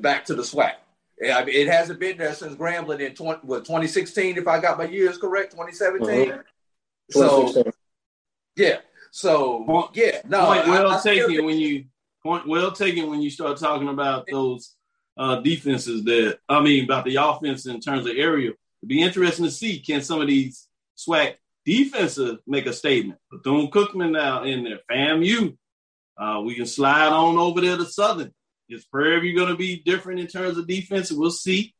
back 0.00 0.24
to 0.24 0.34
the 0.34 0.42
SWAC. 0.42 0.72
Yeah, 1.20 1.36
I 1.36 1.44
mean, 1.44 1.54
it 1.54 1.68
hasn't 1.68 2.00
been 2.00 2.16
there 2.16 2.32
since 2.32 2.54
Grambling 2.54 3.00
in 3.00 3.14
20, 3.14 3.40
what, 3.42 3.66
2016, 3.66 4.38
if 4.38 4.48
I 4.48 4.58
got 4.58 4.78
my 4.78 4.84
years 4.84 5.18
correct, 5.18 5.52
2017. 5.52 6.30
Mhm. 6.30 6.42
So 7.10 7.40
2016. 7.42 7.72
yeah, 8.56 8.78
so 9.10 9.90
yeah, 9.92 10.22
no, 10.26 10.46
point 10.46 10.60
I- 10.66 10.70
well 10.70 10.90
I 10.92 10.98
still 10.98 11.14
taken 11.14 11.28
think- 11.30 11.44
when 11.44 11.58
you 11.58 11.84
point 12.22 12.46
well 12.48 12.72
taken 12.72 13.10
when 13.10 13.20
you 13.20 13.28
start 13.30 13.58
talking 13.58 13.88
about 13.88 14.26
those 14.30 14.74
uh, 15.18 15.36
defenses 15.40 16.02
that 16.04 16.38
I 16.48 16.60
mean 16.62 16.84
about 16.84 17.04
the 17.04 17.16
offense 17.16 17.66
in 17.66 17.80
terms 17.80 18.06
of 18.06 18.16
area. 18.16 18.52
It'd 18.82 18.88
be 18.88 19.02
interesting 19.02 19.44
to 19.44 19.50
see 19.50 19.80
can 19.80 20.02
some 20.02 20.20
of 20.20 20.28
these 20.28 20.66
SWAC 20.96 21.34
defenses 21.64 22.38
make 22.46 22.66
a 22.66 22.72
statement. 22.72 23.18
Bethune 23.30 23.70
Cookman 23.70 24.12
now 24.12 24.44
in 24.44 24.64
there, 24.64 24.80
FAMU. 24.90 25.56
Uh, 26.18 26.42
we 26.44 26.54
can 26.54 26.66
slide 26.66 27.08
on 27.08 27.38
over 27.38 27.60
there 27.60 27.76
to 27.76 27.86
Southern. 27.86 28.32
Is 28.68 28.84
Prairie 28.84 29.20
View 29.20 29.36
going 29.36 29.48
to 29.48 29.56
be 29.56 29.82
different 29.84 30.20
in 30.20 30.26
terms 30.26 30.56
of 30.56 30.66
defense? 30.66 31.10
We'll 31.10 31.30
see. 31.30 31.74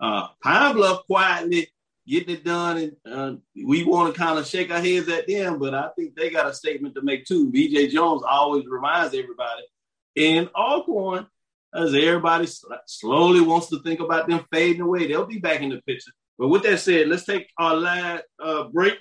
Uh, 0.00 0.28
Pine 0.42 0.74
Bluff 0.74 1.06
quietly 1.06 1.68
getting 2.06 2.34
it 2.34 2.44
done, 2.44 2.78
and 3.04 3.14
uh, 3.14 3.34
we 3.54 3.84
want 3.84 4.12
to 4.12 4.20
kind 4.20 4.38
of 4.38 4.46
shake 4.46 4.72
our 4.72 4.80
heads 4.80 5.08
at 5.08 5.28
them, 5.28 5.58
but 5.60 5.72
I 5.72 5.88
think 5.96 6.16
they 6.16 6.30
got 6.30 6.48
a 6.48 6.54
statement 6.54 6.96
to 6.96 7.02
make 7.02 7.24
too. 7.26 7.50
BJ 7.52 7.90
Jones 7.90 8.22
always 8.28 8.66
reminds 8.66 9.14
everybody 9.14 9.62
in 10.16 10.48
Alcorn, 10.56 11.26
as 11.72 11.94
everybody 11.94 12.44
s- 12.44 12.64
slowly 12.86 13.40
wants 13.40 13.68
to 13.68 13.80
think 13.82 14.00
about 14.00 14.28
them 14.28 14.44
fading 14.52 14.82
away, 14.82 15.06
they'll 15.06 15.26
be 15.26 15.38
back 15.38 15.60
in 15.60 15.70
the 15.70 15.80
picture. 15.82 16.10
But 16.38 16.48
with 16.48 16.62
that 16.64 16.80
said, 16.80 17.08
let's 17.08 17.24
take 17.24 17.50
our 17.58 17.74
last 17.74 18.24
uh, 18.42 18.64
break, 18.64 18.94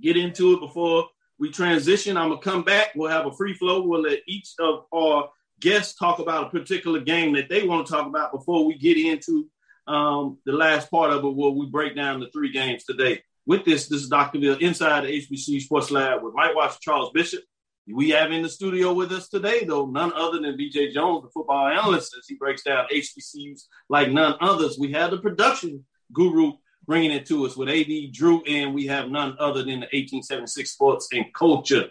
get 0.00 0.16
into 0.16 0.54
it 0.54 0.60
before 0.60 1.06
we 1.38 1.50
transition. 1.50 2.16
I'm 2.16 2.28
gonna 2.30 2.40
come 2.40 2.62
back. 2.62 2.92
We'll 2.94 3.10
have 3.10 3.26
a 3.26 3.32
free 3.32 3.54
flow. 3.54 3.82
We'll 3.82 4.02
let 4.02 4.20
each 4.26 4.54
of 4.58 4.84
our 4.94 5.28
guests 5.60 5.98
talk 5.98 6.18
about 6.18 6.46
a 6.46 6.50
particular 6.50 7.00
game 7.00 7.34
that 7.34 7.48
they 7.48 7.66
want 7.66 7.86
to 7.86 7.92
talk 7.92 8.06
about 8.06 8.32
before 8.32 8.64
we 8.64 8.76
get 8.76 8.96
into 8.96 9.48
um, 9.86 10.38
the 10.44 10.52
last 10.52 10.90
part 10.90 11.10
of 11.10 11.24
it, 11.24 11.34
where 11.34 11.50
we 11.50 11.66
break 11.66 11.96
down 11.96 12.20
the 12.20 12.30
three 12.30 12.52
games 12.52 12.84
today. 12.84 13.22
With 13.46 13.64
this, 13.64 13.86
this 13.86 14.02
is 14.02 14.08
Dr. 14.08 14.40
Bill 14.40 14.58
inside 14.58 15.04
the 15.04 15.20
HBC 15.20 15.62
Sports 15.62 15.90
Lab 15.90 16.22
with 16.22 16.34
Mike 16.34 16.54
Watson, 16.54 16.80
Charles 16.82 17.12
Bishop. 17.14 17.44
We 17.88 18.10
have 18.10 18.32
in 18.32 18.42
the 18.42 18.48
studio 18.48 18.92
with 18.92 19.12
us 19.12 19.28
today, 19.28 19.64
though, 19.64 19.86
none 19.86 20.12
other 20.14 20.40
than 20.40 20.58
BJ 20.58 20.92
Jones, 20.92 21.22
the 21.22 21.30
football 21.32 21.68
analyst, 21.68 22.16
as 22.18 22.26
he 22.26 22.34
breaks 22.34 22.64
down 22.64 22.86
HBCUs 22.92 23.62
like 23.88 24.10
none 24.10 24.34
others. 24.40 24.76
We 24.76 24.90
have 24.92 25.12
the 25.12 25.18
production 25.18 25.84
guru 26.12 26.52
bringing 26.86 27.10
it 27.10 27.26
to 27.26 27.44
us 27.44 27.56
with 27.56 27.68
AD 27.68 28.12
Drew, 28.12 28.42
and 28.42 28.74
we 28.74 28.86
have 28.86 29.10
none 29.10 29.36
other 29.38 29.60
than 29.60 29.80
the 29.80 29.88
1876 29.92 30.70
Sports 30.70 31.08
and 31.12 31.26
Culture 31.34 31.88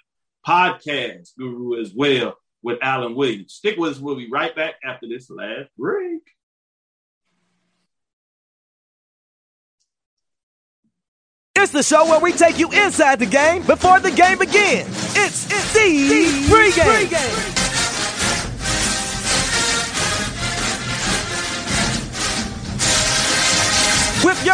podcast 0.48 1.36
guru 1.38 1.82
as 1.82 1.94
well 1.94 2.36
with 2.64 2.80
Alan 2.82 3.16
Williams. 3.16 3.54
Stick 3.54 3.78
with 3.78 3.94
us. 3.94 4.00
We'll 4.00 4.16
be 4.16 4.30
right 4.30 4.56
back 4.56 4.76
after 4.84 5.08
this 5.08 5.30
last 5.30 5.70
break. 5.78 6.22
It's 11.58 11.72
the 11.72 11.84
show 11.84 12.06
where 12.06 12.20
we 12.20 12.32
take 12.32 12.60
you 12.60 12.72
inside 12.72 13.20
the 13.20 13.26
game 13.26 13.64
before 13.64 14.00
the 14.00 14.12
game 14.12 14.38
begins. 14.38 14.88
It's, 15.16 15.46
it's 15.52 15.74
the 15.74 16.54
pregame. 16.54 17.65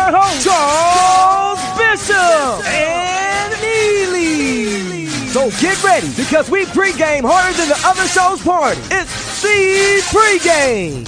Your 0.02 0.18
hosts, 0.18 0.44
Charles 0.44 1.62
Bishop 1.78 2.66
and 2.66 3.54
Neely. 3.62 5.08
So 5.30 5.50
get 5.62 5.82
ready 5.84 6.10
because 6.16 6.50
we 6.50 6.66
pregame 6.66 7.22
harder 7.24 7.56
than 7.58 7.70
the 7.70 7.80
other 7.86 8.08
show's 8.08 8.42
party. 8.42 8.82
It's 8.92 9.42
the 9.42 10.02
pregame. 10.10 11.08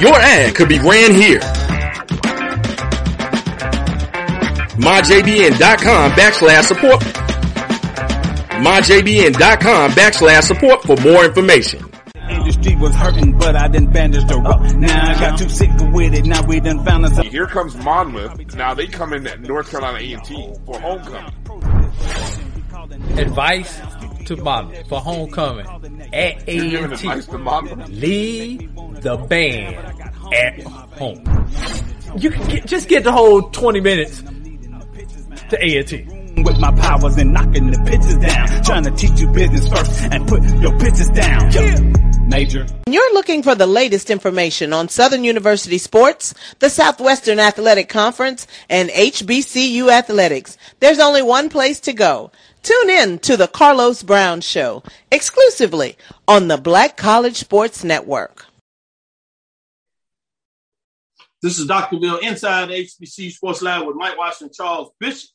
Your 0.00 0.14
ad 0.16 0.56
could 0.56 0.68
be 0.68 0.80
ran 0.80 1.14
here. 1.14 1.38
MyJBN.com 4.78 6.10
backslash 6.12 6.64
support. 6.64 7.21
MyJBN.com 8.62 9.90
backslash 9.90 10.44
support 10.44 10.82
for 10.84 10.96
more 11.02 11.24
information. 11.24 11.84
Industry 12.30 12.76
was 12.76 12.94
hurting, 12.94 13.36
but 13.36 13.56
I 13.56 13.66
didn't 13.66 13.92
bandage 13.92 14.24
the 14.28 14.36
rope. 14.36 14.60
Now 14.76 15.10
I 15.10 15.14
got 15.14 15.36
too 15.36 15.48
sick 15.48 15.70
with 15.92 16.14
it. 16.14 16.24
Now 16.26 16.46
we 16.46 16.60
done 16.60 16.84
found 16.84 17.04
us. 17.06 17.18
Here 17.26 17.46
comes 17.46 17.74
Monmouth. 17.76 18.54
Now 18.54 18.72
they 18.74 18.86
come 18.86 19.14
in 19.14 19.26
at 19.26 19.40
North 19.40 19.68
Carolina 19.68 19.98
A&T 19.98 20.54
for 20.64 20.78
homecoming. 20.78 21.32
Advice 23.18 23.80
to 24.26 24.36
Monmouth 24.36 24.88
for 24.88 25.00
homecoming 25.00 25.66
at 26.12 26.48
A&T. 26.48 26.76
advice? 26.76 27.28
Leave 27.88 28.74
the 29.02 29.16
band 29.28 29.76
at 30.32 30.62
home. 30.62 31.24
You 32.16 32.30
can 32.30 32.48
get, 32.48 32.66
just 32.66 32.88
get 32.88 33.02
the 33.02 33.10
whole 33.10 33.42
20 33.50 33.80
minutes 33.80 34.22
to 35.50 35.58
A&T. 35.60 36.21
With 36.36 36.58
my 36.58 36.72
powers 36.72 37.16
and 37.16 37.32
knocking 37.32 37.70
the 37.70 37.78
pitches 37.84 38.16
down. 38.16 38.62
Trying 38.64 38.84
to 38.84 38.90
teach 38.92 39.20
you 39.20 39.28
business 39.28 39.68
first 39.68 40.02
and 40.10 40.26
put 40.26 40.42
your 40.60 40.78
pitches 40.78 41.08
down. 41.10 41.50
Yo, 41.52 41.92
Major. 42.26 42.66
You're 42.86 43.14
looking 43.14 43.42
for 43.42 43.54
the 43.54 43.66
latest 43.66 44.08
information 44.10 44.72
on 44.72 44.88
Southern 44.88 45.24
University 45.24 45.78
sports, 45.78 46.34
the 46.60 46.70
Southwestern 46.70 47.38
Athletic 47.38 47.88
Conference, 47.88 48.46
and 48.70 48.88
HBCU 48.90 49.90
athletics. 49.90 50.56
There's 50.80 50.98
only 50.98 51.22
one 51.22 51.48
place 51.48 51.80
to 51.80 51.92
go. 51.92 52.32
Tune 52.62 52.90
in 52.90 53.18
to 53.20 53.36
the 53.36 53.48
Carlos 53.48 54.02
Brown 54.02 54.40
Show, 54.40 54.82
exclusively 55.10 55.98
on 56.26 56.48
the 56.48 56.56
Black 56.56 56.96
College 56.96 57.36
Sports 57.36 57.84
Network. 57.84 58.46
This 61.42 61.58
is 61.58 61.66
Dr. 61.66 61.98
Bill 61.98 62.18
inside 62.18 62.68
HBC 62.68 63.32
Sports 63.32 63.62
Lab 63.62 63.84
with 63.84 63.96
Mike 63.96 64.16
Washington, 64.16 64.54
Charles 64.54 64.92
Bishop. 65.00 65.30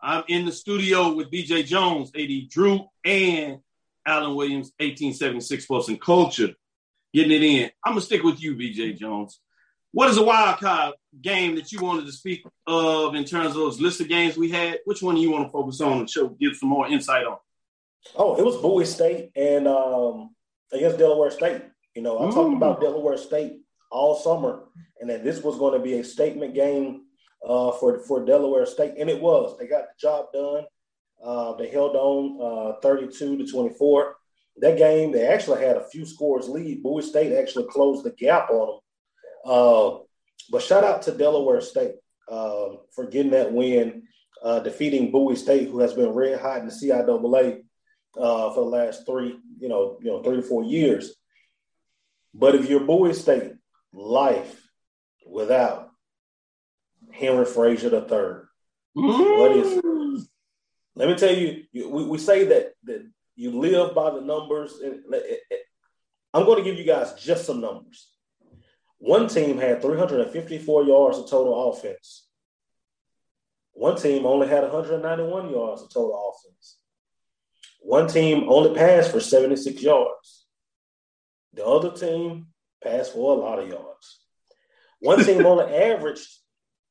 I'm 0.00 0.24
in 0.28 0.46
the 0.46 0.52
studio 0.52 1.12
with 1.12 1.30
BJ 1.30 1.64
Jones, 1.64 2.10
AD 2.16 2.48
Drew, 2.50 2.86
and 3.04 3.58
Alan 4.06 4.34
Williams, 4.36 4.72
1876 4.78 5.64
Sports 5.64 5.88
and 5.88 6.00
Culture, 6.00 6.54
getting 7.12 7.32
it 7.32 7.42
in. 7.42 7.70
I'm 7.84 7.92
gonna 7.92 8.00
stick 8.00 8.22
with 8.22 8.40
you, 8.42 8.54
BJ 8.54 8.96
Jones. 8.96 9.40
What 9.92 10.10
is 10.10 10.18
a 10.18 10.22
wild 10.22 10.58
card 10.60 10.94
game 11.20 11.54
that 11.56 11.72
you 11.72 11.80
wanted 11.80 12.06
to 12.06 12.12
speak 12.12 12.44
of 12.66 13.14
in 13.14 13.24
terms 13.24 13.48
of 13.48 13.54
those 13.54 13.80
list 13.80 14.00
of 14.00 14.08
games 14.08 14.36
we 14.36 14.50
had? 14.50 14.78
Which 14.84 15.02
one 15.02 15.14
do 15.16 15.20
you 15.20 15.30
want 15.30 15.46
to 15.46 15.50
focus 15.50 15.80
on 15.80 15.98
and 15.98 16.10
show 16.10 16.28
give 16.28 16.54
some 16.56 16.68
more 16.68 16.86
insight 16.86 17.26
on? 17.26 17.38
Oh, 18.14 18.36
it 18.36 18.44
was 18.44 18.56
Bowie 18.58 18.84
State 18.84 19.30
and 19.34 19.66
um, 19.66 20.30
against 20.72 20.98
Delaware 20.98 21.30
State. 21.30 21.62
You 21.94 22.02
know, 22.02 22.18
I 22.18 22.30
talked 22.30 22.50
Mm. 22.50 22.56
about 22.58 22.80
Delaware 22.80 23.16
State 23.16 23.60
all 23.90 24.14
summer, 24.14 24.64
and 25.00 25.08
that 25.10 25.24
this 25.24 25.42
was 25.42 25.58
going 25.58 25.72
to 25.72 25.80
be 25.80 25.94
a 25.94 26.04
statement 26.04 26.54
game 26.54 27.06
uh, 27.46 27.72
for 27.72 28.00
for 28.00 28.24
Delaware 28.24 28.66
State, 28.66 28.94
and 28.98 29.08
it 29.10 29.20
was. 29.20 29.56
They 29.58 29.66
got 29.66 29.84
the 29.88 29.94
job 30.00 30.32
done. 30.32 30.64
Uh, 31.22 31.54
they 31.54 31.68
held 31.68 31.96
on 31.96 32.74
uh, 32.76 32.80
32 32.80 33.38
to 33.38 33.46
24. 33.46 34.16
That 34.60 34.78
game, 34.78 35.12
they 35.12 35.26
actually 35.26 35.64
had 35.64 35.76
a 35.76 35.88
few 35.88 36.04
scores 36.04 36.48
lead. 36.48 36.82
Bowie 36.82 37.02
State 37.02 37.32
actually 37.32 37.66
closed 37.70 38.04
the 38.04 38.10
gap 38.10 38.50
on 38.50 38.66
them. 38.66 38.80
Uh, 39.44 39.98
but 40.50 40.62
shout 40.62 40.84
out 40.84 41.02
to 41.02 41.12
Delaware 41.12 41.60
State 41.60 41.94
uh, 42.30 42.68
for 42.94 43.06
getting 43.06 43.32
that 43.32 43.52
win, 43.52 44.02
uh, 44.42 44.60
defeating 44.60 45.10
Bowie 45.10 45.36
State, 45.36 45.68
who 45.68 45.80
has 45.80 45.94
been 45.94 46.10
red 46.10 46.40
hot 46.40 46.60
in 46.60 46.66
the 46.66 46.72
CIAA 46.72 47.62
uh, 48.16 48.50
for 48.52 48.64
the 48.64 48.70
last 48.70 49.06
three, 49.06 49.38
you 49.58 49.68
know, 49.68 49.98
you 50.00 50.10
know, 50.10 50.22
three 50.22 50.36
to 50.36 50.42
four 50.42 50.64
years. 50.64 51.14
But 52.34 52.54
if 52.54 52.68
you're 52.68 52.80
Bowie 52.80 53.14
State, 53.14 53.52
life 53.92 54.60
without 55.26 55.87
Henry 57.18 57.44
Frazier 57.44 57.90
the 57.90 58.02
third, 58.02 58.48
what 58.94 59.52
is? 59.52 59.82
Mm. 59.82 60.26
Let 60.94 61.08
me 61.08 61.14
tell 61.14 61.34
you, 61.34 61.64
you 61.72 61.88
we, 61.88 62.04
we 62.04 62.18
say 62.18 62.44
that 62.44 62.72
that 62.84 63.06
you 63.36 63.58
live 63.58 63.94
by 63.94 64.10
the 64.10 64.20
numbers, 64.20 64.80
and 64.82 65.02
I'm 66.34 66.44
going 66.44 66.58
to 66.58 66.68
give 66.68 66.78
you 66.78 66.84
guys 66.84 67.14
just 67.14 67.46
some 67.46 67.60
numbers. 67.60 68.08
One 68.98 69.28
team 69.28 69.58
had 69.58 69.80
354 69.80 70.84
yards 70.84 71.18
of 71.18 71.30
total 71.30 71.70
offense. 71.70 72.26
One 73.72 73.96
team 73.96 74.26
only 74.26 74.48
had 74.48 74.64
191 74.64 75.50
yards 75.50 75.82
of 75.82 75.92
total 75.92 76.34
offense. 76.34 76.78
One 77.80 78.08
team 78.08 78.48
only 78.48 78.74
passed 78.74 79.12
for 79.12 79.20
76 79.20 79.80
yards. 79.80 80.46
The 81.54 81.64
other 81.64 81.92
team 81.92 82.48
passed 82.82 83.12
for 83.12 83.36
a 83.36 83.40
lot 83.40 83.60
of 83.60 83.68
yards. 83.68 84.20
One 84.98 85.24
team 85.24 85.46
only 85.46 85.72
averaged 85.74 86.28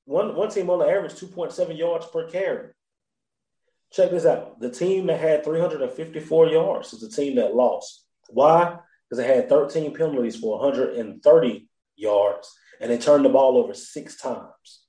one 0.08 0.36
one 0.36 0.50
team 0.50 0.70
only 0.70 0.90
averaged 0.90 1.18
2.7 1.18 1.78
yards 1.78 2.06
per 2.08 2.30
carry. 2.30 2.70
Check 3.92 4.12
this 4.12 4.26
out. 4.26 4.60
The 4.60 4.70
team 4.70 5.08
that 5.08 5.20
had 5.20 5.44
354 5.44 6.48
yards 6.48 6.94
is 6.94 7.02
the 7.02 7.10
team 7.10 7.36
that 7.36 7.54
lost. 7.54 8.06
Why? 8.30 8.78
Because 9.10 9.24
they 9.24 9.36
had 9.36 9.50
13 9.50 9.94
penalties 9.94 10.38
for 10.38 10.60
130 10.60 11.70
yards, 11.96 12.56
and 12.80 12.92
they 12.92 12.98
turned 12.98 13.26
the 13.26 13.30
ball 13.30 13.58
over 13.58 13.74
six 13.74 14.16
times. 14.18 14.82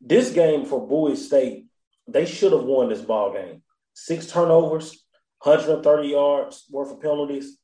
This 0.00 0.30
game 0.30 0.66
for 0.66 0.86
Bowie 0.86 1.16
State, 1.16 1.66
they 2.06 2.26
should 2.26 2.52
have 2.52 2.64
won 2.64 2.90
this 2.90 3.00
ball 3.00 3.32
game. 3.32 3.62
Six 3.94 4.26
turnovers, 4.26 5.02
130 5.42 6.08
yards 6.08 6.64
worth 6.70 6.92
of 6.92 7.00
penalties. 7.00 7.58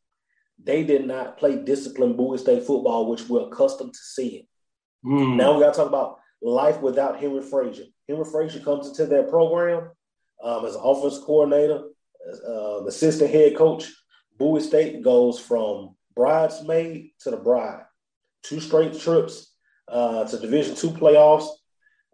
They 0.63 0.85
did 0.85 1.07
not 1.07 1.37
play 1.39 1.57
disciplined 1.57 2.17
Bowie 2.17 2.39
State 2.39 2.65
football, 2.65 3.11
which 3.11 3.29
we're 3.29 3.49
accustomed 3.49 3.93
to 3.93 4.01
seeing. 4.01 4.47
Hmm. 5.03 5.37
Now 5.37 5.55
we 5.55 5.61
got 5.61 5.75
to 5.75 5.79
talk 5.79 5.89
about 5.89 6.20
life 6.43 6.81
without 6.81 7.21
Henry 7.21 7.43
Frazier. 7.43 7.85
Henry 8.09 8.25
Frazier 8.25 8.61
comes 8.61 8.89
into 8.89 9.07
their 9.07 9.25
program 9.25 9.91
um, 10.43 10.65
as 10.65 10.75
an 10.75 10.81
offense 10.83 11.19
coordinator, 11.19 11.85
as 12.31 12.41
uh, 12.41 12.85
assistant 12.87 13.31
head 13.31 13.57
coach. 13.57 13.91
Bowie 14.39 14.61
State 14.61 15.03
goes 15.03 15.39
from 15.39 15.95
bridesmaid 16.17 17.11
to 17.21 17.31
the 17.31 17.37
bride. 17.37 17.85
Two 18.43 18.61
straight 18.61 18.99
trips 18.99 19.55
uh, 19.89 20.25
to 20.25 20.39
Division 20.39 20.75
two 20.75 20.91
playoffs. 20.91 21.49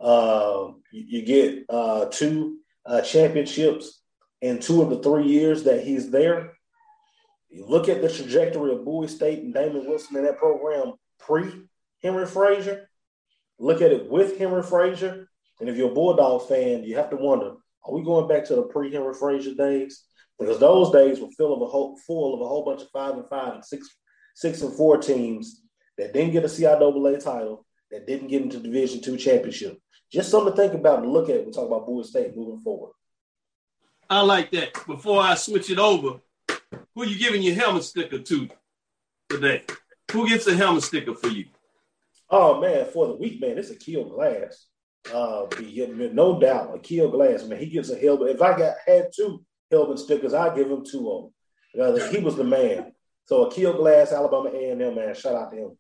Uh, 0.01 0.73
you, 0.91 1.21
you 1.21 1.23
get 1.23 1.65
uh, 1.69 2.07
two 2.07 2.59
uh, 2.85 3.01
championships 3.03 4.03
in 4.43 4.59
two 4.59 4.83
of 4.83 4.91
the 4.91 4.99
three 4.99 5.27
years 5.27 5.63
that 5.65 5.85
he's 5.85 6.11
there. 6.11 6.53
You 7.49 7.67
look 7.67 7.89
at 7.89 8.03
the 8.03 8.13
trajectory 8.13 8.73
of 8.73 8.85
Bowie 8.85 9.09
State 9.09 9.39
and 9.39 9.55
Damon 9.55 9.87
Wilson 9.87 10.17
in 10.17 10.25
that 10.25 10.39
program 10.39 10.95
pre 11.19 11.51
Henry 12.03 12.27
Frazier. 12.27 12.89
Look 13.59 13.81
at 13.83 13.93
it 13.93 14.11
with 14.11 14.39
Henry 14.39 14.63
Frazier. 14.63 15.29
And 15.61 15.69
if 15.69 15.77
you're 15.77 15.91
a 15.91 15.95
Bulldog 15.95 16.49
fan, 16.49 16.85
you 16.85 16.97
have 16.97 17.11
to 17.11 17.17
wonder: 17.17 17.53
Are 17.85 17.93
we 17.93 18.03
going 18.03 18.29
back 18.29 18.45
to 18.47 18.57
the 18.57 18.63
pre 18.63 18.93
Henry 18.93 19.15
Frazier 19.15 19.55
days? 19.55 20.05
Because 20.39 20.59
those 20.59 20.93
days 20.93 21.21
were 21.21 21.31
full 21.31 21.55
of 21.55 21.63
a 21.63 21.67
whole 21.67 21.99
full 22.07 22.35
of 22.35 22.41
a 22.41 22.49
whole 22.49 22.65
bunch 22.65 22.83
of 22.83 22.91
five 22.91 23.15
and 23.15 23.29
five 23.29 23.55
and 23.55 23.65
six 23.65 23.89
six 24.35 24.61
and 24.61 24.75
four 24.75 24.99
teams 24.99 25.63
that 25.97 26.13
didn't 26.13 26.33
get 26.33 26.45
a 26.45 26.49
CIAA 26.49 27.23
title, 27.23 27.67
that 27.91 28.07
didn't 28.07 28.29
get 28.29 28.43
into 28.43 28.59
Division 28.59 29.01
two 29.01 29.17
championship. 29.17 29.81
Just 30.13 30.31
something 30.31 30.53
to 30.53 30.57
think 30.57 30.75
about 30.75 31.03
and 31.03 31.13
look 31.13 31.31
at. 31.31 31.37
when 31.37 31.47
We 31.47 31.53
talk 31.53 31.67
about 31.67 31.87
Bowie 31.87 32.05
State 32.05 32.37
moving 32.37 32.61
forward. 32.61 32.93
I 34.09 34.21
like 34.21 34.51
that. 34.53 34.75
Before 34.87 35.21
I 35.21 35.35
switch 35.35 35.71
it 35.71 35.79
over, 35.79 36.21
who 36.95 37.07
you 37.07 37.19
giving 37.19 37.43
your 37.43 37.55
helmet 37.55 37.85
sticker 37.85 38.19
to 38.19 38.49
today? 39.29 39.65
Who 40.13 40.29
gets 40.29 40.47
a 40.47 40.55
helmet 40.55 40.85
sticker 40.85 41.15
for 41.15 41.29
you? 41.29 41.47
Oh 42.29 42.61
man, 42.61 42.87
for 42.87 43.07
the 43.07 43.15
week, 43.15 43.41
man, 43.41 43.59
it's 43.59 43.71
Akil 43.71 44.05
Glass. 44.05 44.67
Uh, 45.13 45.47
no 46.13 46.41
doubt, 46.41 46.75
Akil 46.75 47.11
Glass, 47.11 47.45
man. 47.45 47.59
He 47.59 47.67
gets 47.67 47.91
a 47.91 47.99
helmet. 47.99 48.35
If 48.35 48.43
I 48.43 48.59
got 48.59 48.77
had 48.87 49.11
two 49.15 49.45
helmet 49.71 49.99
stickers, 49.99 50.35
I'd 50.35 50.57
give 50.57 50.71
him 50.71 50.85
two 50.85 51.11
of 51.11 51.23
them. 51.23 52.13
He 52.13 52.19
was 52.19 52.37
the 52.37 52.45
man. 52.45 52.93
So 53.27 53.47
Akil 53.47 53.75
Glass, 53.75 54.13
Alabama 54.13 54.51
A 54.51 54.71
and 54.71 54.83
M, 54.83 54.95
man. 54.95 55.15
Shout 55.15 55.35
out 55.35 55.51
to 55.51 55.57
him. 55.57 55.79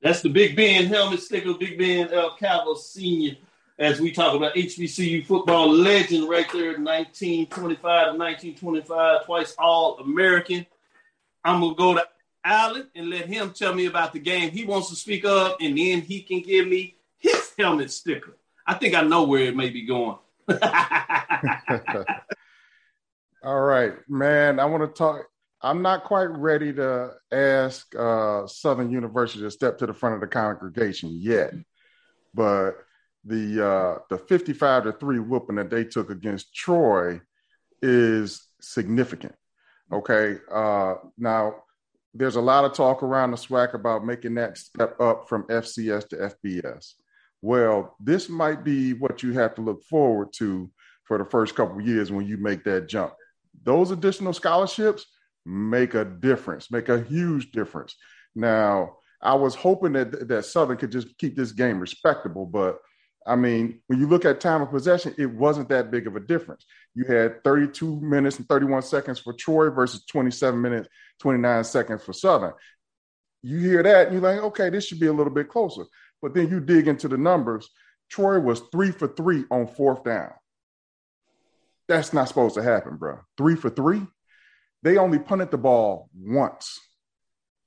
That's 0.00 0.20
the 0.20 0.28
Big 0.28 0.56
Ben 0.56 0.86
helmet 0.86 1.20
sticker, 1.20 1.54
Big 1.54 1.78
Ben 1.78 2.12
L. 2.12 2.36
Cavill 2.40 2.76
Sr. 2.76 3.36
As 3.78 4.00
we 4.00 4.10
talk 4.12 4.34
about 4.34 4.54
HBCU 4.54 5.26
football 5.26 5.70
legend 5.70 6.28
right 6.28 6.50
there, 6.52 6.78
1925 6.78 7.80
to 7.80 8.18
1925, 8.18 9.24
twice 9.24 9.54
All 9.58 9.98
American. 9.98 10.66
I'm 11.44 11.60
to 11.60 11.74
go 11.74 11.94
to 11.94 12.06
Allen 12.44 12.88
and 12.94 13.08
let 13.10 13.26
him 13.26 13.50
tell 13.50 13.74
me 13.74 13.86
about 13.86 14.12
the 14.12 14.18
game 14.18 14.50
he 14.50 14.64
wants 14.64 14.90
to 14.90 14.96
speak 14.96 15.24
of, 15.24 15.56
and 15.60 15.78
then 15.78 16.00
he 16.00 16.22
can 16.22 16.40
give 16.40 16.66
me 16.66 16.96
his 17.18 17.52
helmet 17.58 17.90
sticker. 17.90 18.36
I 18.66 18.74
think 18.74 18.94
I 18.94 19.02
know 19.02 19.24
where 19.24 19.44
it 19.44 19.56
may 19.56 19.70
be 19.70 19.86
going. 19.86 20.18
All 23.44 23.60
right, 23.60 23.94
man. 24.08 24.60
I 24.60 24.64
want 24.64 24.82
to 24.82 24.88
talk. 24.88 25.26
I'm 25.60 25.82
not 25.82 26.04
quite 26.04 26.30
ready 26.30 26.72
to 26.74 27.12
ask 27.30 27.94
uh, 27.96 28.46
Southern 28.46 28.90
University 28.90 29.42
to 29.42 29.50
step 29.50 29.78
to 29.78 29.86
the 29.86 29.94
front 29.94 30.16
of 30.16 30.20
the 30.20 30.26
congregation 30.26 31.10
yet, 31.12 31.52
but 32.34 32.72
the 33.24 33.64
uh, 33.64 33.98
the 34.10 34.18
55 34.18 34.84
to 34.84 34.92
three 34.92 35.20
whooping 35.20 35.56
that 35.56 35.70
they 35.70 35.84
took 35.84 36.10
against 36.10 36.54
Troy 36.54 37.20
is 37.80 38.48
significant. 38.60 39.34
Okay, 39.92 40.38
uh, 40.50 40.94
now 41.18 41.56
there's 42.14 42.36
a 42.36 42.40
lot 42.40 42.64
of 42.64 42.74
talk 42.74 43.02
around 43.02 43.30
the 43.30 43.36
SWAC 43.36 43.74
about 43.74 44.04
making 44.04 44.34
that 44.34 44.58
step 44.58 45.00
up 45.00 45.28
from 45.28 45.44
FCS 45.44 46.08
to 46.10 46.16
FBS. 46.44 46.94
Well, 47.40 47.96
this 47.98 48.28
might 48.28 48.64
be 48.64 48.92
what 48.92 49.22
you 49.22 49.32
have 49.32 49.54
to 49.56 49.62
look 49.62 49.82
forward 49.84 50.32
to 50.34 50.70
for 51.04 51.18
the 51.18 51.24
first 51.24 51.54
couple 51.54 51.80
years 51.80 52.12
when 52.12 52.26
you 52.26 52.36
make 52.36 52.64
that 52.64 52.88
jump. 52.88 53.14
Those 53.64 53.90
additional 53.90 54.32
scholarships 54.32 55.06
make 55.44 55.94
a 55.94 56.04
difference, 56.04 56.70
make 56.70 56.88
a 56.88 57.00
huge 57.02 57.50
difference. 57.50 57.96
Now, 58.34 58.96
I 59.20 59.34
was 59.34 59.54
hoping 59.54 59.92
that 59.92 60.28
that 60.28 60.44
Southern 60.44 60.76
could 60.76 60.92
just 60.92 61.16
keep 61.18 61.36
this 61.36 61.52
game 61.52 61.80
respectable, 61.80 62.46
but 62.46 62.78
I 63.26 63.36
mean, 63.36 63.80
when 63.86 64.00
you 64.00 64.06
look 64.06 64.24
at 64.24 64.40
time 64.40 64.62
of 64.62 64.70
possession, 64.70 65.14
it 65.18 65.26
wasn't 65.26 65.68
that 65.68 65.90
big 65.90 66.06
of 66.06 66.16
a 66.16 66.20
difference. 66.20 66.64
You 66.94 67.04
had 67.04 67.42
32 67.44 68.00
minutes 68.00 68.38
and 68.38 68.48
31 68.48 68.82
seconds 68.82 69.18
for 69.18 69.32
Troy 69.32 69.70
versus 69.70 70.04
27 70.06 70.60
minutes, 70.60 70.88
29 71.20 71.64
seconds 71.64 72.04
for 72.04 72.12
Southern. 72.12 72.52
You 73.42 73.58
hear 73.58 73.82
that 73.82 74.08
and 74.08 74.14
you're 74.14 74.22
like, 74.22 74.42
okay, 74.44 74.70
this 74.70 74.86
should 74.86 75.00
be 75.00 75.06
a 75.06 75.12
little 75.12 75.32
bit 75.32 75.48
closer. 75.48 75.84
But 76.20 76.34
then 76.34 76.48
you 76.48 76.60
dig 76.60 76.88
into 76.88 77.08
the 77.08 77.16
numbers. 77.16 77.68
Troy 78.08 78.38
was 78.38 78.60
three 78.72 78.90
for 78.90 79.08
three 79.08 79.44
on 79.50 79.66
fourth 79.66 80.04
down. 80.04 80.32
That's 81.88 82.12
not 82.12 82.28
supposed 82.28 82.54
to 82.54 82.62
happen, 82.62 82.96
bro. 82.96 83.18
Three 83.36 83.56
for 83.56 83.70
three. 83.70 84.06
They 84.82 84.96
only 84.96 85.18
punted 85.18 85.50
the 85.50 85.58
ball 85.58 86.08
once. 86.14 86.80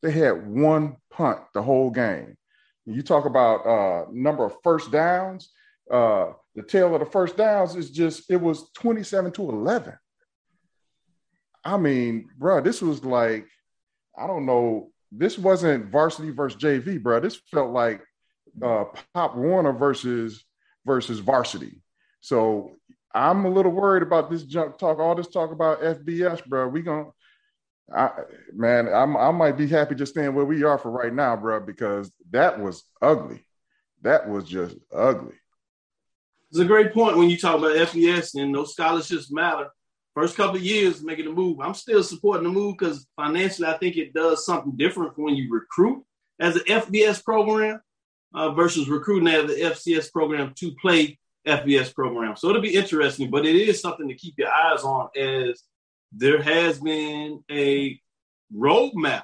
They 0.01 0.11
had 0.11 0.47
one 0.47 0.97
punt 1.09 1.39
the 1.53 1.61
whole 1.61 1.89
game. 1.89 2.37
You 2.85 3.01
talk 3.01 3.25
about 3.25 3.65
uh, 3.65 4.05
number 4.11 4.45
of 4.45 4.55
first 4.63 4.91
downs. 4.91 5.49
Uh, 5.89 6.31
the 6.55 6.63
tail 6.63 6.93
of 6.93 6.99
the 6.99 7.05
first 7.05 7.37
downs 7.37 7.75
is 7.75 7.91
just 7.91 8.29
it 8.29 8.37
was 8.37 8.69
27 8.73 9.31
to 9.33 9.49
11. 9.49 9.93
I 11.63 11.77
mean, 11.77 12.29
bro, 12.37 12.61
this 12.61 12.81
was 12.81 13.03
like 13.03 13.47
I 14.17 14.27
don't 14.27 14.45
know. 14.45 14.91
This 15.11 15.37
wasn't 15.37 15.91
varsity 15.91 16.31
versus 16.31 16.61
JV, 16.61 17.01
bro. 17.01 17.19
This 17.19 17.39
felt 17.51 17.71
like 17.71 18.01
uh, 18.61 18.85
Pop 19.13 19.35
Warner 19.35 19.73
versus 19.73 20.43
versus 20.85 21.19
varsity. 21.19 21.81
So 22.21 22.77
I'm 23.13 23.45
a 23.45 23.49
little 23.49 23.71
worried 23.71 24.03
about 24.03 24.29
this 24.29 24.43
junk 24.43 24.77
talk. 24.77 24.99
All 24.99 25.15
this 25.15 25.27
talk 25.27 25.51
about 25.51 25.81
FBS, 25.81 26.45
bro. 26.45 26.67
We 26.67 26.81
gonna 26.81 27.09
I, 27.93 28.09
man, 28.53 28.87
I'm, 28.87 29.15
I 29.15 29.31
might 29.31 29.57
be 29.57 29.67
happy 29.67 29.95
just 29.95 30.13
staying 30.13 30.33
where 30.33 30.45
we 30.45 30.63
are 30.63 30.77
for 30.77 30.89
right 30.89 31.13
now, 31.13 31.35
bro, 31.35 31.59
because 31.59 32.11
that 32.31 32.59
was 32.59 32.83
ugly. 33.01 33.45
That 34.01 34.27
was 34.27 34.45
just 34.45 34.75
ugly. 34.93 35.35
It's 36.51 36.59
a 36.59 36.65
great 36.65 36.93
point 36.93 37.17
when 37.17 37.29
you 37.29 37.37
talk 37.37 37.57
about 37.57 37.75
FBS 37.75 38.41
and 38.41 38.53
those 38.53 38.73
scholarships 38.73 39.31
matter. 39.31 39.67
First 40.13 40.37
couple 40.37 40.55
of 40.55 40.63
years 40.63 41.03
making 41.03 41.25
the 41.25 41.31
move, 41.31 41.59
I'm 41.59 41.73
still 41.73 42.01
supporting 42.01 42.43
the 42.43 42.49
move 42.49 42.77
because 42.77 43.05
financially, 43.17 43.67
I 43.67 43.77
think 43.77 43.97
it 43.97 44.13
does 44.13 44.45
something 44.45 44.77
different 44.77 45.17
when 45.17 45.35
you 45.35 45.51
recruit 45.51 46.03
as 46.39 46.55
an 46.55 46.63
FBS 46.63 47.23
program 47.23 47.81
uh, 48.33 48.51
versus 48.51 48.87
recruiting 48.87 49.27
as 49.27 49.43
an 49.43 49.57
FCS 49.57 50.11
program 50.11 50.53
to 50.55 50.73
play 50.81 51.19
FBS 51.45 51.93
program. 51.93 52.35
So 52.35 52.49
it'll 52.49 52.61
be 52.61 52.75
interesting, 52.75 53.29
but 53.29 53.45
it 53.45 53.55
is 53.55 53.81
something 53.81 54.07
to 54.07 54.15
keep 54.15 54.35
your 54.37 54.49
eyes 54.51 54.83
on 54.83 55.09
as 55.15 55.63
there 56.15 56.41
has 56.41 56.79
been 56.79 57.43
a 57.51 57.99
roadmap 58.55 59.23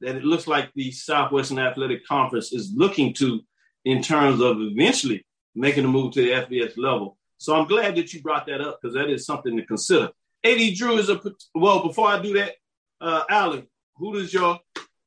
that 0.00 0.16
it 0.16 0.24
looks 0.24 0.46
like 0.46 0.70
the 0.74 0.90
Southwestern 0.90 1.58
Athletic 1.58 2.06
Conference 2.06 2.52
is 2.52 2.72
looking 2.74 3.12
to 3.14 3.40
in 3.84 4.02
terms 4.02 4.40
of 4.40 4.56
eventually 4.60 5.26
making 5.54 5.84
a 5.84 5.88
move 5.88 6.12
to 6.14 6.22
the 6.22 6.30
FBS 6.30 6.76
level. 6.76 7.18
So 7.38 7.54
I'm 7.54 7.68
glad 7.68 7.96
that 7.96 8.12
you 8.12 8.22
brought 8.22 8.46
that 8.46 8.60
up 8.60 8.78
because 8.80 8.94
that 8.94 9.10
is 9.10 9.26
something 9.26 9.56
to 9.56 9.64
consider. 9.66 10.10
AD 10.44 10.74
Drew 10.74 10.98
is 10.98 11.10
a 11.10 11.20
well. 11.54 11.86
Before 11.86 12.08
I 12.08 12.20
do 12.20 12.32
that, 12.34 12.54
uh, 13.00 13.24
Alan, 13.28 13.66
who 13.96 14.14
does 14.14 14.32
your 14.32 14.58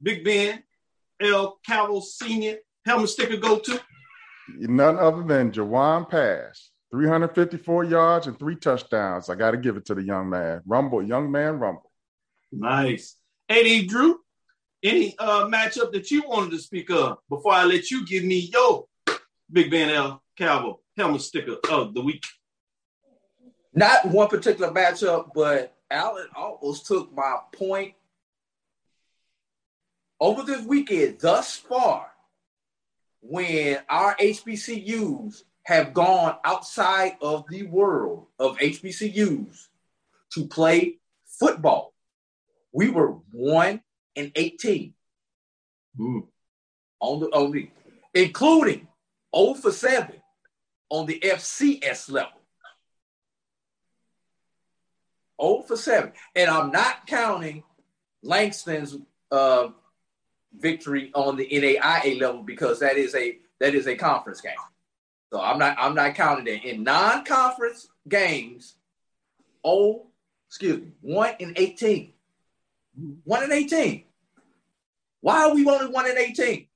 Big 0.01 0.23
Ben 0.23 0.63
L. 1.21 1.59
Calvo 1.65 2.01
Senior 2.01 2.57
helmet 2.85 3.09
sticker 3.09 3.37
go 3.37 3.57
to? 3.59 3.81
None 4.49 4.97
other 4.97 5.23
than 5.23 5.51
Jawon 5.51 6.07
Pass. 6.09 6.72
354 6.93 7.85
yards 7.85 8.27
and 8.27 8.37
three 8.37 8.55
touchdowns. 8.55 9.27
I 9.27 9.33
got 9.33 9.51
to 9.51 9.57
give 9.57 9.77
it 9.77 9.85
to 9.87 9.95
the 9.95 10.03
young 10.03 10.29
man. 10.29 10.61
Rumble, 10.63 11.01
young 11.01 11.31
man, 11.31 11.57
rumble. 11.57 11.91
Nice. 12.51 13.15
AD 13.49 13.87
Drew, 13.87 14.19
any 14.83 15.15
uh, 15.17 15.45
matchup 15.45 15.91
that 15.93 16.11
you 16.11 16.21
wanted 16.27 16.51
to 16.51 16.59
speak 16.59 16.91
of 16.91 17.17
before 17.29 17.51
I 17.51 17.63
let 17.63 17.89
you 17.89 18.05
give 18.05 18.23
me 18.23 18.51
your 18.53 18.85
Big 19.51 19.71
Ben 19.71 19.89
L. 19.89 20.21
Calvo 20.37 20.81
helmet 20.95 21.23
sticker 21.23 21.57
of 21.71 21.95
the 21.95 22.01
week? 22.01 22.23
Not 23.73 24.05
one 24.05 24.27
particular 24.27 24.71
matchup, 24.71 25.29
but 25.33 25.75
Allen 25.89 26.27
almost 26.35 26.85
took 26.85 27.11
my 27.11 27.37
point. 27.53 27.95
Over 30.19 30.43
this 30.43 30.63
weekend, 30.63 31.17
thus 31.19 31.57
far, 31.57 32.11
when 33.19 33.79
our 33.89 34.15
HBCUs 34.17 35.41
have 35.63 35.93
gone 35.93 36.35
outside 36.43 37.17
of 37.21 37.45
the 37.49 37.63
world 37.63 38.27
of 38.39 38.57
HBCUs 38.57 39.67
to 40.33 40.45
play 40.47 40.97
football. 41.25 41.93
We 42.71 42.89
were 42.89 43.15
one 43.31 43.81
and 44.15 44.31
18 44.35 44.93
mm. 45.99 46.27
on 46.99 47.19
the 47.19 47.27
on 47.27 47.51
the 47.51 47.69
including 48.13 48.87
0 49.35 49.55
for 49.55 49.71
7 49.71 50.15
on 50.89 51.05
the 51.05 51.19
FCS 51.19 52.11
level. 52.11 52.39
0 55.41 55.63
for 55.63 55.77
7. 55.77 56.11
And 56.35 56.49
I'm 56.49 56.71
not 56.71 57.07
counting 57.07 57.63
Langston's 58.23 58.97
uh, 59.31 59.69
victory 60.57 61.11
on 61.15 61.35
the 61.35 61.47
NAIA 61.47 62.19
level 62.19 62.43
because 62.43 62.79
that 62.79 62.97
is 62.97 63.15
a 63.15 63.37
that 63.59 63.75
is 63.75 63.87
a 63.87 63.95
conference 63.95 64.41
game. 64.41 64.53
So 65.33 65.41
I'm 65.41 65.57
not 65.57 65.75
I'm 65.79 65.95
not 65.95 66.13
counting 66.13 66.45
that. 66.45 66.63
In 66.63 66.83
non-conference 66.83 67.87
games, 68.07 68.75
oh, 69.63 70.05
excuse 70.47 70.79
me, 70.79 70.91
one 71.01 71.33
in 71.39 71.55
18. 71.55 72.13
One 73.23 73.43
in 73.43 73.51
18. 73.51 74.03
Why 75.21 75.45
are 75.45 75.55
we 75.55 75.67
only 75.67 75.87
one 75.87 76.07
in 76.07 76.19
18? 76.19 76.67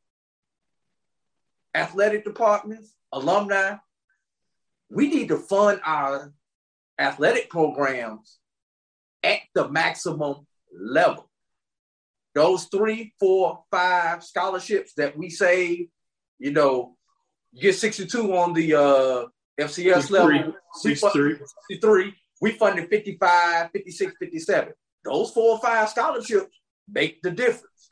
Athletic 1.75 2.25
departments, 2.25 2.95
alumni, 3.11 3.75
we 4.89 5.07
need 5.07 5.27
to 5.27 5.37
fund 5.37 5.79
our 5.85 6.33
athletic 6.97 7.51
programs 7.51 8.39
at 9.21 9.41
the 9.53 9.69
maximum 9.69 10.47
level. 10.75 11.29
Those 12.33 12.63
three, 12.65 13.13
four, 13.19 13.65
five 13.69 14.23
scholarships 14.23 14.93
that 14.97 15.15
we 15.15 15.29
save, 15.29 15.89
you 16.39 16.53
know, 16.53 16.96
you 17.57 17.63
get 17.63 17.75
62 17.75 18.35
on 18.35 18.53
the 18.53 18.75
uh, 18.75 19.25
FCS 19.59 20.03
63, 20.03 20.37
level. 20.37 20.53
63. 20.73 21.37
63. 21.69 22.13
We 22.39 22.51
funded 22.51 22.87
55, 22.87 23.71
56, 23.71 24.13
57. 24.19 24.73
Those 25.03 25.31
four 25.31 25.53
or 25.53 25.59
five 25.59 25.89
scholarships 25.89 26.55
make 26.87 27.19
the 27.23 27.31
difference. 27.31 27.89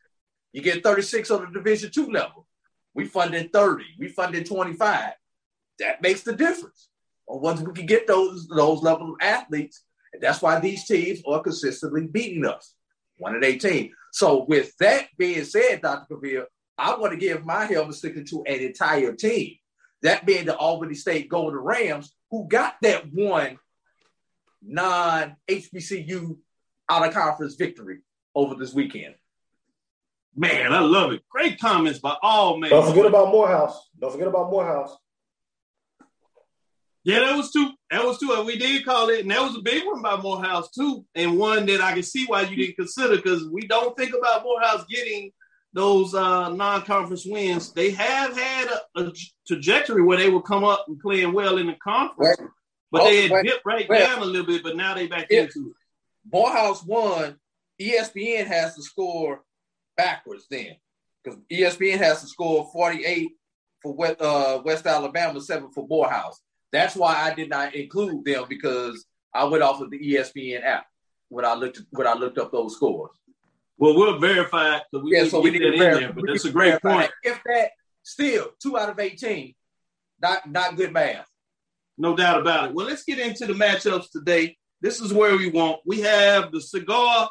You 0.53 0.61
get 0.61 0.83
36 0.83 1.31
on 1.31 1.41
the 1.41 1.59
Division 1.59 1.89
two 1.91 2.11
level. 2.11 2.45
We 2.93 3.05
funded 3.05 3.51
30. 3.51 3.83
We 3.97 4.09
funded 4.09 4.45
25. 4.45 5.13
That 5.79 6.01
makes 6.01 6.21
the 6.21 6.33
difference. 6.33 6.89
Once 7.27 7.59
we 7.61 7.73
can 7.73 7.87
get 7.87 8.05
those 8.05 8.47
those 8.47 8.83
level 8.83 9.09
of 9.09 9.15
athletes, 9.19 9.83
and 10.13 10.21
that's 10.21 10.43
why 10.43 10.59
these 10.59 10.85
teams 10.85 11.23
are 11.27 11.41
consistently 11.41 12.05
beating 12.05 12.45
us. 12.45 12.75
One 13.17 13.35
at 13.35 13.43
18. 13.43 13.91
So 14.11 14.45
with 14.47 14.77
that 14.77 15.07
being 15.17 15.43
said, 15.43 15.81
Dr. 15.81 16.15
Kavir, 16.15 16.45
I 16.77 16.95
want 16.95 17.13
to 17.13 17.19
give 17.19 17.45
my 17.45 17.65
helmet 17.65 17.95
sticker 17.95 18.23
to 18.23 18.43
an 18.45 18.59
entire 18.59 19.13
team. 19.13 19.55
That 20.01 20.25
being 20.25 20.45
the 20.45 20.55
Albany 20.55 20.93
State 20.93 21.29
Golden 21.29 21.59
Rams, 21.59 22.13
who 22.29 22.47
got 22.47 22.75
that 22.81 23.11
one 23.11 23.57
non 24.61 25.35
HBCU 25.47 26.37
out 26.89 27.07
of 27.07 27.13
conference 27.13 27.55
victory 27.55 27.99
over 28.35 28.55
this 28.55 28.73
weekend. 28.73 29.15
Man, 30.35 30.73
I 30.73 30.79
love 30.79 31.13
it. 31.13 31.23
Great 31.29 31.59
comments 31.59 31.99
by 31.99 32.15
all 32.21 32.57
man. 32.57 32.69
Don't 32.69 32.89
forget 32.89 33.05
about 33.05 33.29
Morehouse. 33.29 33.89
Don't 33.99 34.11
forget 34.11 34.27
about 34.27 34.51
Morehouse. 34.51 34.95
Yeah, 37.05 37.19
that 37.19 37.37
was 37.37 37.51
two. 37.51 37.69
That 37.89 38.03
was 38.03 38.19
two. 38.19 38.43
We 38.45 38.57
did 38.57 38.83
call 38.83 39.09
it, 39.09 39.21
and 39.21 39.31
that 39.31 39.41
was 39.41 39.55
a 39.55 39.61
big 39.61 39.85
one 39.85 40.01
by 40.01 40.17
Morehouse 40.17 40.71
too, 40.71 41.05
and 41.15 41.37
one 41.37 41.65
that 41.67 41.79
I 41.79 41.93
can 41.93 42.03
see 42.03 42.25
why 42.25 42.41
you 42.41 42.55
didn't 42.55 42.75
consider 42.75 43.15
because 43.15 43.47
we 43.47 43.61
don't 43.61 43.95
think 43.95 44.13
about 44.13 44.43
Morehouse 44.43 44.85
getting 44.89 45.31
those 45.75 46.15
uh, 46.15 46.49
non-conference 46.49 47.25
wins, 47.25 47.73
they 47.73 47.91
have 47.91 48.35
had 48.35 48.69
a, 48.69 49.01
a, 49.01 49.13
trajectory 49.45 50.01
where 50.01 50.17
they 50.17 50.29
would 50.29 50.45
come 50.45 50.63
up 50.63 50.85
and 50.87 50.97
playing 50.99 51.33
well 51.33 51.57
in 51.57 51.67
the 51.67 51.73
conference, 51.73 52.39
right. 52.39 52.49
but 52.91 53.01
oh, 53.01 53.05
they 53.05 53.23
had 53.23 53.31
right. 53.31 53.45
dipped 53.45 53.65
right, 53.65 53.89
down 53.89 54.19
a 54.19 54.25
little 54.25 54.47
bit. 54.47 54.63
But 54.63 54.77
now 54.77 54.95
they 54.95 55.07
back 55.07 55.29
into 55.29 55.69
it. 55.69 55.75
Morehouse 56.31 56.81
won, 56.83 57.35
ESPN 57.79 58.47
has 58.47 58.75
to 58.75 58.83
score 58.83 59.43
backwards 59.97 60.47
then. 60.49 60.77
Because 61.21 61.39
ESPN 61.51 61.97
has 61.97 62.21
to 62.21 62.27
score 62.27 62.69
48 62.71 63.31
for 63.81 63.93
West, 63.93 64.21
uh, 64.21 64.61
West 64.63 64.85
Alabama, 64.85 65.41
seven 65.41 65.71
for 65.71 65.85
Morehouse. 65.87 66.39
That's 66.71 66.95
why 66.95 67.15
I 67.15 67.33
did 67.33 67.49
not 67.49 67.75
include 67.75 68.23
them 68.23 68.45
because 68.47 69.05
I 69.33 69.43
went 69.43 69.63
off 69.63 69.81
of 69.81 69.91
the 69.91 69.99
ESPN 69.99 70.63
app 70.63 70.85
when 71.27 71.43
I 71.43 71.53
looked 71.53 71.81
when 71.91 72.07
I 72.07 72.13
looked 72.13 72.37
up 72.37 72.51
those 72.51 72.75
scores. 72.75 73.11
Well, 73.77 73.95
we'll 73.95 74.19
verify 74.19 74.79
because 74.91 75.03
we 75.03 75.15
Yeah, 75.15 75.23
need 75.23 75.31
so 75.31 75.37
to 75.39 75.43
we 75.43 75.51
get 75.51 75.59
need 75.61 75.65
that 75.65 75.71
to 75.71 75.73
in 75.73 75.79
verify- 75.79 75.99
there. 75.99 76.13
But 76.13 76.21
we 76.23 76.27
that's 76.31 76.45
a 76.45 76.51
great 76.51 76.81
verify 76.81 76.93
point. 77.01 77.11
If 77.23 77.41
that 77.45 77.71
still 78.03 78.49
two 78.61 78.77
out 78.77 78.89
of 78.89 78.99
18, 78.99 79.53
not 80.21 80.49
not 80.49 80.75
good 80.77 80.93
math. 80.93 81.27
No 81.97 82.15
doubt 82.15 82.41
about 82.41 82.69
it. 82.69 82.75
Well, 82.75 82.85
let's 82.87 83.03
get 83.03 83.19
into 83.19 83.45
the 83.45 83.53
matchups 83.53 84.11
today. 84.11 84.57
This 84.81 84.99
is 85.01 85.13
where 85.13 85.37
we 85.37 85.49
want. 85.49 85.81
We 85.85 86.01
have 86.01 86.51
the 86.51 86.61
cigar 86.61 87.29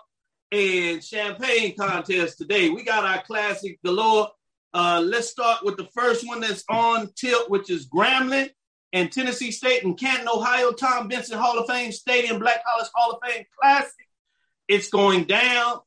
and 0.52 1.02
champagne 1.04 1.74
contest 1.76 2.38
today. 2.38 2.70
We 2.70 2.82
got 2.84 3.04
our 3.04 3.22
classic 3.22 3.78
galore. 3.84 4.28
Uh, 4.72 5.02
let's 5.04 5.28
start 5.28 5.64
with 5.64 5.76
the 5.76 5.86
first 5.94 6.26
one 6.26 6.40
that's 6.40 6.64
on 6.68 7.10
tilt, 7.14 7.48
which 7.50 7.70
is 7.70 7.86
Grambling 7.88 8.50
and 8.92 9.10
Tennessee 9.12 9.50
State 9.50 9.84
and 9.84 9.98
Canton, 9.98 10.28
Ohio. 10.28 10.72
Tom 10.72 11.08
Benson 11.08 11.38
Hall 11.38 11.58
of 11.58 11.66
Fame 11.68 11.92
Stadium, 11.92 12.38
Black 12.38 12.64
College 12.64 12.90
Hall 12.94 13.12
of 13.12 13.18
Fame 13.28 13.44
Classic. 13.60 14.08
It's 14.66 14.88
going 14.88 15.24
down. 15.24 15.78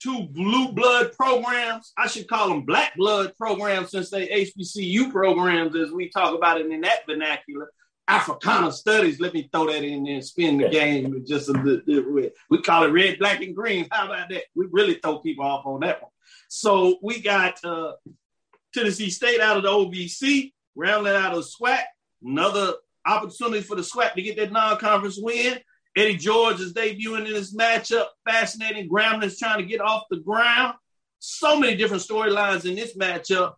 Two 0.00 0.28
blue 0.30 0.72
blood 0.72 1.12
programs. 1.12 1.92
I 1.96 2.06
should 2.06 2.28
call 2.28 2.48
them 2.48 2.62
black 2.62 2.94
blood 2.96 3.34
programs 3.36 3.90
since 3.90 4.10
they 4.10 4.28
HBCU 4.28 5.10
programs, 5.10 5.74
as 5.74 5.90
we 5.90 6.08
talk 6.08 6.36
about 6.36 6.60
it 6.60 6.70
in 6.70 6.80
that 6.82 7.06
vernacular. 7.06 7.70
Africana 8.06 8.72
studies. 8.72 9.20
Let 9.20 9.34
me 9.34 9.48
throw 9.52 9.66
that 9.66 9.84
in 9.84 10.04
there 10.04 10.14
and 10.14 10.24
spin 10.24 10.56
the 10.56 10.68
game 10.68 11.24
just 11.26 11.50
a 11.50 11.52
little 11.52 12.14
bit. 12.14 12.34
We 12.48 12.62
call 12.62 12.84
it 12.84 12.88
red, 12.88 13.18
black, 13.18 13.42
and 13.42 13.54
green. 13.54 13.86
How 13.90 14.06
about 14.06 14.30
that? 14.30 14.44
We 14.54 14.66
really 14.70 14.94
throw 14.94 15.18
people 15.18 15.44
off 15.44 15.66
on 15.66 15.80
that 15.80 16.02
one. 16.02 16.10
So 16.48 16.98
we 17.02 17.20
got 17.20 17.62
uh, 17.64 17.92
Tennessee 18.72 19.10
State 19.10 19.40
out 19.40 19.58
of 19.58 19.62
the 19.62 19.68
OVC, 19.68 20.52
Grambling 20.76 21.16
out 21.16 21.36
of 21.36 21.44
SWAC. 21.44 21.82
Another 22.22 22.74
opportunity 23.06 23.60
for 23.60 23.74
the 23.74 23.82
SWAC 23.82 24.14
to 24.14 24.22
get 24.22 24.36
that 24.36 24.52
non-conference 24.52 25.18
win. 25.20 25.58
Eddie 25.98 26.16
George 26.16 26.60
is 26.60 26.72
debuting 26.74 27.26
in 27.26 27.32
this 27.32 27.52
matchup. 27.52 28.06
Fascinating. 28.24 28.88
Grambling 28.88 29.24
is 29.24 29.38
trying 29.38 29.58
to 29.58 29.64
get 29.64 29.80
off 29.80 30.04
the 30.08 30.18
ground. 30.18 30.76
So 31.18 31.58
many 31.58 31.74
different 31.76 32.04
storylines 32.04 32.64
in 32.64 32.76
this 32.76 32.96
matchup. 32.96 33.54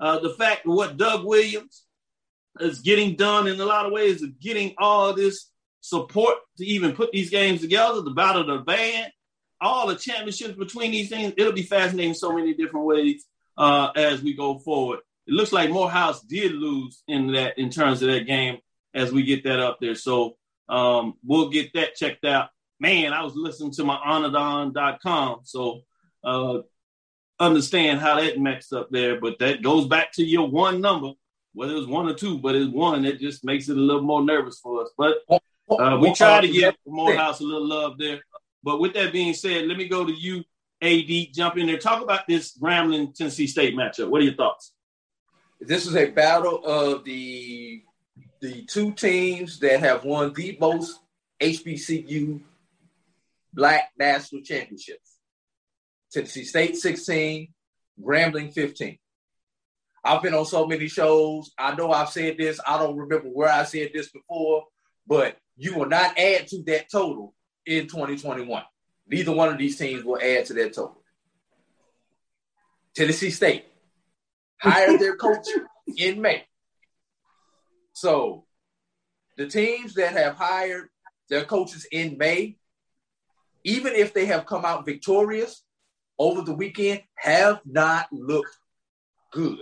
Uh, 0.00 0.18
the 0.18 0.30
fact 0.30 0.66
of 0.66 0.74
what 0.74 0.96
Doug 0.96 1.24
Williams 1.24 1.84
is 2.58 2.80
getting 2.80 3.14
done 3.14 3.46
in 3.46 3.60
a 3.60 3.64
lot 3.64 3.86
of 3.86 3.92
ways 3.92 4.24
of 4.24 4.40
getting 4.40 4.74
all 4.76 5.12
this 5.12 5.48
support 5.82 6.38
to 6.58 6.64
even 6.66 6.96
put 6.96 7.12
these 7.12 7.30
games 7.30 7.60
together, 7.60 8.00
the 8.00 8.10
battle 8.10 8.40
of 8.40 8.48
the 8.48 8.64
band, 8.64 9.12
all 9.60 9.86
the 9.86 9.94
championships 9.94 10.56
between 10.56 10.90
these 10.90 11.08
things. 11.08 11.32
It'll 11.36 11.52
be 11.52 11.62
fascinating 11.62 12.10
in 12.10 12.16
so 12.16 12.32
many 12.32 12.54
different 12.54 12.86
ways 12.86 13.24
uh, 13.56 13.90
as 13.94 14.20
we 14.20 14.34
go 14.34 14.58
forward. 14.58 14.98
It 15.28 15.34
looks 15.34 15.52
like 15.52 15.70
Morehouse 15.70 16.22
did 16.22 16.50
lose 16.54 17.04
in 17.06 17.34
that 17.34 17.56
in 17.56 17.70
terms 17.70 18.02
of 18.02 18.08
that 18.08 18.26
game 18.26 18.58
as 18.94 19.12
we 19.12 19.22
get 19.22 19.44
that 19.44 19.60
up 19.60 19.78
there. 19.80 19.94
So 19.94 20.36
um, 20.68 21.14
we'll 21.24 21.50
get 21.50 21.72
that 21.74 21.94
checked 21.94 22.24
out. 22.24 22.48
Man, 22.80 23.12
I 23.12 23.22
was 23.22 23.34
listening 23.34 23.72
to 23.72 23.84
my 23.84 23.96
Onadon.com. 23.96 25.40
So 25.44 25.80
uh, 26.24 26.60
understand 27.38 28.00
how 28.00 28.20
that 28.20 28.38
mixed 28.38 28.72
up 28.72 28.90
there, 28.90 29.20
but 29.20 29.38
that 29.38 29.62
goes 29.62 29.86
back 29.86 30.12
to 30.12 30.24
your 30.24 30.48
one 30.48 30.80
number, 30.80 31.12
whether 31.52 31.74
it's 31.76 31.86
one 31.86 32.08
or 32.08 32.14
two, 32.14 32.38
but 32.38 32.54
it's 32.54 32.72
one 32.72 33.02
that 33.02 33.20
just 33.20 33.44
makes 33.44 33.68
it 33.68 33.76
a 33.76 33.80
little 33.80 34.02
more 34.02 34.22
nervous 34.24 34.58
for 34.60 34.82
us. 34.82 34.90
But 34.96 35.18
uh, 35.70 35.98
we 36.00 36.12
try 36.14 36.40
to 36.40 36.48
give 36.48 36.74
Morehouse 36.86 37.40
a 37.40 37.44
little 37.44 37.66
love 37.66 37.98
there. 37.98 38.20
But 38.62 38.80
with 38.80 38.94
that 38.94 39.12
being 39.12 39.34
said, 39.34 39.66
let 39.66 39.76
me 39.76 39.88
go 39.88 40.04
to 40.04 40.12
you, 40.12 40.42
AD, 40.80 41.34
jump 41.34 41.58
in 41.58 41.66
there. 41.66 41.78
Talk 41.78 42.02
about 42.02 42.26
this 42.26 42.56
Grambling 42.58 43.14
Tennessee 43.14 43.46
State 43.46 43.74
matchup. 43.76 44.08
What 44.08 44.22
are 44.22 44.24
your 44.24 44.34
thoughts? 44.34 44.72
This 45.60 45.86
is 45.86 45.96
a 45.96 46.10
battle 46.10 46.64
of 46.64 47.04
the 47.04 47.82
the 48.44 48.62
two 48.64 48.92
teams 48.92 49.58
that 49.60 49.80
have 49.80 50.04
won 50.04 50.30
the 50.34 50.54
most 50.60 51.00
HBCU 51.40 52.42
Black 53.54 53.90
National 53.98 54.42
Championships. 54.42 55.16
Tennessee 56.12 56.44
State 56.44 56.76
16, 56.76 57.48
Grambling 58.02 58.52
15. 58.52 58.98
I've 60.04 60.22
been 60.22 60.34
on 60.34 60.44
so 60.44 60.66
many 60.66 60.88
shows. 60.88 61.52
I 61.58 61.74
know 61.74 61.90
I've 61.90 62.10
said 62.10 62.36
this. 62.36 62.60
I 62.66 62.76
don't 62.76 62.98
remember 62.98 63.28
where 63.28 63.48
I 63.48 63.64
said 63.64 63.92
this 63.94 64.10
before, 64.10 64.64
but 65.06 65.38
you 65.56 65.78
will 65.78 65.88
not 65.88 66.18
add 66.18 66.46
to 66.48 66.62
that 66.64 66.90
total 66.92 67.34
in 67.64 67.86
2021. 67.86 68.62
Neither 69.08 69.32
one 69.32 69.48
of 69.48 69.56
these 69.56 69.78
teams 69.78 70.04
will 70.04 70.20
add 70.20 70.44
to 70.46 70.52
that 70.52 70.74
total. 70.74 71.02
Tennessee 72.94 73.30
State 73.30 73.64
hired 74.60 75.00
their 75.00 75.16
coach 75.16 75.46
in 75.96 76.20
May. 76.20 76.44
So 77.94 78.44
the 79.38 79.46
teams 79.46 79.94
that 79.94 80.12
have 80.12 80.34
hired 80.34 80.88
their 81.30 81.44
coaches 81.44 81.86
in 81.90 82.18
May, 82.18 82.56
even 83.64 83.94
if 83.94 84.12
they 84.12 84.26
have 84.26 84.46
come 84.46 84.64
out 84.64 84.84
victorious 84.84 85.62
over 86.18 86.42
the 86.42 86.54
weekend, 86.54 87.02
have 87.14 87.60
not 87.64 88.08
looked 88.12 88.56
good. 89.32 89.58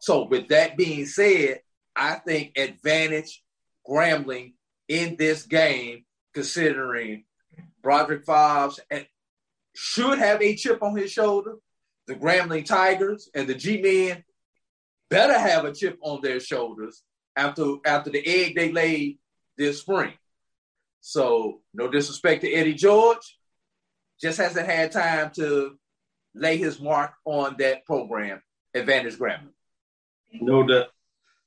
So, 0.00 0.26
with 0.26 0.48
that 0.48 0.78
being 0.78 1.06
said, 1.06 1.60
I 1.94 2.14
think 2.14 2.58
advantage 2.58 3.42
Grambling 3.88 4.54
in 4.88 5.16
this 5.16 5.44
game, 5.44 6.04
considering 6.32 7.24
Broderick 7.82 8.24
Fobbs 8.24 8.78
should 9.74 10.18
have 10.18 10.40
a 10.40 10.56
chip 10.56 10.82
on 10.82 10.96
his 10.96 11.12
shoulder. 11.12 11.56
The 12.06 12.14
Grambling 12.14 12.64
Tigers 12.64 13.28
and 13.34 13.46
the 13.46 13.54
G-Men 13.54 14.24
better 15.10 15.38
have 15.38 15.64
a 15.64 15.74
chip 15.74 15.98
on 16.02 16.20
their 16.22 16.40
shoulders 16.40 17.02
after 17.40 17.76
after 17.86 18.10
the 18.10 18.26
egg 18.26 18.54
they 18.54 18.72
laid 18.72 19.18
this 19.56 19.80
spring. 19.80 20.12
So, 21.00 21.60
no 21.72 21.88
disrespect 21.88 22.42
to 22.42 22.52
Eddie 22.52 22.74
George, 22.74 23.38
just 24.20 24.38
hasn't 24.38 24.66
had 24.66 24.92
time 24.92 25.30
to 25.36 25.78
lay 26.34 26.58
his 26.58 26.80
mark 26.80 27.12
on 27.24 27.56
that 27.58 27.84
program, 27.86 28.42
Advantage 28.74 29.16
Grambling. 29.16 29.54
No 30.32 30.66
doubt. 30.66 30.88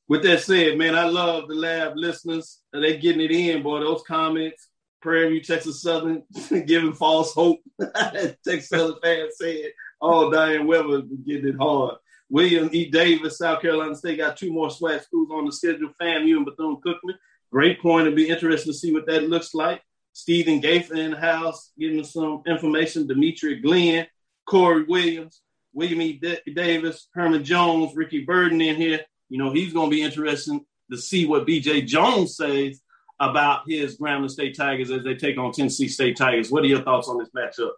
With 0.07 0.23
that 0.23 0.41
said, 0.41 0.77
man, 0.77 0.95
I 0.95 1.05
love 1.05 1.47
the 1.47 1.55
lab 1.55 1.93
listeners. 1.95 2.59
They 2.73 2.97
getting 2.97 3.21
it 3.21 3.31
in, 3.31 3.63
boy. 3.63 3.79
Those 3.79 4.03
comments, 4.05 4.67
Prairie 5.01 5.29
View, 5.29 5.41
Texas 5.41 5.81
Southern, 5.81 6.23
giving 6.65 6.93
false 6.93 7.33
hope. 7.33 7.61
Texas 8.43 8.69
Southern 8.69 8.99
fans 9.01 9.35
said, 9.37 9.71
"Oh, 10.01 10.31
Diane 10.31 10.67
Weber 10.67 11.03
getting 11.25 11.49
it 11.49 11.57
hard." 11.57 11.95
William 12.33 12.67
E. 12.73 12.89
Davis, 12.89 13.37
South 13.37 13.61
Carolina 13.61 13.95
State, 13.95 14.17
got 14.17 14.35
two 14.35 14.51
more 14.51 14.69
SWAC 14.69 15.03
schools 15.03 15.29
on 15.31 15.45
the 15.45 15.51
schedule. 15.51 15.91
FAMU 16.01 16.37
and 16.37 16.45
Bethune 16.45 16.77
Cookman. 16.83 17.13
Great 17.51 17.79
point. 17.79 18.07
It'll 18.07 18.17
be 18.17 18.27
interesting 18.27 18.73
to 18.73 18.77
see 18.77 18.91
what 18.91 19.05
that 19.05 19.29
looks 19.29 19.53
like. 19.53 19.83
Stephen 20.13 20.59
Gaither 20.59 20.95
in 20.95 21.11
the 21.11 21.17
house, 21.17 21.71
giving 21.77 21.99
us 21.99 22.11
some 22.11 22.41
information. 22.47 23.05
Demetri 23.05 23.61
Glenn, 23.61 24.07
Corey 24.47 24.81
Williams, 24.85 25.43
William 25.73 26.01
E. 26.01 26.19
Davis, 26.55 27.07
Herman 27.13 27.43
Jones, 27.43 27.95
Ricky 27.95 28.25
Burden 28.25 28.61
in 28.61 28.77
here. 28.77 29.01
You 29.29 29.37
know, 29.37 29.53
he's 29.53 29.71
going 29.71 29.91
to 29.91 29.95
be 29.95 30.01
interesting 30.01 30.65
to 30.91 30.97
see 30.97 31.27
what 31.27 31.45
BJ 31.45 31.85
Jones 31.85 32.35
says 32.35 32.81
about 33.19 33.69
his 33.69 33.99
Grambling 33.99 34.31
State 34.31 34.57
Tigers 34.57 34.89
as 34.89 35.03
they 35.03 35.13
take 35.13 35.37
on 35.37 35.51
Tennessee 35.51 35.87
State 35.87 36.17
Tigers. 36.17 36.49
What 36.49 36.63
are 36.63 36.67
your 36.67 36.81
thoughts 36.81 37.07
on 37.07 37.19
this 37.19 37.29
matchup? 37.29 37.73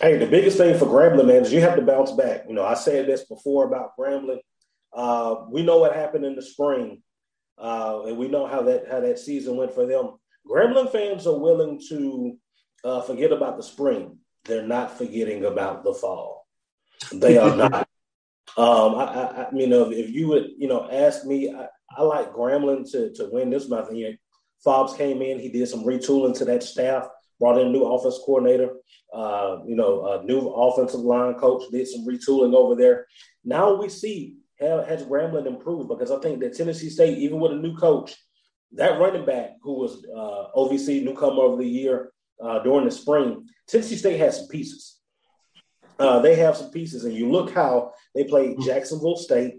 Hey, 0.00 0.18
the 0.18 0.26
biggest 0.26 0.58
thing 0.58 0.78
for 0.78 0.84
Grambling, 0.84 1.26
man, 1.26 1.42
is 1.42 1.52
you 1.52 1.62
have 1.62 1.76
to 1.76 1.82
bounce 1.82 2.12
back. 2.12 2.44
You 2.46 2.54
know, 2.54 2.64
I 2.64 2.74
said 2.74 3.06
this 3.06 3.24
before 3.24 3.64
about 3.64 3.96
Grambling. 3.98 4.40
Uh, 4.92 5.44
we 5.50 5.62
know 5.62 5.78
what 5.78 5.94
happened 5.94 6.26
in 6.26 6.36
the 6.36 6.42
spring, 6.42 7.02
uh, 7.56 8.02
and 8.06 8.18
we 8.18 8.28
know 8.28 8.46
how 8.46 8.62
that 8.62 8.84
how 8.90 9.00
that 9.00 9.18
season 9.18 9.56
went 9.56 9.72
for 9.72 9.86
them. 9.86 10.16
Grambling 10.46 10.92
fans 10.92 11.26
are 11.26 11.38
willing 11.38 11.80
to 11.88 12.36
uh, 12.84 13.00
forget 13.02 13.32
about 13.32 13.56
the 13.56 13.62
spring. 13.62 14.18
They're 14.44 14.66
not 14.66 14.98
forgetting 14.98 15.46
about 15.46 15.82
the 15.82 15.94
fall. 15.94 16.46
They 17.12 17.38
are 17.38 17.56
not. 17.56 17.88
Um, 18.58 18.94
I, 18.96 19.04
I, 19.04 19.48
I 19.48 19.50
mean, 19.50 19.72
if, 19.72 20.10
you 20.10 20.28
would, 20.28 20.50
you 20.56 20.68
know, 20.68 20.88
ask 20.90 21.24
me, 21.24 21.54
I, 21.54 21.68
I 21.96 22.02
like 22.02 22.34
Grambling 22.34 22.90
to 22.92 23.14
to 23.14 23.30
win 23.32 23.48
this 23.48 23.68
month. 23.68 23.90
Know, 23.90 24.12
Fobbs 24.64 24.96
came 24.96 25.22
in, 25.22 25.38
he 25.38 25.48
did 25.48 25.68
some 25.68 25.84
retooling 25.84 26.36
to 26.36 26.44
that 26.44 26.62
staff, 26.62 27.08
brought 27.38 27.58
in 27.58 27.68
a 27.68 27.70
new 27.70 27.84
offense 27.84 28.18
coordinator, 28.24 28.70
uh, 29.12 29.58
you 29.66 29.76
know, 29.76 30.20
a 30.20 30.24
new 30.24 30.48
offensive 30.48 31.00
line 31.00 31.34
coach, 31.34 31.64
did 31.70 31.86
some 31.86 32.06
retooling 32.06 32.54
over 32.54 32.74
there. 32.74 33.06
Now 33.44 33.74
we 33.74 33.88
see 33.88 34.36
how 34.60 34.82
has 34.82 35.04
Grambling 35.04 35.46
improved 35.46 35.88
because 35.88 36.10
I 36.10 36.18
think 36.20 36.40
that 36.40 36.56
Tennessee 36.56 36.90
State, 36.90 37.18
even 37.18 37.40
with 37.40 37.52
a 37.52 37.56
new 37.56 37.76
coach, 37.76 38.14
that 38.72 38.98
running 38.98 39.24
back 39.24 39.50
who 39.62 39.74
was 39.74 40.04
uh, 40.04 40.58
OVC 40.58 41.04
newcomer 41.04 41.44
of 41.44 41.58
the 41.58 41.66
year 41.66 42.12
uh, 42.42 42.60
during 42.60 42.84
the 42.84 42.90
spring, 42.90 43.46
Tennessee 43.68 43.96
State 43.96 44.18
has 44.18 44.38
some 44.38 44.48
pieces. 44.48 44.98
Uh, 45.98 46.20
they 46.20 46.36
have 46.36 46.56
some 46.56 46.70
pieces, 46.70 47.04
and 47.04 47.14
you 47.14 47.30
look 47.30 47.54
how 47.54 47.92
they 48.14 48.24
played 48.24 48.60
Jacksonville 48.60 49.16
State, 49.16 49.54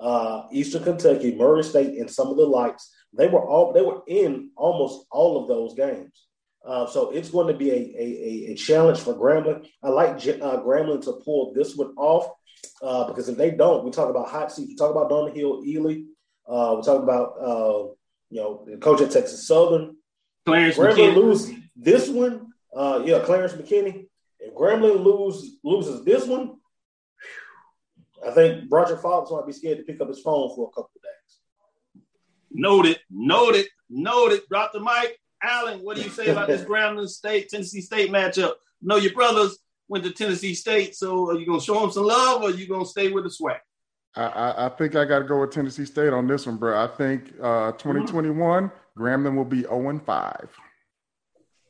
uh, 0.00 0.44
Eastern 0.50 0.84
Kentucky, 0.84 1.34
Murray 1.34 1.62
State, 1.62 1.98
and 1.98 2.10
some 2.10 2.28
of 2.28 2.36
the 2.36 2.46
likes. 2.46 2.90
They 3.12 3.28
were 3.28 3.46
all 3.46 3.74
they 3.74 3.82
were 3.82 4.00
in 4.06 4.50
almost 4.56 5.06
all 5.10 5.42
of 5.42 5.48
those 5.48 5.74
games. 5.74 6.26
Uh, 6.64 6.86
so 6.86 7.10
it's 7.10 7.30
going 7.30 7.48
to 7.48 7.54
be 7.54 7.70
a, 7.70 7.74
a, 7.74 8.52
a, 8.52 8.54
challenge 8.54 9.00
for 9.00 9.14
Grambling. 9.14 9.66
I 9.82 9.88
like 9.88 10.10
uh, 10.10 10.62
Grambling 10.62 11.02
to 11.04 11.20
pull 11.24 11.52
this 11.54 11.74
one 11.74 11.92
off 11.96 12.30
uh, 12.80 13.08
because 13.08 13.28
if 13.28 13.36
they 13.36 13.50
don't, 13.50 13.84
we 13.84 13.90
talk 13.90 14.08
about 14.08 14.28
hot 14.28 14.52
seat. 14.52 14.68
We 14.68 14.76
talk 14.76 14.92
about 14.92 15.08
Donald 15.08 15.36
Ely. 15.36 16.02
Uh, 16.46 16.76
we 16.76 16.82
talk 16.82 17.02
about 17.02 17.34
uh, 17.40 17.88
you 18.30 18.40
know 18.40 18.64
the 18.68 18.76
coach 18.76 19.00
at 19.00 19.10
Texas 19.10 19.46
Southern. 19.46 19.96
Clarence 20.46 20.76
Grambling 20.76 20.94
McKinney. 20.94 21.14
lose 21.16 21.50
this 21.74 22.08
one. 22.08 22.52
Uh, 22.74 23.02
yeah, 23.04 23.18
Clarence 23.20 23.54
McKinney. 23.54 24.06
If 24.38 24.54
Grambling 24.54 25.02
lose 25.02 25.56
loses 25.64 26.04
this 26.04 26.26
one, 26.26 26.56
I 28.26 28.30
think 28.30 28.64
Roger 28.70 28.96
Fox 28.96 29.32
might 29.32 29.46
be 29.46 29.52
scared 29.52 29.78
to 29.78 29.84
pick 29.84 30.00
up 30.00 30.08
his 30.08 30.20
phone 30.20 30.54
for 30.54 30.68
a 30.68 30.70
couple 30.70 30.90
of 30.94 31.02
days. 31.02 32.02
Noted, 32.52 33.00
noted, 33.10 33.66
noted. 33.90 34.42
Drop 34.48 34.72
the 34.72 34.80
mic. 34.80 35.18
Alan, 35.42 35.80
what 35.80 35.96
do 35.96 36.02
you 36.02 36.10
say 36.10 36.28
about 36.28 36.48
this 36.48 36.62
Grambling 36.68 37.08
State 37.08 37.48
Tennessee 37.48 37.80
State 37.80 38.10
matchup? 38.10 38.54
No, 38.80 38.96
your 38.96 39.12
brothers 39.12 39.58
went 39.88 40.04
to 40.04 40.10
Tennessee 40.12 40.54
State, 40.54 40.94
so 40.94 41.30
are 41.30 41.38
you 41.38 41.46
gonna 41.46 41.60
show 41.60 41.80
them 41.80 41.90
some 41.90 42.04
love, 42.04 42.42
or 42.42 42.48
are 42.48 42.52
you 42.52 42.68
gonna 42.68 42.86
stay 42.86 43.10
with 43.10 43.24
the 43.24 43.30
swag? 43.30 43.60
I, 44.14 44.24
I, 44.24 44.66
I 44.66 44.68
think 44.70 44.94
I 44.94 45.04
got 45.04 45.20
to 45.20 45.24
go 45.24 45.40
with 45.40 45.52
Tennessee 45.52 45.86
State 45.86 46.12
on 46.12 46.26
this 46.26 46.46
one, 46.46 46.56
bro. 46.56 46.82
I 46.82 46.86
think 46.86 47.32
uh, 47.40 47.72
2021 47.72 48.70
Grambling 48.98 49.36
will 49.36 49.44
be 49.44 49.62
0 49.62 49.88
and 49.88 50.04
5. 50.04 50.58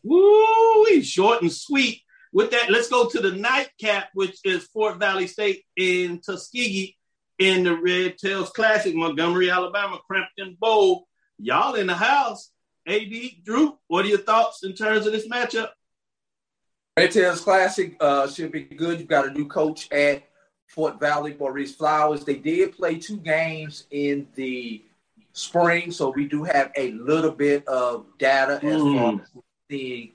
Woo, 0.02 0.84
He's 0.88 1.08
short 1.08 1.42
and 1.42 1.52
sweet. 1.52 2.02
With 2.32 2.50
that, 2.50 2.70
let's 2.70 2.88
go 2.88 3.08
to 3.08 3.20
the 3.20 3.32
nightcap, 3.32 4.08
which 4.14 4.38
is 4.44 4.64
Fort 4.64 4.98
Valley 4.98 5.26
State 5.26 5.64
in 5.76 6.20
Tuskegee 6.20 6.96
in 7.38 7.62
the 7.62 7.76
Red 7.76 8.18
Tails 8.18 8.50
Classic, 8.50 8.94
Montgomery, 8.94 9.50
Alabama, 9.50 10.00
Crampton 10.06 10.56
Bowl. 10.58 11.06
Y'all 11.38 11.74
in 11.74 11.86
the 11.86 11.94
house. 11.94 12.50
AD, 12.86 13.12
Drew, 13.44 13.78
what 13.88 14.04
are 14.04 14.08
your 14.08 14.18
thoughts 14.18 14.64
in 14.64 14.72
terms 14.74 15.06
of 15.06 15.12
this 15.12 15.28
matchup? 15.28 15.68
Red 16.96 17.10
Tails 17.12 17.40
Classic 17.40 17.96
uh, 18.00 18.28
should 18.28 18.52
be 18.52 18.62
good. 18.64 18.98
You've 18.98 19.08
got 19.08 19.26
a 19.28 19.30
new 19.32 19.46
coach 19.46 19.90
at 19.92 20.24
Fort 20.66 21.00
Valley, 21.00 21.34
Maurice 21.38 21.74
Flowers. 21.74 22.24
They 22.24 22.36
did 22.36 22.72
play 22.76 22.96
two 22.98 23.16
games 23.18 23.84
in 23.90 24.26
the 24.34 24.82
spring, 25.32 25.90
so 25.90 26.10
we 26.10 26.26
do 26.26 26.44
have 26.44 26.70
a 26.76 26.92
little 26.92 27.30
bit 27.30 27.66
of 27.66 28.06
data 28.18 28.54
as 28.62 28.80
Mm. 28.82 28.98
far 28.98 29.22
as 29.22 29.28
seeing 29.70 30.12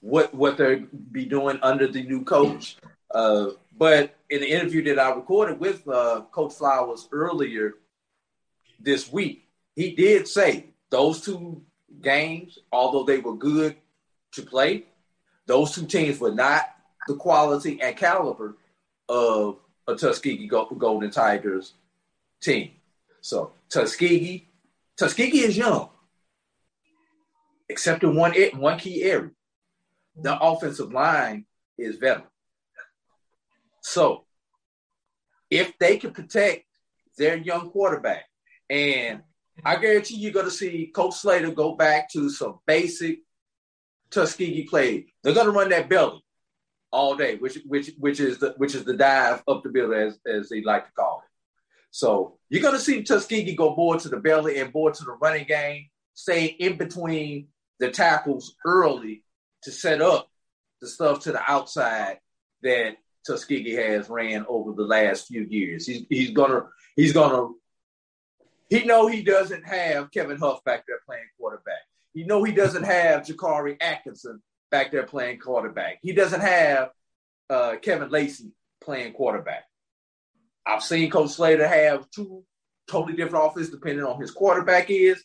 what 0.00 0.32
what 0.34 0.56
they'll 0.56 0.86
be 1.10 1.24
doing 1.24 1.58
under 1.62 1.86
the 1.88 2.02
new 2.04 2.24
coach. 2.24 2.76
Uh, 3.12 3.50
but 3.76 4.16
in 4.30 4.40
the 4.40 4.48
interview 4.48 4.82
that 4.84 4.98
I 4.98 5.10
recorded 5.14 5.58
with 5.58 5.86
uh, 5.88 6.22
Coach 6.30 6.54
Flowers 6.54 7.08
earlier 7.10 7.74
this 8.78 9.10
week, 9.12 9.48
he 9.74 9.94
did 9.94 10.28
say 10.28 10.66
those 10.90 11.20
two 11.20 11.62
games, 12.00 12.58
although 12.70 13.04
they 13.04 13.18
were 13.18 13.36
good 13.36 13.76
to 14.32 14.42
play, 14.42 14.84
those 15.46 15.72
two 15.72 15.86
teams 15.86 16.18
were 16.18 16.34
not 16.34 16.62
the 17.06 17.16
quality 17.16 17.80
and 17.80 17.96
caliber 17.96 18.56
of 19.08 19.58
a 19.86 19.94
Tuskegee 19.94 20.46
Golden 20.46 21.10
Tigers 21.10 21.74
team. 22.40 22.70
So 23.20 23.52
Tuskegee, 23.68 24.48
Tuskegee 24.96 25.40
is 25.40 25.56
young, 25.56 25.90
except 27.68 28.02
in 28.04 28.14
one 28.14 28.34
one 28.54 28.78
key 28.78 29.02
area. 29.02 29.30
The 30.16 30.38
offensive 30.38 30.92
line 30.92 31.46
is 31.78 31.96
veteran. 31.96 32.26
So 33.80 34.24
if 35.50 35.76
they 35.78 35.96
can 35.96 36.12
protect 36.12 36.64
their 37.18 37.36
young 37.36 37.70
quarterback, 37.70 38.24
and 38.70 39.22
I 39.64 39.76
guarantee 39.76 40.16
you're 40.16 40.32
going 40.32 40.46
to 40.46 40.50
see 40.50 40.90
Coach 40.94 41.14
Slater 41.14 41.50
go 41.52 41.74
back 41.74 42.10
to 42.12 42.28
some 42.30 42.58
basic 42.66 43.20
Tuskegee 44.10 44.64
play. 44.64 45.06
They're 45.22 45.34
going 45.34 45.46
to 45.46 45.52
run 45.52 45.70
that 45.70 45.88
belly 45.88 46.22
all 46.90 47.16
day, 47.16 47.36
which 47.36 47.58
which 47.66 47.92
which 47.98 48.20
is 48.20 48.38
the 48.38 48.54
which 48.58 48.74
is 48.74 48.84
the 48.84 48.94
dive 48.94 49.42
up 49.48 49.62
the 49.62 49.70
middle 49.70 49.94
as 49.94 50.18
as 50.26 50.48
they 50.48 50.62
like 50.62 50.86
to 50.86 50.92
call 50.92 51.22
it. 51.24 51.30
So 51.90 52.38
you're 52.48 52.62
going 52.62 52.74
to 52.74 52.80
see 52.80 53.02
Tuskegee 53.02 53.54
go 53.54 53.74
more 53.74 53.98
to 53.98 54.08
the 54.08 54.18
belly 54.18 54.58
and 54.58 54.72
more 54.72 54.90
to 54.90 55.04
the 55.04 55.12
running 55.12 55.46
game, 55.46 55.86
stay 56.14 56.46
in 56.46 56.76
between 56.76 57.48
the 57.78 57.90
tackles 57.90 58.54
early 58.64 59.24
to 59.62 59.70
set 59.70 60.00
up 60.00 60.28
the 60.80 60.88
stuff 60.88 61.20
to 61.20 61.32
the 61.32 61.50
outside 61.50 62.18
that 62.62 62.96
Tuskegee 63.26 63.74
has 63.74 64.08
ran 64.08 64.44
over 64.48 64.72
the 64.72 64.82
last 64.82 65.28
few 65.28 65.42
years. 65.42 65.86
He's 65.86 66.04
he's 66.08 66.30
gonna 66.30 66.66
he's 66.96 67.12
gonna 67.12 67.48
he 68.72 68.84
know 68.86 69.06
he 69.06 69.22
doesn't 69.22 69.66
have 69.66 70.10
Kevin 70.10 70.38
Huff 70.38 70.64
back 70.64 70.84
there 70.86 71.00
playing 71.04 71.26
quarterback. 71.38 71.82
He 72.14 72.24
know 72.24 72.42
he 72.42 72.52
doesn't 72.52 72.84
have 72.84 73.22
Jakari 73.22 73.76
Atkinson 73.80 74.42
back 74.70 74.90
there 74.90 75.02
playing 75.02 75.40
quarterback. 75.40 75.98
He 76.00 76.12
doesn't 76.12 76.40
have 76.40 76.90
uh, 77.50 77.76
Kevin 77.82 78.08
Lacey 78.10 78.52
playing 78.82 79.12
quarterback. 79.12 79.64
I've 80.66 80.82
seen 80.82 81.10
Coach 81.10 81.32
Slater 81.32 81.68
have 81.68 82.10
two 82.10 82.44
totally 82.88 83.14
different 83.14 83.44
offenses 83.44 83.70
depending 83.70 84.04
on 84.04 84.20
his 84.20 84.30
quarterback 84.30 84.86
is. 84.88 85.22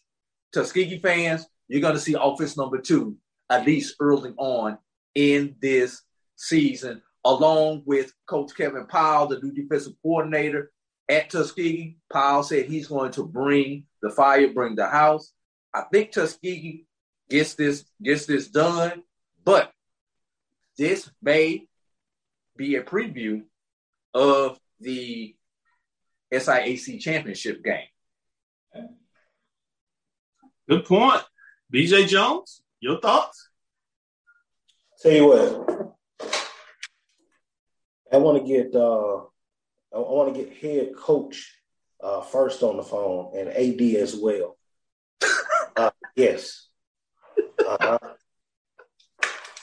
Tuskegee 0.53 0.99
fans, 0.99 1.45
you're 1.69 1.81
going 1.81 1.93
to 1.93 2.01
see 2.01 2.15
offense 2.19 2.57
number 2.57 2.79
two 2.79 3.15
at 3.49 3.65
least 3.65 3.95
early 4.01 4.33
on 4.37 4.77
in 5.15 5.55
this 5.61 6.01
season, 6.35 7.01
along 7.23 7.83
with 7.85 8.11
Coach 8.27 8.51
Kevin 8.57 8.87
Powell, 8.87 9.27
the 9.27 9.39
new 9.39 9.53
defensive 9.53 9.93
coordinator 10.01 10.71
at 11.09 11.29
Tuskegee. 11.29 11.97
Powell 12.11 12.43
said 12.43 12.65
he's 12.65 12.87
going 12.87 13.11
to 13.13 13.23
bring 13.23 13.85
the 14.01 14.09
fire, 14.09 14.49
bring 14.53 14.75
the 14.75 14.87
house. 14.87 15.31
I 15.73 15.83
think 15.91 16.11
Tuskegee 16.11 16.85
gets 17.29 17.55
this 17.55 17.85
gets 18.01 18.25
this 18.25 18.47
done, 18.47 19.03
but 19.43 19.71
this 20.77 21.09
may 21.21 21.67
be 22.55 22.75
a 22.75 22.83
preview 22.83 23.43
of 24.13 24.59
the 24.79 25.35
SIAC 26.31 26.99
championship 26.99 27.63
game. 27.63 27.87
Good 30.69 30.85
point. 30.85 31.21
BJ 31.73 32.07
Jones, 32.07 32.61
your 32.79 32.99
thoughts? 32.99 33.49
Tell 35.01 35.11
you 35.11 35.27
what, 35.27 35.95
I 38.11 38.17
want 38.17 38.45
to 38.45 38.51
get 38.51 38.73
uh, 38.73 39.25
I 39.97 40.11
want 40.11 40.33
to 40.33 40.43
get 40.43 40.57
head 40.57 40.95
coach 40.95 41.53
uh, 42.01 42.21
first 42.21 42.61
on 42.63 42.77
the 42.77 42.83
phone 42.83 43.31
and 43.35 43.49
AD 43.49 43.81
as 44.01 44.15
well. 44.15 44.57
Uh, 45.75 45.91
yes. 46.15 46.69
Uh-huh. 47.63 47.99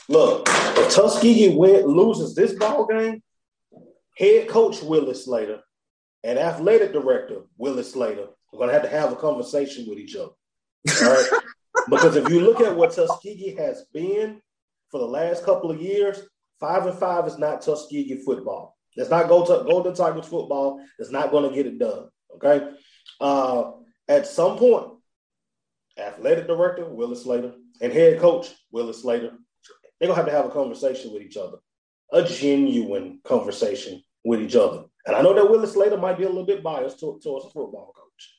Look, 0.09 0.47
if 0.49 0.95
Tuskegee 0.95 1.57
win, 1.57 1.87
loses 1.87 2.37
this 2.37 2.53
ball 2.53 2.87
game, 2.87 3.21
head 4.17 4.47
coach 4.47 4.81
Willis 4.81 5.25
Slater 5.25 5.59
and 6.23 6.39
athletic 6.39 6.93
director 6.93 7.41
Willis 7.59 7.91
Slater 7.91 8.29
are 8.53 8.57
going 8.57 8.69
to 8.69 8.75
have 8.75 8.85
to 8.85 8.89
have 8.89 9.11
a 9.11 9.17
conversation 9.17 9.89
with 9.89 9.99
each 9.99 10.15
other. 10.15 10.31
All 11.03 11.11
right? 11.11 11.29
because 11.91 12.15
if 12.15 12.29
you 12.29 12.41
look 12.41 12.61
at 12.61 12.77
what 12.77 12.93
Tuskegee 12.93 13.57
has 13.57 13.87
been 13.93 14.41
for 14.93 14.99
the 14.99 15.07
last 15.07 15.45
couple 15.45 15.73
of 15.73 15.83
years, 15.83 16.21
five 16.61 16.87
and 16.87 16.97
five 16.97 17.27
is 17.27 17.39
not 17.39 17.63
Tuskegee 17.63 18.23
football. 18.25 18.74
That's 18.97 19.11
not 19.11 19.29
Gold- 19.29 19.49
Golden 19.49 19.95
Tigers 19.95 20.27
football. 20.27 20.81
It's 20.99 21.11
not 21.11 21.31
going 21.31 21.49
to 21.49 21.55
get 21.55 21.67
it 21.67 21.79
done. 21.79 22.09
Okay. 22.37 22.69
Uh, 23.21 23.73
at 24.09 24.27
some 24.27 24.59
point, 24.59 24.89
athletic 25.99 26.47
director 26.47 26.85
Willis 26.87 27.23
Slater 27.23 27.55
and 27.81 27.93
head 27.93 28.21
coach 28.21 28.51
Willis 28.71 29.03
Slater, 29.03 29.33
they're 29.99 30.09
gonna 30.09 30.17
have 30.17 30.27
to 30.27 30.33
have 30.33 30.47
a 30.47 30.51
conversation 30.51 31.13
with 31.13 31.23
each 31.23 31.37
other, 31.37 31.59
a 32.13 32.23
genuine 32.23 33.21
conversation 33.25 34.03
with 34.25 34.41
each 34.41 34.57
other. 34.57 34.85
And 35.07 35.15
I 35.15 35.23
know 35.23 35.35
that 35.35 35.49
Willis 35.49 35.73
Slater 35.73 35.97
might 35.97 36.19
be 36.19 36.25
a 36.25 36.29
little 36.29 36.47
bit 36.47 36.63
biased 36.63 37.01
to, 37.01 37.21
towards 37.23 37.47
a 37.47 37.51
football 37.51 37.93
coach, 37.95 38.35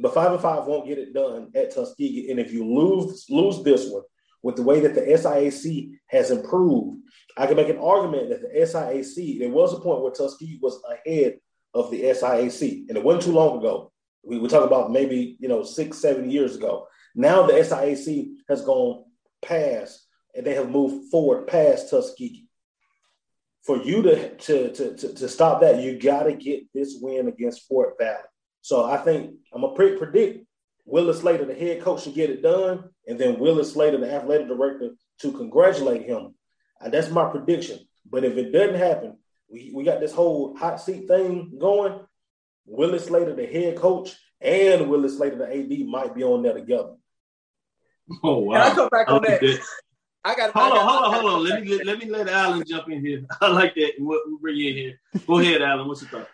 but 0.00 0.14
five 0.14 0.32
and 0.32 0.40
five 0.40 0.66
won't 0.66 0.88
get 0.88 0.98
it 0.98 1.14
done 1.14 1.50
at 1.54 1.74
Tuskegee. 1.74 2.30
And 2.30 2.40
if 2.40 2.52
you 2.52 2.64
lose 2.64 3.26
lose 3.30 3.62
this 3.62 3.88
one 3.88 4.02
with 4.42 4.56
the 4.56 4.62
way 4.62 4.80
that 4.80 4.94
the 4.94 5.00
SIAC 5.00 5.92
has 6.06 6.30
improved, 6.30 6.98
I 7.36 7.46
can 7.46 7.56
make 7.56 7.68
an 7.68 7.78
argument 7.78 8.30
that 8.30 8.42
the 8.42 8.48
SIAC. 8.48 9.38
There 9.38 9.50
was 9.50 9.72
a 9.72 9.80
point 9.80 10.02
where 10.02 10.12
Tuskegee 10.12 10.58
was 10.60 10.80
ahead 10.90 11.38
of 11.74 11.90
the 11.90 12.02
SIAC, 12.02 12.88
and 12.88 12.96
it 12.96 13.04
wasn't 13.04 13.24
too 13.24 13.32
long 13.32 13.58
ago. 13.58 13.92
We 14.24 14.38
were 14.38 14.48
talking 14.48 14.66
about 14.66 14.90
maybe 14.90 15.36
you 15.40 15.48
know 15.48 15.62
six, 15.62 15.98
seven 15.98 16.30
years 16.30 16.56
ago. 16.56 16.86
Now 17.14 17.46
the 17.46 17.54
SIAC 17.54 18.34
has 18.48 18.64
gone 18.64 19.04
past, 19.42 20.06
and 20.34 20.46
they 20.46 20.54
have 20.54 20.70
moved 20.70 21.10
forward 21.10 21.46
past 21.46 21.90
Tuskegee. 21.90 22.48
For 23.64 23.76
you 23.82 24.02
to 24.02 24.36
to 24.36 24.72
to 24.72 24.96
to, 24.96 25.14
to 25.14 25.28
stop 25.28 25.60
that, 25.60 25.80
you 25.80 25.98
got 25.98 26.24
to 26.24 26.32
get 26.32 26.64
this 26.74 26.98
win 27.00 27.28
against 27.28 27.68
Fort 27.68 27.94
Valley. 27.98 28.22
So 28.62 28.84
I 28.84 28.98
think 28.98 29.34
I'm 29.52 29.62
gonna 29.62 29.74
pre- 29.74 29.96
predict 29.96 30.46
Willis 30.84 31.20
Slater, 31.20 31.44
the 31.44 31.54
head 31.54 31.82
coach, 31.82 32.04
should 32.04 32.14
get 32.14 32.30
it 32.30 32.42
done, 32.42 32.84
and 33.08 33.18
then 33.18 33.38
Willis 33.38 33.72
Slater, 33.72 33.98
the 33.98 34.12
athletic 34.14 34.48
director, 34.48 34.90
to 35.20 35.32
congratulate 35.32 36.02
him. 36.02 36.34
And 36.80 36.92
that's 36.92 37.10
my 37.10 37.28
prediction. 37.30 37.80
But 38.08 38.24
if 38.24 38.36
it 38.36 38.52
doesn't 38.52 38.76
happen, 38.76 39.18
we, 39.50 39.72
we 39.74 39.82
got 39.82 39.98
this 39.98 40.12
whole 40.12 40.56
hot 40.56 40.80
seat 40.80 41.08
thing 41.08 41.56
going. 41.58 41.98
Willis 42.66 43.06
Slater, 43.06 43.34
the 43.34 43.46
head 43.46 43.76
coach, 43.76 44.14
and 44.40 44.88
Willis 44.90 45.16
Slater, 45.16 45.36
the 45.36 45.46
AD, 45.50 45.88
might 45.88 46.14
be 46.14 46.22
on 46.22 46.42
there 46.42 46.52
together. 46.54 46.94
Oh 48.22 48.38
wow! 48.38 48.62
Can 48.62 48.72
I 48.72 48.74
come 48.74 48.88
back 48.88 49.10
on 49.10 49.22
that? 49.22 49.60
I 50.24 50.34
got. 50.34 50.50
Hold 50.52 50.72
I 50.72 50.76
got, 50.76 50.78
on, 50.78 50.88
hold 50.88 51.02
on, 51.02 51.10
I 51.10 51.14
got- 51.14 51.20
hold 51.20 51.32
on. 51.32 51.44
Let 51.44 51.62
me 51.62 51.76
let, 51.76 51.86
let 51.86 51.98
me 51.98 52.06
let 52.06 52.28
Alan 52.28 52.64
jump 52.66 52.88
in 52.90 53.04
here. 53.04 53.24
I 53.40 53.48
like 53.48 53.74
that. 53.74 53.92
We'll, 53.98 54.20
we'll 54.26 54.38
bring 54.38 54.56
you 54.56 54.70
in 54.70 54.76
here. 54.76 55.00
Go 55.26 55.38
ahead, 55.38 55.62
Alan. 55.62 55.88
What's 55.88 56.02
your 56.02 56.10
thought? 56.10 56.28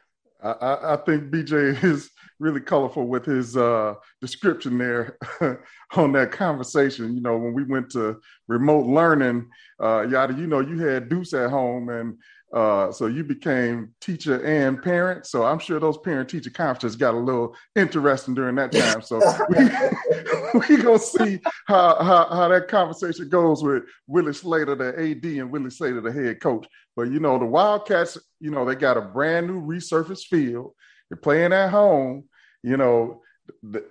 I, 0.44 0.94
I, 0.94 0.96
think 0.96 1.30
BJ 1.30 1.82
is 1.82 2.10
really 2.38 2.60
colorful 2.60 3.06
with 3.06 3.24
his 3.24 3.56
uh, 3.56 3.94
description 4.20 4.76
there 4.76 5.16
on 5.96 6.12
that 6.12 6.32
conversation. 6.32 7.14
You 7.14 7.22
know, 7.22 7.38
when 7.38 7.54
we 7.54 7.64
went 7.64 7.90
to 7.92 8.20
remote 8.46 8.86
learning, 8.86 9.48
uh, 9.82 10.06
Yada, 10.08 10.34
you 10.34 10.46
know, 10.46 10.60
you 10.60 10.78
had 10.78 11.08
Deuce 11.08 11.32
at 11.32 11.50
home, 11.50 11.88
and 11.88 12.18
uh, 12.54 12.92
so 12.92 13.06
you 13.06 13.24
became 13.24 13.92
teacher 14.00 14.40
and 14.44 14.80
parent. 14.80 15.26
So 15.26 15.44
I'm 15.44 15.58
sure 15.58 15.80
those 15.80 15.98
parent 15.98 16.28
teacher 16.28 16.50
conferences 16.50 16.94
got 16.94 17.14
a 17.14 17.18
little 17.18 17.56
interesting 17.74 18.32
during 18.32 18.54
that 18.54 18.70
time. 18.70 19.02
So 19.02 19.20
we 19.48 20.68
we 20.76 20.80
gonna 20.80 21.00
see 21.00 21.40
how, 21.66 21.96
how 21.96 22.28
how 22.28 22.48
that 22.48 22.68
conversation 22.68 23.28
goes 23.28 23.64
with 23.64 23.82
Willie 24.06 24.32
Slater, 24.32 24.76
the 24.76 24.90
AD, 24.90 25.24
and 25.24 25.50
Willie 25.50 25.70
Slater, 25.70 26.00
the 26.00 26.12
head 26.12 26.40
coach. 26.40 26.64
But 26.94 27.10
you 27.10 27.18
know, 27.18 27.40
the 27.40 27.44
Wildcats, 27.44 28.18
you 28.38 28.52
know, 28.52 28.64
they 28.64 28.76
got 28.76 28.96
a 28.96 29.02
brand 29.02 29.48
new 29.48 29.60
resurfaced 29.60 30.26
field. 30.26 30.74
They're 31.10 31.16
playing 31.16 31.52
at 31.52 31.70
home. 31.70 32.24
You 32.62 32.76
know, 32.76 33.22
the, 33.64 33.84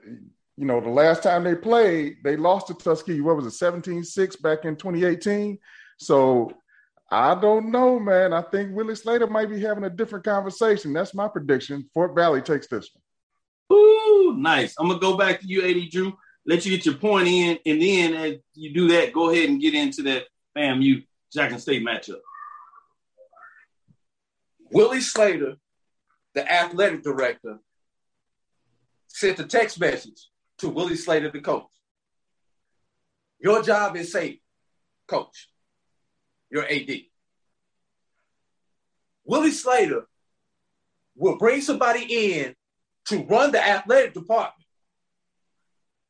you 0.56 0.66
know, 0.66 0.80
the 0.80 0.90
last 0.90 1.22
time 1.22 1.44
they 1.44 1.56
played, 1.56 2.16
they 2.24 2.38
lost 2.38 2.68
to 2.68 2.76
Tuskegee. 2.76 3.20
What 3.20 3.36
was 3.36 3.46
it, 3.46 3.66
17-6 3.66 4.42
back 4.42 4.64
in 4.64 4.78
2018? 4.78 5.60
So 5.98 6.52
I 7.14 7.36
don't 7.36 7.70
know, 7.70 8.00
man. 8.00 8.34
I 8.34 8.42
think 8.42 8.76
Willie 8.76 8.96
Slater 8.96 9.28
might 9.28 9.48
be 9.48 9.62
having 9.62 9.84
a 9.84 9.90
different 9.90 10.26
conversation. 10.26 10.94
That's 10.94 11.14
my 11.14 11.28
prediction. 11.28 11.88
Fort 11.94 12.16
Valley 12.16 12.42
takes 12.42 12.66
this 12.66 12.90
one. 12.92 13.78
Ooh, 13.78 14.36
nice. 14.36 14.74
I'm 14.80 14.88
gonna 14.88 15.00
go 15.00 15.16
back 15.16 15.40
to 15.42 15.48
you, 15.48 15.62
AD 15.62 15.92
Drew. 15.92 16.18
Let 16.48 16.66
you 16.66 16.76
get 16.76 16.88
your 16.88 16.96
point 16.96 17.28
in, 17.28 17.60
and 17.68 17.80
then 17.80 18.16
as 18.16 18.38
you 18.56 18.74
do 18.74 18.88
that, 18.88 19.14
go 19.14 19.30
ahead 19.30 19.48
and 19.48 19.62
get 19.62 19.76
into 19.76 20.02
that 20.04 20.24
FAMU 20.58 21.06
Jackson 21.32 21.60
State 21.60 21.86
matchup. 21.86 22.20
Willie 24.72 25.00
Slater, 25.00 25.58
the 26.34 26.52
athletic 26.52 27.04
director, 27.04 27.60
sent 29.08 29.40
a 29.40 29.44
text 29.44 29.80
message 29.80 30.30
to 30.58 30.70
Willie 30.70 30.96
Slater, 30.96 31.30
the 31.30 31.42
coach. 31.42 31.68
Your 33.40 33.62
job 33.62 33.96
is 33.98 34.12
safe, 34.12 34.40
coach. 35.08 35.53
Your 36.54 36.72
AD. 36.72 36.88
Willie 39.26 39.52
Slater 39.52 40.06
will 41.16 41.40
bring 41.40 41.62
somebody 41.62 42.36
in 42.38 42.56
to 43.06 43.24
run 43.24 43.52
the 43.52 43.60
athletic 43.60 44.14
department 44.14 44.68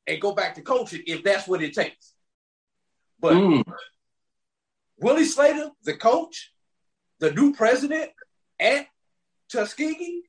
and 0.05 0.19
go 0.19 0.33
back 0.33 0.55
to 0.55 0.61
coaching 0.61 1.01
if 1.07 1.23
that's 1.23 1.47
what 1.47 1.63
it 1.63 1.73
takes. 1.73 2.13
But 3.21 3.35
Mm. 3.35 3.63
Willie 4.97 5.23
Slater, 5.23 5.71
the 5.83 5.95
coach, 5.95 6.51
the 7.19 7.31
new 7.31 7.53
president 7.53 8.11
at 8.59 8.87
Tuskegee, 9.47 10.23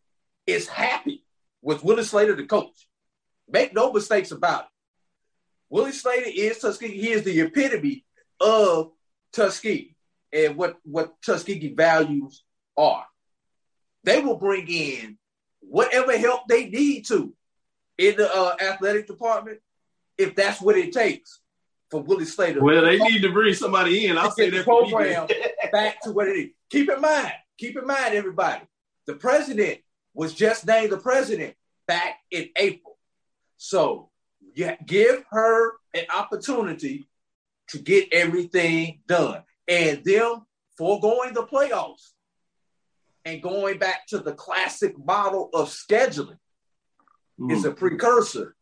is 0.47 0.69
happy 0.69 1.25
with 1.61 1.83
Willie 1.83 2.05
Slater, 2.05 2.37
the 2.37 2.47
coach. 2.47 2.89
Make 3.49 3.75
no 3.75 3.93
mistakes 3.93 4.31
about 4.31 4.67
it. 4.67 4.71
Willie 5.71 5.91
Slater 5.91 6.31
is 6.33 6.61
Tuskegee. 6.61 7.01
He 7.01 7.11
is 7.11 7.25
the 7.25 7.41
epitome 7.41 8.05
of 8.39 8.93
Tuskegee 9.33 9.94
and 10.35 10.57
what, 10.57 10.77
what 10.83 11.15
Tuskegee 11.23 11.75
values 11.75 12.43
are. 12.77 13.07
They 14.03 14.21
will 14.21 14.37
bring 14.37 14.69
in 14.69 15.17
whatever 15.61 16.17
help 16.19 16.49
they 16.49 16.67
need 16.67 17.07
to 17.07 17.33
in 17.97 18.17
the 18.17 18.35
uh, 18.35 18.57
athletic 18.61 19.07
department 19.07 19.61
if 20.19 20.35
that's 20.35 20.61
what 20.61 20.77
it 20.77 20.93
takes 20.93 21.41
for 21.91 22.03
Willie 22.03 22.25
Slater. 22.25 22.63
Well, 22.63 22.85
they 22.85 22.99
need 22.99 23.23
to 23.23 23.33
bring 23.33 23.55
somebody 23.55 24.07
in. 24.07 24.19
I'll 24.19 24.31
say 24.31 24.51
that 24.51 24.65
program 24.65 25.29
back 25.73 26.01
to 26.03 26.13
what 26.13 26.29
it 26.29 26.33
is. 26.33 26.51
Keep 26.71 26.91
in 26.91 27.01
mind, 27.01 27.33
keep 27.57 27.79
in 27.79 27.87
mind, 27.87 28.15
everybody, 28.15 28.63
the 29.07 29.15
president 29.15 29.79
was 30.13 30.35
just 30.35 30.67
named 30.67 30.93
the 30.93 30.99
president 30.99 31.55
back 31.87 32.19
in 32.31 32.49
April. 32.57 32.99
So 33.57 34.11
yeah, 34.55 34.77
give 34.85 35.25
her 35.31 35.73
an 35.95 36.05
opportunity 36.15 37.09
to 37.69 37.79
get 37.79 38.13
everything 38.13 39.01
done. 39.07 39.43
And 39.69 40.05
them 40.05 40.43
foregoing 40.77 41.33
the 41.35 41.45
playoffs 41.47 42.11
and 43.25 43.43
going 43.43 43.79
back 43.79 44.07
to 44.09 44.19
the 44.19 44.35
classic 44.35 44.95
model 44.99 45.49
of 45.55 45.69
scheduling 45.69 46.39
is 47.51 47.65
a 47.65 47.71
precursor 47.73 48.55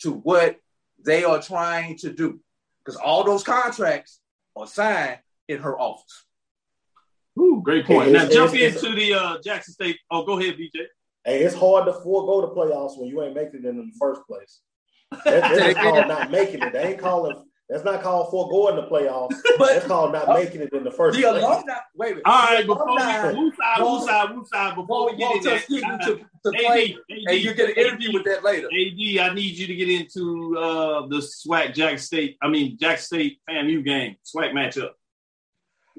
to 0.00 0.12
what 0.12 0.56
they 1.04 1.24
are 1.24 1.40
trying 1.40 1.96
to 1.98 2.12
do. 2.12 2.40
Because 2.84 2.96
all 3.00 3.24
those 3.24 3.44
contracts 3.44 4.20
are 4.56 4.66
signed 4.66 5.18
in 5.48 5.58
her 5.60 5.78
office. 5.78 6.24
Ooh, 7.38 7.60
great 7.64 7.86
point. 7.86 8.06
Hey, 8.06 8.12
Now 8.12 8.18
it's- 8.24 8.34
jump 8.34 8.54
it's- 8.54 8.82
into 8.82 8.96
the 8.96 9.14
uh, 9.14 9.38
Jackson 9.44 9.74
State. 9.74 9.98
Oh, 10.10 10.24
go 10.24 10.38
ahead, 10.40 10.56
BJ. 10.56 10.86
Hey, 11.24 11.42
it's 11.42 11.54
hard 11.54 11.86
to 11.86 11.92
forego 11.92 12.40
the 12.40 12.48
playoffs 12.48 12.98
when 12.98 13.08
you 13.08 13.22
ain't 13.22 13.34
making 13.34 13.60
it 13.64 13.66
in 13.68 13.76
the 13.76 13.92
first 13.98 14.22
place. 14.26 14.60
That, 15.24 15.42
that's 15.42 15.58
just 15.58 15.76
called 15.76 16.08
not 16.08 16.30
making 16.30 16.62
it. 16.62 16.72
They 16.72 16.92
ain't 16.92 16.98
calling. 16.98 17.36
That's 17.68 17.84
not 17.84 18.02
called 18.02 18.30
foregoing 18.30 18.76
the 18.76 18.88
playoffs. 18.88 19.34
that's 19.58 19.86
called 19.86 20.12
not 20.12 20.28
making 20.28 20.62
it 20.62 20.72
in 20.72 20.84
the 20.84 20.90
first 20.90 21.18
The 21.18 21.24
place. 21.24 21.42
alumni, 21.42 21.74
wait 21.94 22.06
a 22.06 22.10
minute. 22.12 22.22
All 22.24 22.44
right, 22.46 22.66
before 22.66 22.88
alumni 22.88 23.32
we 23.32 23.38
woo 23.38 23.52
side, 23.52 23.82
woo 23.82 24.06
side, 24.06 24.30
woo 24.34 24.46
side, 24.46 24.74
before 24.74 25.10
we 25.10 25.16
get 25.18 25.36
into 25.36 25.74
in 25.74 25.80
that, 25.82 26.00
uh, 26.00 26.06
to, 26.06 26.16
to 26.16 26.48
AD, 26.48 26.64
play, 26.64 26.96
AD, 27.10 27.16
and 27.26 27.40
you 27.40 27.52
get 27.52 27.68
an 27.68 27.76
interview 27.76 28.08
AD, 28.08 28.14
with 28.14 28.24
that 28.24 28.42
later. 28.42 28.68
AD, 28.68 29.30
I 29.30 29.34
need 29.34 29.58
you 29.58 29.66
to 29.66 29.74
get 29.74 29.90
into 29.90 30.56
uh, 30.58 31.06
the 31.08 31.18
SWAC 31.18 31.74
Jack 31.74 31.98
State. 31.98 32.38
I 32.40 32.48
mean 32.48 32.78
Jack 32.80 33.00
State 33.00 33.38
FAMU 33.48 33.84
game, 33.84 34.16
SWAC 34.24 34.52
matchup. 34.52 34.92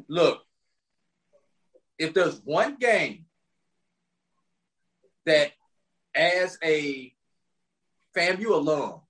Look, 0.08 0.42
if 2.00 2.16
there's 2.16 2.42
one 2.44 2.78
game 2.78 3.26
that, 5.28 5.52
as 6.16 6.58
a 6.64 7.14
FAMU 8.18 8.48
alum, 8.48 9.02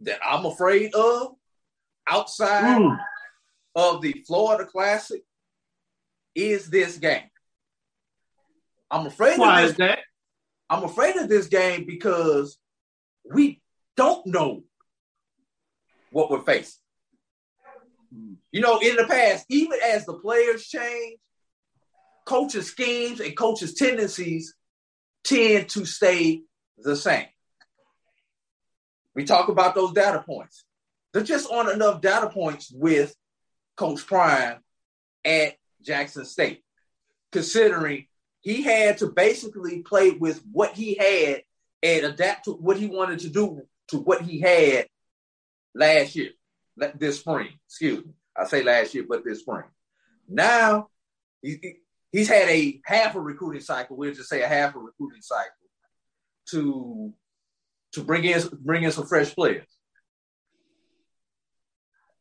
that 0.00 0.18
I'm 0.26 0.44
afraid 0.46 0.92
of 0.94 1.36
outside 2.10 2.78
Mm. 2.80 2.98
of 3.74 4.02
the 4.02 4.12
Florida 4.26 4.66
Classic, 4.66 5.22
is 6.34 6.68
this 6.68 6.96
game. 6.98 7.30
I'm 8.90 9.06
afraid 9.06 9.38
Why 9.38 9.60
of 9.62 9.70
is 9.70 9.76
this. 9.76 9.78
that? 9.78 9.98
I'm 10.68 10.84
afraid 10.84 11.16
of 11.16 11.28
this 11.28 11.46
game 11.46 11.84
because 11.86 12.58
we 13.24 13.62
don't 13.96 14.26
know 14.26 14.64
what 16.10 16.30
we're 16.30 16.42
facing. 16.42 16.80
You 18.50 18.60
know, 18.60 18.78
in 18.80 18.96
the 18.96 19.04
past, 19.04 19.46
even 19.48 19.78
as 19.84 20.04
the 20.06 20.14
players 20.14 20.66
change, 20.66 21.18
coaches' 22.26 22.66
schemes 22.68 23.20
and 23.20 23.36
coaches' 23.36 23.74
tendencies 23.74 24.54
tend 25.22 25.68
to 25.70 25.84
stay 25.84 26.42
the 26.78 26.96
same. 26.96 27.26
We 29.14 29.24
talk 29.24 29.48
about 29.48 29.74
those 29.76 29.92
data 29.92 30.22
points. 30.26 30.64
There 31.12 31.22
just 31.22 31.50
aren't 31.50 31.70
enough 31.72 32.00
data 32.00 32.28
points 32.28 32.70
with 32.72 33.14
Coach 33.76 34.06
Prime 34.06 34.58
at 35.24 35.54
Jackson 35.82 36.24
State, 36.24 36.62
considering 37.32 38.06
he 38.40 38.62
had 38.62 38.98
to 38.98 39.08
basically 39.08 39.82
play 39.82 40.10
with 40.10 40.42
what 40.52 40.72
he 40.72 40.94
had 40.94 41.42
and 41.82 42.06
adapt 42.06 42.44
to 42.44 42.52
what 42.52 42.76
he 42.78 42.86
wanted 42.86 43.18
to 43.20 43.28
do 43.28 43.62
to 43.88 43.98
what 43.98 44.22
he 44.22 44.40
had 44.40 44.86
last 45.74 46.14
year, 46.14 46.30
this 46.98 47.20
spring. 47.20 47.48
Excuse 47.66 48.04
me. 48.04 48.12
I 48.36 48.44
say 48.44 48.62
last 48.62 48.94
year, 48.94 49.04
but 49.08 49.24
this 49.24 49.40
spring. 49.40 49.64
Now 50.28 50.88
he, 51.42 51.58
he- 51.60 51.76
he's 52.12 52.28
had 52.28 52.48
a 52.48 52.80
half 52.84 53.14
a 53.16 53.20
recruiting 53.20 53.62
cycle. 53.62 53.96
We'll 53.96 54.14
just 54.14 54.28
say 54.28 54.42
a 54.42 54.48
half 54.48 54.74
a 54.74 54.78
recruiting 54.78 55.22
cycle 55.22 55.50
to 56.50 57.12
to 57.92 58.04
bring 58.04 58.24
in 58.24 58.40
bring 58.60 58.84
in 58.84 58.92
some 58.92 59.06
fresh 59.06 59.34
players. 59.34 59.66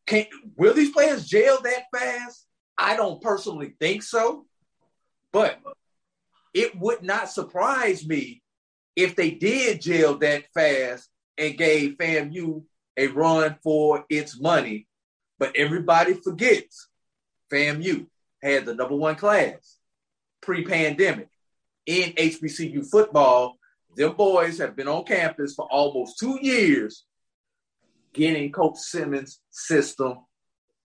Can 0.10 0.26
will 0.57 0.73
these 0.73 0.90
players 0.90 1.27
jail 1.27 1.60
that 1.61 1.84
fast? 1.95 2.48
I 2.76 2.95
don't 2.95 3.22
personally 3.22 3.76
think 3.80 4.02
so, 4.02 4.48
but 5.31 5.60
it 6.52 6.76
would 6.80 7.03
not 7.03 7.30
surprise 7.30 8.07
me 8.07 8.41
if 8.95 9.15
they 9.15 9.30
did 9.30 9.81
jail 9.81 10.18
that 10.18 10.45
fast 10.52 11.07
and 11.38 11.56
gave 11.56 11.98
FAMU 11.98 12.64
a 12.98 13.07
run 13.07 13.57
for 13.64 14.03
its 14.10 14.41
money. 14.41 14.88
But 15.38 15.56
everybody 15.56 16.15
forgets 16.15 16.88
FAMU 17.53 18.07
had 18.41 18.65
the 18.65 18.73
number 18.73 18.95
one 18.95 19.15
class 19.15 19.77
pre-pandemic 20.41 21.30
in 21.86 22.14
HBCU 22.14 22.90
football. 22.90 23.60
Them 23.95 24.15
boys 24.15 24.57
have 24.57 24.76
been 24.76 24.88
on 24.88 25.03
campus 25.03 25.53
for 25.53 25.68
almost 25.72 26.18
two 26.18 26.40
years 26.41 27.06
getting 28.14 28.52
Coach 28.52 28.77
Simmons' 28.77 29.40
system 29.49 30.19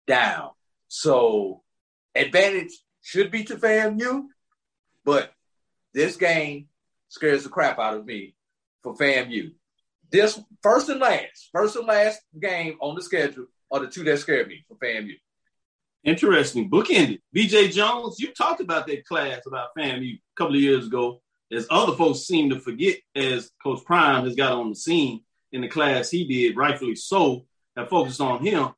down. 0.06 0.50
So 0.88 1.62
advantage 2.14 2.72
should 3.02 3.30
be 3.30 3.44
to 3.44 3.56
FAMU, 3.56 4.24
but 5.04 5.32
this 5.92 6.16
game 6.16 6.68
scares 7.08 7.44
the 7.44 7.48
crap 7.48 7.78
out 7.78 7.96
of 7.96 8.06
me 8.06 8.34
for 8.82 8.94
FAMU. 8.94 9.52
This 10.10 10.40
first 10.62 10.88
and 10.88 11.00
last, 11.00 11.48
first 11.52 11.76
and 11.76 11.86
last 11.86 12.20
game 12.40 12.76
on 12.80 12.94
the 12.94 13.02
schedule 13.02 13.46
are 13.70 13.80
the 13.80 13.88
two 13.88 14.04
that 14.04 14.18
scare 14.18 14.46
me 14.46 14.64
for 14.68 14.76
FAMU. 14.76 15.14
Interesting. 16.04 16.70
Bookended. 16.70 17.20
BJ 17.34 17.72
Jones, 17.72 18.20
you 18.20 18.32
talked 18.32 18.60
about 18.60 18.86
that 18.86 19.06
class 19.06 19.40
about 19.46 19.70
FAMU 19.76 20.14
a 20.14 20.20
couple 20.36 20.54
of 20.54 20.60
years 20.60 20.86
ago, 20.86 21.20
as 21.50 21.66
other 21.70 21.94
folks 21.94 22.20
seem 22.20 22.50
to 22.50 22.60
forget, 22.60 22.96
as 23.16 23.50
Coach 23.62 23.82
Prime 23.84 24.24
has 24.24 24.34
got 24.34 24.52
on 24.52 24.70
the 24.70 24.76
scene 24.76 25.22
in 25.54 25.60
the 25.60 25.68
class 25.68 26.10
he 26.10 26.24
did, 26.26 26.56
rightfully 26.56 26.96
so, 26.96 27.46
have 27.76 27.88
focused 27.88 28.20
on 28.20 28.44
him. 28.44 28.70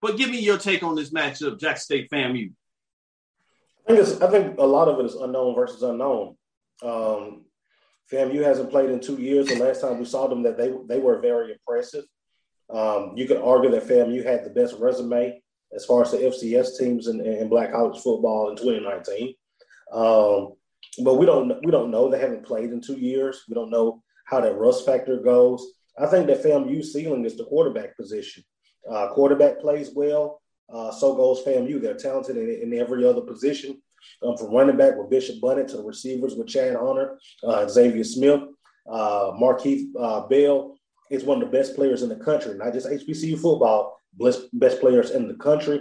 But 0.00 0.16
give 0.16 0.30
me 0.30 0.38
your 0.38 0.58
take 0.58 0.82
on 0.82 0.94
this 0.94 1.10
matchup, 1.10 1.58
Jack 1.58 1.78
State 1.78 2.10
FAMU. 2.10 2.52
I 3.88 3.96
think, 3.96 4.22
I 4.22 4.30
think 4.30 4.58
a 4.58 4.66
lot 4.66 4.88
of 4.88 5.00
it 5.00 5.06
is 5.06 5.14
unknown 5.14 5.54
versus 5.54 5.82
unknown. 5.82 6.36
Um, 6.82 7.46
FAMU 8.12 8.44
hasn't 8.44 8.70
played 8.70 8.90
in 8.90 9.00
two 9.00 9.16
years. 9.16 9.48
The 9.48 9.56
last 9.56 9.80
time 9.80 9.98
we 9.98 10.04
saw 10.04 10.28
them, 10.28 10.42
that 10.42 10.56
they 10.58 10.72
they 10.86 11.00
were 11.00 11.18
very 11.20 11.52
impressive. 11.52 12.04
Um, 12.70 13.14
you 13.16 13.26
could 13.26 13.38
argue 13.38 13.70
that 13.70 13.88
FAMU 13.88 14.24
had 14.24 14.44
the 14.44 14.50
best 14.50 14.76
resume 14.78 15.42
as 15.74 15.86
far 15.86 16.02
as 16.02 16.10
the 16.10 16.18
FCS 16.18 16.78
teams 16.78 17.08
in, 17.08 17.24
in 17.24 17.48
Black 17.48 17.72
college 17.72 18.00
football 18.00 18.50
in 18.50 18.56
2019. 18.56 19.34
Um, 19.92 20.52
but 21.02 21.14
we 21.14 21.26
don't 21.26 21.58
we 21.64 21.72
don't 21.72 21.90
know. 21.90 22.10
They 22.10 22.20
haven't 22.20 22.46
played 22.46 22.70
in 22.70 22.80
two 22.80 22.98
years. 22.98 23.44
We 23.48 23.54
don't 23.54 23.70
know 23.70 24.02
how 24.26 24.40
that 24.40 24.58
rust 24.58 24.84
factor 24.84 25.16
goes. 25.18 25.66
I 26.00 26.06
think 26.06 26.26
that 26.26 26.42
FAMU 26.42 26.84
ceiling 26.84 27.24
is 27.24 27.36
the 27.36 27.44
quarterback 27.44 27.96
position. 27.96 28.44
Uh, 28.88 29.08
quarterback 29.08 29.60
plays 29.60 29.90
well, 29.94 30.40
uh, 30.72 30.90
so 30.92 31.14
goes 31.14 31.42
FAMU. 31.44 31.80
They're 31.80 31.94
talented 31.94 32.36
in, 32.36 32.72
in 32.72 32.78
every 32.78 33.04
other 33.04 33.20
position, 33.20 33.82
um, 34.22 34.36
from 34.36 34.54
running 34.54 34.76
back 34.76 34.96
with 34.96 35.10
Bishop 35.10 35.40
Bunnett 35.40 35.68
to 35.68 35.78
the 35.78 35.82
receivers 35.82 36.34
with 36.36 36.48
Chad 36.48 36.76
Hunter, 36.76 37.18
uh, 37.44 37.66
Xavier 37.68 38.04
Smith, 38.04 38.42
uh, 38.90 39.32
Markeith 39.32 39.86
uh, 39.98 40.26
Bell. 40.26 40.74
Is 41.10 41.24
one 41.24 41.42
of 41.42 41.50
the 41.50 41.58
best 41.58 41.74
players 41.74 42.02
in 42.02 42.10
the 42.10 42.16
country, 42.16 42.54
not 42.54 42.74
just 42.74 42.86
HBCU 42.86 43.40
football, 43.40 43.98
best, 44.12 44.42
best 44.52 44.78
players 44.78 45.12
in 45.12 45.26
the 45.26 45.36
country. 45.36 45.80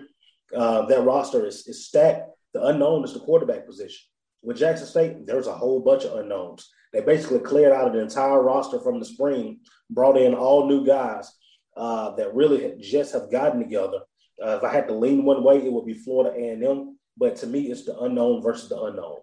Uh, 0.55 0.85
that 0.85 1.03
roster 1.03 1.45
is, 1.45 1.67
is 1.67 1.85
stacked. 1.85 2.29
The 2.53 2.63
unknown 2.67 3.03
is 3.03 3.11
the 3.11 3.19
quarterback 3.19 3.65
position. 3.65 4.07
With 4.41 4.55
Jackson 4.55 4.87
State, 4.87 5.25
there's 5.25 5.47
a 5.47 5.53
whole 5.53 5.81
bunch 5.81 6.05
of 6.05 6.17
unknowns. 6.17 6.69
They 6.93 7.01
basically 7.01 7.39
cleared 7.39 7.73
out 7.73 7.93
an 7.93 7.99
entire 7.99 8.41
roster 8.41 8.79
from 8.79 8.99
the 8.99 9.05
spring, 9.05 9.59
brought 9.89 10.17
in 10.17 10.33
all 10.33 10.67
new 10.67 10.85
guys 10.85 11.31
uh, 11.75 12.11
that 12.15 12.33
really 12.33 12.75
just 12.79 13.13
have 13.13 13.31
gotten 13.31 13.59
together. 13.59 13.99
Uh, 14.43 14.57
if 14.57 14.63
I 14.63 14.71
had 14.71 14.87
to 14.87 14.93
lean 14.93 15.25
one 15.25 15.43
way, 15.43 15.57
it 15.57 15.71
would 15.71 15.85
be 15.85 15.93
Florida 15.93 16.35
A&M. 16.37 16.97
But 17.17 17.35
to 17.37 17.47
me, 17.47 17.71
it's 17.71 17.85
the 17.85 17.97
unknown 17.99 18.41
versus 18.43 18.69
the 18.69 18.79
unknown. 18.79 19.17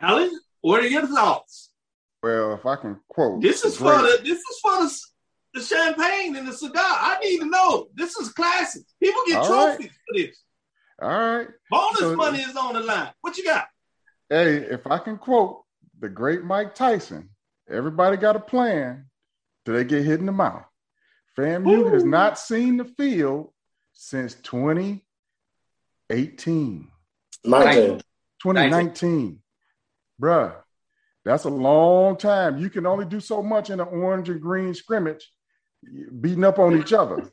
Alan, 0.00 0.30
what 0.62 0.82
are 0.82 0.88
your 0.88 1.06
thoughts? 1.06 1.70
Well, 2.22 2.54
if 2.54 2.64
I 2.66 2.76
can 2.76 2.98
quote, 3.08 3.42
This 3.42 3.64
is 3.64 3.76
for 3.76 3.92
the 3.96 4.18
this 4.22 4.38
is 4.38 4.58
for 4.62 4.70
the, 4.72 4.98
the 5.54 5.62
champagne 5.62 6.36
and 6.36 6.46
the 6.48 6.52
cigar. 6.52 6.82
I 6.84 7.18
need 7.22 7.40
to 7.40 7.46
know. 7.46 7.88
This 7.94 8.16
is 8.16 8.30
classic. 8.30 8.82
People 9.02 9.22
get 9.26 9.38
All 9.42 9.50
right. 9.50 9.76
trophies 9.76 9.90
for 9.90 10.18
this. 10.18 10.42
All 11.02 11.08
right. 11.08 11.48
Bonus 11.70 11.98
So- 12.00 12.16
money 12.16 12.40
is 12.40 12.56
on 12.56 12.74
the 12.74 12.80
line. 12.80 13.10
What 13.20 13.36
you 13.36 13.44
got? 13.44 13.66
Hey, 14.28 14.56
if 14.56 14.86
I 14.86 14.98
can 14.98 15.18
quote 15.18 15.64
the 15.98 16.08
great 16.08 16.44
Mike 16.44 16.74
Tyson, 16.74 17.30
everybody 17.70 18.16
got 18.16 18.36
a 18.36 18.40
plan 18.40 19.06
till 19.64 19.74
they 19.74 19.84
get 19.84 20.04
hit 20.04 20.20
in 20.20 20.26
the 20.26 20.32
mouth. 20.32 20.64
FAMU 21.38 21.92
has 21.92 22.04
not 22.04 22.38
seen 22.38 22.76
the 22.76 22.84
field 22.84 23.52
since 23.92 24.34
2018. 24.34 26.88
19. 27.44 28.00
2019. 28.42 29.40
Bruh, 30.20 30.54
that's 31.24 31.44
a 31.44 31.50
long 31.50 32.16
time. 32.16 32.58
You 32.58 32.70
can 32.70 32.86
only 32.86 33.04
do 33.04 33.20
so 33.20 33.42
much 33.42 33.70
in 33.70 33.80
an 33.80 33.88
orange 33.88 34.28
and 34.28 34.40
green 34.40 34.74
scrimmage, 34.74 35.30
beating 36.20 36.44
up 36.44 36.58
on 36.58 36.78
each 36.78 36.92
other. 36.92 37.30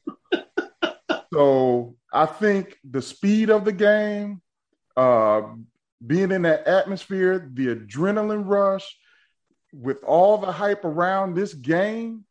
so 1.33 1.95
I 2.13 2.25
think 2.25 2.77
the 2.89 3.01
speed 3.01 3.49
of 3.49 3.65
the 3.65 3.73
game, 3.73 4.41
uh, 4.95 5.41
being 6.05 6.31
in 6.31 6.43
that 6.43 6.67
atmosphere, 6.67 7.49
the 7.53 7.75
adrenaline 7.75 8.43
rush, 8.45 8.97
with 9.81 10.03
all 10.03 10.37
the 10.37 10.51
hype 10.51 10.83
around 10.85 11.35
this 11.35 11.53
game, 11.53 12.25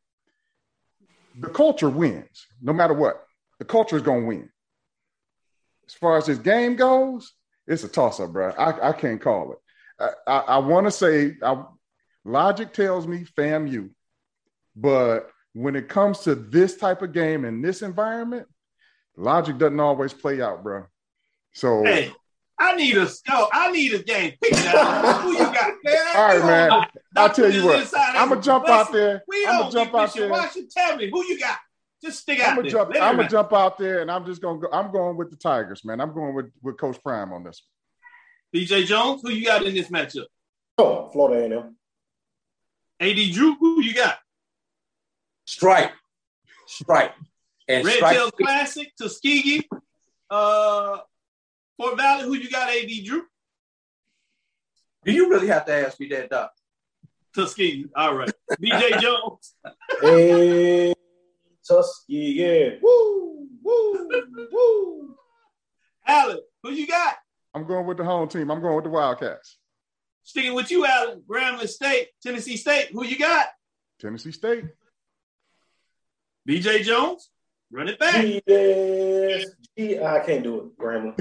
the 1.38 1.48
culture 1.48 1.90
wins 1.90 2.46
no 2.60 2.72
matter 2.72 2.94
what. 2.94 3.22
The 3.58 3.64
culture 3.64 3.96
is 3.96 4.02
going 4.02 4.22
to 4.22 4.26
win. 4.26 4.50
As 5.86 5.94
far 5.94 6.18
as 6.18 6.26
this 6.26 6.38
game 6.38 6.76
goes, 6.76 7.32
it's 7.66 7.84
a 7.84 7.88
toss 7.88 8.20
up, 8.20 8.32
bro. 8.32 8.50
I, 8.50 8.90
I 8.90 8.92
can't 8.92 9.20
call 9.20 9.52
it. 9.52 9.58
I, 9.98 10.30
I, 10.30 10.38
I 10.38 10.58
want 10.58 10.86
to 10.86 10.90
say, 10.90 11.36
I, 11.42 11.64
logic 12.24 12.72
tells 12.72 13.06
me 13.06 13.24
FAMU, 13.36 13.90
but 14.74 15.30
when 15.52 15.76
it 15.76 15.88
comes 15.88 16.20
to 16.20 16.34
this 16.34 16.76
type 16.76 17.02
of 17.02 17.12
game 17.12 17.44
in 17.44 17.62
this 17.62 17.82
environment, 17.82 18.46
logic 19.16 19.58
doesn't 19.58 19.80
always 19.80 20.12
play 20.12 20.42
out, 20.42 20.62
bro. 20.62 20.84
So, 21.54 21.82
Hey, 21.84 22.12
I 22.58 22.74
need 22.74 22.96
a 22.96 23.06
scout. 23.06 23.48
I 23.52 23.70
need 23.70 23.94
a 23.94 24.02
game. 24.02 24.34
Pick 24.42 24.52
it 24.52 24.74
out. 24.74 25.20
Who 25.22 25.32
you 25.32 25.45
got, 25.56 25.74
man? 25.84 26.16
all 26.16 26.28
right, 26.28 26.44
man. 26.44 26.68
Come 26.68 26.80
on. 26.80 26.86
I'll 27.16 27.32
tell 27.32 27.52
you 27.52 27.64
what. 27.64 27.92
I'm 27.96 28.28
gonna 28.28 28.40
jump 28.40 28.68
out 28.68 28.92
there. 28.92 29.22
We 29.28 29.46
I'm 29.46 29.52
don't 29.52 29.60
gonna 29.60 29.72
jump 29.72 29.94
out 29.94 30.14
there. 30.14 30.28
Watch 30.30 30.56
it. 30.56 30.70
Tell 30.70 30.96
me 30.96 31.10
who 31.10 31.24
you 31.24 31.38
got. 31.38 31.58
Just 32.02 32.20
stick 32.20 32.40
I'm 32.40 32.50
out 32.50 32.56
gonna 32.56 32.62
there. 32.62 32.70
jump. 32.70 32.90
I'm 32.90 33.14
it 33.14 33.16
gonna 33.16 33.28
jump 33.28 33.52
out 33.52 33.78
there, 33.78 34.00
and 34.02 34.10
I'm 34.10 34.26
just 34.26 34.42
gonna 34.42 34.58
go. 34.58 34.68
I'm 34.72 34.92
going 34.92 35.16
with 35.16 35.30
the 35.30 35.36
Tigers, 35.36 35.84
man. 35.84 36.00
I'm 36.00 36.12
going 36.14 36.34
with 36.34 36.50
with 36.62 36.76
Coach 36.78 37.02
Prime 37.02 37.32
on 37.32 37.44
this. 37.44 37.62
BJ 38.54 38.84
Jones, 38.86 39.22
who 39.22 39.30
you 39.30 39.44
got 39.44 39.64
in 39.64 39.74
this 39.74 39.88
matchup? 39.88 40.26
Oh, 40.78 41.08
Florida 41.12 41.54
A&M. 41.54 41.76
AD 43.00 43.32
Drew, 43.32 43.56
who 43.56 43.82
you 43.82 43.94
got? 43.94 44.18
Strike. 45.46 45.92
Strike. 46.66 47.12
And 47.68 47.84
Red 47.84 47.96
strike. 47.96 48.16
Tails 48.16 48.32
Classic, 48.40 48.92
Tuskegee, 49.00 49.68
uh, 50.30 50.98
Fort 51.76 51.96
Valley, 51.96 52.24
who 52.24 52.34
you 52.34 52.50
got, 52.50 52.70
AD 52.70 52.88
Drew? 53.04 53.24
Do 55.06 55.12
you 55.12 55.30
really 55.30 55.46
have 55.46 55.64
to 55.66 55.72
ask 55.72 56.00
me 56.00 56.08
that, 56.08 56.28
Doc? 56.30 56.50
Tuskegee. 57.32 57.86
All 57.94 58.16
right. 58.16 58.30
BJ 58.60 59.00
Jones. 59.00 59.54
hey, 60.00 60.92
Tuskegee. 61.66 62.32
Yeah. 62.34 62.70
Woo, 62.82 63.46
woo, 63.62 64.08
woo. 64.50 65.14
Allen, 66.04 66.40
who 66.62 66.72
you 66.72 66.88
got? 66.88 67.14
I'm 67.54 67.66
going 67.66 67.86
with 67.86 67.98
the 67.98 68.04
home 68.04 68.28
team. 68.28 68.50
I'm 68.50 68.60
going 68.60 68.74
with 68.74 68.84
the 68.84 68.90
Wildcats. 68.90 69.58
Sticking 70.24 70.54
with 70.54 70.72
you, 70.72 70.84
Allen. 70.84 71.22
Grambling 71.28 71.68
State, 71.68 72.08
Tennessee 72.20 72.56
State. 72.56 72.88
Who 72.92 73.04
you 73.04 73.16
got? 73.16 73.46
Tennessee 74.00 74.32
State. 74.32 74.64
BJ 76.48 76.82
Jones, 76.82 77.30
run 77.70 77.88
it 77.88 77.98
back. 78.00 78.24
Yes. 78.46 79.46
I 79.78 80.20
can't 80.26 80.42
do 80.42 80.58
it, 80.58 80.78
Grambling. 80.78 81.16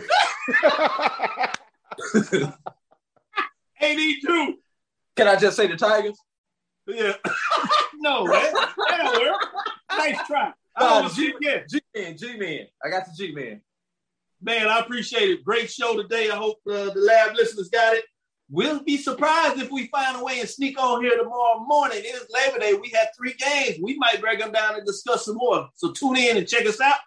82. 3.82 4.56
Can 5.16 5.28
I 5.28 5.36
just 5.36 5.56
say 5.56 5.68
the 5.68 5.76
Tigers? 5.76 6.18
Yeah. 6.88 7.14
no, 7.96 8.28
that, 8.28 8.74
don't 8.90 9.22
work. 9.22 9.42
Nice 9.92 10.28
try. 10.28 10.54
Uh, 10.76 11.10
G 11.10 11.34
Man, 11.42 12.18
G 12.18 12.38
Man. 12.38 12.68
I 12.84 12.90
got 12.90 13.06
the 13.06 13.14
G 13.18 13.34
Man. 13.34 13.62
Man, 14.42 14.68
I 14.68 14.80
appreciate 14.80 15.30
it. 15.30 15.44
Great 15.44 15.72
show 15.72 15.96
today. 15.96 16.30
I 16.30 16.36
hope 16.36 16.58
uh, 16.70 16.92
the 16.92 17.00
lab 17.00 17.36
listeners 17.36 17.70
got 17.70 17.96
it. 17.96 18.04
We'll 18.50 18.84
be 18.84 18.98
surprised 18.98 19.60
if 19.60 19.72
we 19.72 19.88
find 19.88 20.18
a 20.18 20.24
way 20.24 20.40
and 20.40 20.48
sneak 20.48 20.80
on 20.80 21.02
here 21.02 21.18
tomorrow 21.18 21.66
morning. 21.66 22.00
It 22.00 22.16
is 22.16 22.28
Labor 22.30 22.60
Day. 22.60 22.74
We 22.74 22.90
had 22.90 23.08
three 23.18 23.34
games. 23.34 23.80
We 23.82 23.98
might 23.98 24.22
break 24.22 24.40
them 24.40 24.52
down 24.52 24.76
and 24.76 24.86
discuss 24.86 25.26
some 25.26 25.38
more. 25.38 25.70
So 25.76 25.92
tune 25.94 26.18
in 26.18 26.38
and 26.38 26.48
check 26.48 26.68
us 26.68 26.80
out. 26.80 26.98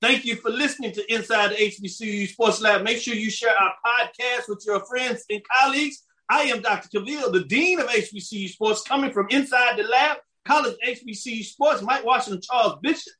Thank 0.00 0.24
you 0.24 0.36
for 0.36 0.50
listening 0.50 0.92
to 0.92 1.12
Inside 1.12 1.52
the 1.52 1.56
HBCU 1.56 2.28
Sports 2.28 2.60
Lab. 2.60 2.82
Make 2.82 2.98
sure 2.98 3.14
you 3.14 3.30
share 3.30 3.54
our 3.58 3.72
podcast 3.84 4.48
with 4.48 4.62
your 4.64 4.84
friends 4.84 5.24
and 5.28 5.42
colleagues. 5.52 6.04
I 6.28 6.42
am 6.42 6.60
Dr. 6.60 6.88
Cavil, 6.88 7.30
the 7.30 7.44
Dean 7.44 7.80
of 7.80 7.86
HBCU 7.86 8.48
Sports, 8.48 8.82
coming 8.82 9.12
from 9.12 9.28
inside 9.30 9.78
the 9.78 9.84
lab, 9.84 10.18
College 10.44 10.76
HBCU 10.86 11.44
Sports, 11.44 11.82
Mike 11.82 12.04
Washington, 12.04 12.40
Charles 12.42 12.78
Bishop. 12.82 13.12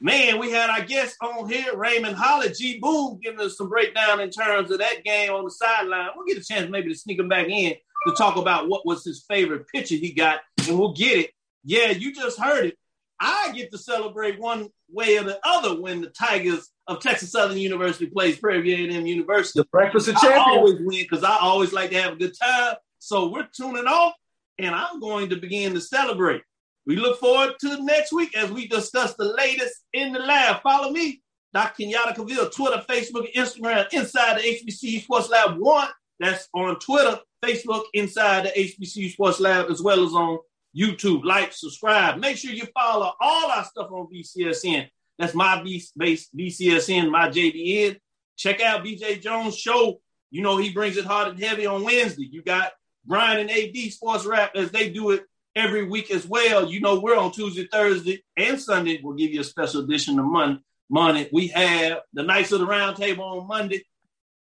Man, 0.00 0.38
we 0.38 0.50
had 0.50 0.68
our 0.68 0.84
guest 0.84 1.16
on 1.22 1.48
here, 1.48 1.76
Raymond 1.76 2.16
Holly, 2.16 2.50
G. 2.52 2.78
Boone, 2.80 3.18
giving 3.22 3.40
us 3.40 3.56
some 3.56 3.68
breakdown 3.68 4.20
in 4.20 4.30
terms 4.30 4.70
of 4.70 4.78
that 4.78 5.04
game 5.04 5.32
on 5.32 5.44
the 5.44 5.50
sideline. 5.50 6.10
We'll 6.14 6.26
get 6.26 6.38
a 6.38 6.44
chance 6.44 6.70
maybe 6.70 6.92
to 6.92 6.98
sneak 6.98 7.18
him 7.18 7.28
back 7.28 7.48
in 7.48 7.74
to 8.06 8.14
talk 8.14 8.36
about 8.36 8.68
what 8.68 8.86
was 8.86 9.04
his 9.04 9.24
favorite 9.26 9.66
pitcher 9.74 9.94
he 9.94 10.12
got, 10.12 10.40
and 10.68 10.78
we'll 10.78 10.92
get 10.92 11.18
it. 11.18 11.30
Yeah, 11.64 11.90
you 11.90 12.14
just 12.14 12.38
heard 12.38 12.66
it. 12.66 12.78
I 13.18 13.52
get 13.54 13.72
to 13.72 13.78
celebrate 13.78 14.38
one 14.38 14.68
way 14.90 15.16
or 15.16 15.24
the 15.24 15.40
other 15.44 15.80
when 15.80 16.02
the 16.02 16.08
Tigers 16.08 16.70
of 16.88 17.00
Texas 17.00 17.32
Southern 17.32 17.58
University 17.58 18.06
plays 18.06 18.38
Prairie 18.38 18.62
View 18.62 18.88
A&M 18.88 19.06
University. 19.06 19.60
The 19.60 19.66
breakfast 19.66 20.08
of 20.08 20.14
champions. 20.16 20.46
I 20.46 20.50
always 20.50 20.80
win 20.80 21.06
because 21.08 21.24
I 21.24 21.36
always 21.40 21.72
like 21.72 21.90
to 21.90 22.00
have 22.00 22.12
a 22.14 22.16
good 22.16 22.34
time. 22.40 22.76
So 22.98 23.28
we're 23.28 23.48
tuning 23.54 23.86
off, 23.86 24.14
and 24.58 24.74
I'm 24.74 25.00
going 25.00 25.30
to 25.30 25.36
begin 25.36 25.74
to 25.74 25.80
celebrate. 25.80 26.42
We 26.86 26.96
look 26.96 27.18
forward 27.18 27.54
to 27.60 27.82
next 27.84 28.12
week 28.12 28.36
as 28.36 28.50
we 28.50 28.68
discuss 28.68 29.14
the 29.14 29.24
latest 29.24 29.74
in 29.92 30.12
the 30.12 30.20
lab. 30.20 30.62
Follow 30.62 30.90
me, 30.92 31.22
Dr. 31.52 31.82
Kenyatta 31.82 32.14
Cavil, 32.14 32.48
Twitter, 32.50 32.84
Facebook, 32.88 33.32
Instagram, 33.34 33.92
Inside 33.92 34.38
the 34.38 34.42
HBCU 34.42 35.02
Sports 35.02 35.28
Lab 35.28 35.58
1. 35.58 35.88
That's 36.20 36.48
on 36.54 36.78
Twitter, 36.78 37.18
Facebook, 37.44 37.82
Inside 37.94 38.46
the 38.46 38.60
HBCU 38.60 39.10
Sports 39.10 39.40
Lab, 39.40 39.70
as 39.70 39.82
well 39.82 40.04
as 40.06 40.12
on 40.12 40.38
YouTube. 40.76 41.24
Like, 41.24 41.52
subscribe. 41.52 42.18
Make 42.18 42.36
sure 42.36 42.52
you 42.52 42.66
follow 42.72 43.12
all 43.20 43.50
our 43.50 43.64
stuff 43.64 43.90
on 43.90 44.06
VCSN. 44.12 44.88
That's 45.18 45.34
my 45.34 45.62
B- 45.62 45.82
base 45.96 46.28
BCSN, 46.36 47.10
my 47.10 47.28
JBN. 47.28 47.98
Check 48.36 48.60
out 48.60 48.84
BJ 48.84 49.20
Jones' 49.20 49.56
show. 49.56 50.00
You 50.30 50.42
know 50.42 50.56
he 50.58 50.72
brings 50.72 50.96
it 50.96 51.04
hard 51.06 51.28
and 51.28 51.42
heavy 51.42 51.66
on 51.66 51.84
Wednesday. 51.84 52.28
You 52.30 52.42
got 52.42 52.72
Brian 53.04 53.40
and 53.40 53.50
AD 53.50 53.92
Sports 53.92 54.26
Rap 54.26 54.52
as 54.54 54.70
they 54.70 54.90
do 54.90 55.10
it 55.12 55.24
every 55.54 55.84
week 55.84 56.10
as 56.10 56.26
well. 56.26 56.70
You 56.70 56.80
know 56.80 57.00
we're 57.00 57.16
on 57.16 57.32
Tuesday, 57.32 57.66
Thursday, 57.70 58.22
and 58.36 58.60
Sunday. 58.60 59.00
We'll 59.02 59.16
give 59.16 59.32
you 59.32 59.40
a 59.40 59.44
special 59.44 59.82
edition 59.82 60.18
of 60.18 60.26
Monday. 60.26 60.60
Monday. 60.88 61.28
We 61.32 61.48
have 61.48 62.00
the 62.12 62.22
Knights 62.22 62.52
of 62.52 62.60
the 62.60 62.66
Round 62.66 62.96
Table 62.96 63.24
on 63.24 63.48
Monday. 63.48 63.82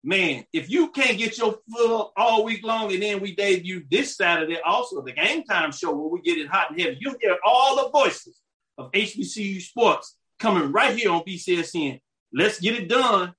Man, 0.05 0.44
if 0.52 0.70
you 0.70 0.90
can't 0.90 1.18
get 1.18 1.39
your 1.39 1.59
full 1.70 2.12
all 2.16 2.44
week 2.44 2.64
long, 2.64 2.93
and 2.93 3.02
then 3.02 3.20
we 3.20 3.35
debut 3.35 3.85
this 3.90 4.16
Saturday 4.16 4.59
also 4.64 5.02
the 5.02 5.12
Game 5.12 5.44
Time 5.44 5.72
Show 5.72 5.94
where 5.94 6.09
we 6.09 6.20
get 6.22 6.39
it 6.39 6.48
hot 6.48 6.70
and 6.70 6.80
heavy. 6.80 6.98
You 7.01 7.16
hear 7.20 7.36
all 7.44 7.76
the 7.76 7.90
voices 7.90 8.40
of 8.76 8.93
HBCU 8.93 9.60
sports 9.60 10.18
coming 10.39 10.73
right 10.73 10.97
here 10.97 11.10
on 11.10 11.23
BCSN. 11.23 12.01
Let's 12.32 12.60
get 12.60 12.77
it 12.77 12.89
done. 12.89 13.35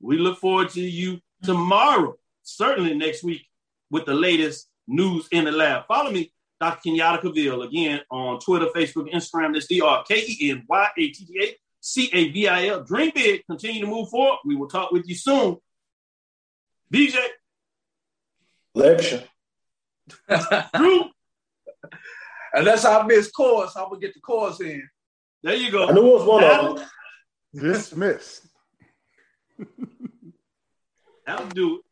We 0.00 0.18
look 0.18 0.38
forward 0.38 0.70
to 0.70 0.80
you 0.80 1.20
tomorrow, 1.42 2.16
certainly 2.42 2.94
next 2.94 3.22
week, 3.22 3.46
with 3.90 4.04
the 4.04 4.14
latest 4.14 4.68
news 4.86 5.26
in 5.32 5.44
the 5.44 5.52
lab. 5.52 5.86
Follow 5.86 6.10
me, 6.10 6.32
Dr. 6.60 6.90
Kenyatta 6.90 7.22
Cavil, 7.22 7.62
again 7.62 8.00
on 8.10 8.38
Twitter, 8.40 8.66
Facebook, 8.74 9.12
Instagram. 9.12 9.52
That's 9.52 9.66
D 9.66 9.80
R 9.80 10.04
K 10.06 10.24
E 10.26 10.50
N 10.50 10.64
Y 10.68 10.88
A 10.98 11.08
T 11.08 11.24
T 11.24 11.40
A 11.42 11.56
C 11.80 12.10
A 12.12 12.30
V 12.30 12.48
I 12.48 12.66
L. 12.66 12.84
Dream 12.84 13.12
big, 13.14 13.44
continue 13.46 13.80
to 13.82 13.86
move 13.86 14.08
forward. 14.08 14.38
We 14.44 14.56
will 14.56 14.68
talk 14.68 14.90
with 14.90 15.08
you 15.08 15.14
soon. 15.14 15.56
BJ. 16.92 17.16
Lecture. 18.74 19.24
Drew. 20.74 21.04
Unless 22.52 22.84
I 22.84 23.04
miss 23.06 23.30
chorus, 23.30 23.76
I'm 23.76 23.88
gonna 23.88 24.00
get 24.00 24.14
the 24.14 24.20
chorus 24.20 24.60
in. 24.60 24.88
There 25.42 25.54
you 25.54 25.70
go. 25.70 25.86
I 25.88 25.92
knew 25.92 26.06
it 26.06 26.12
was 26.14 26.24
one 26.24 26.44
of 26.44 26.78
them. 26.78 26.88
Dismissed. 27.54 28.46
That'll 31.26 31.48
do 31.48 31.76
it. 31.76 31.85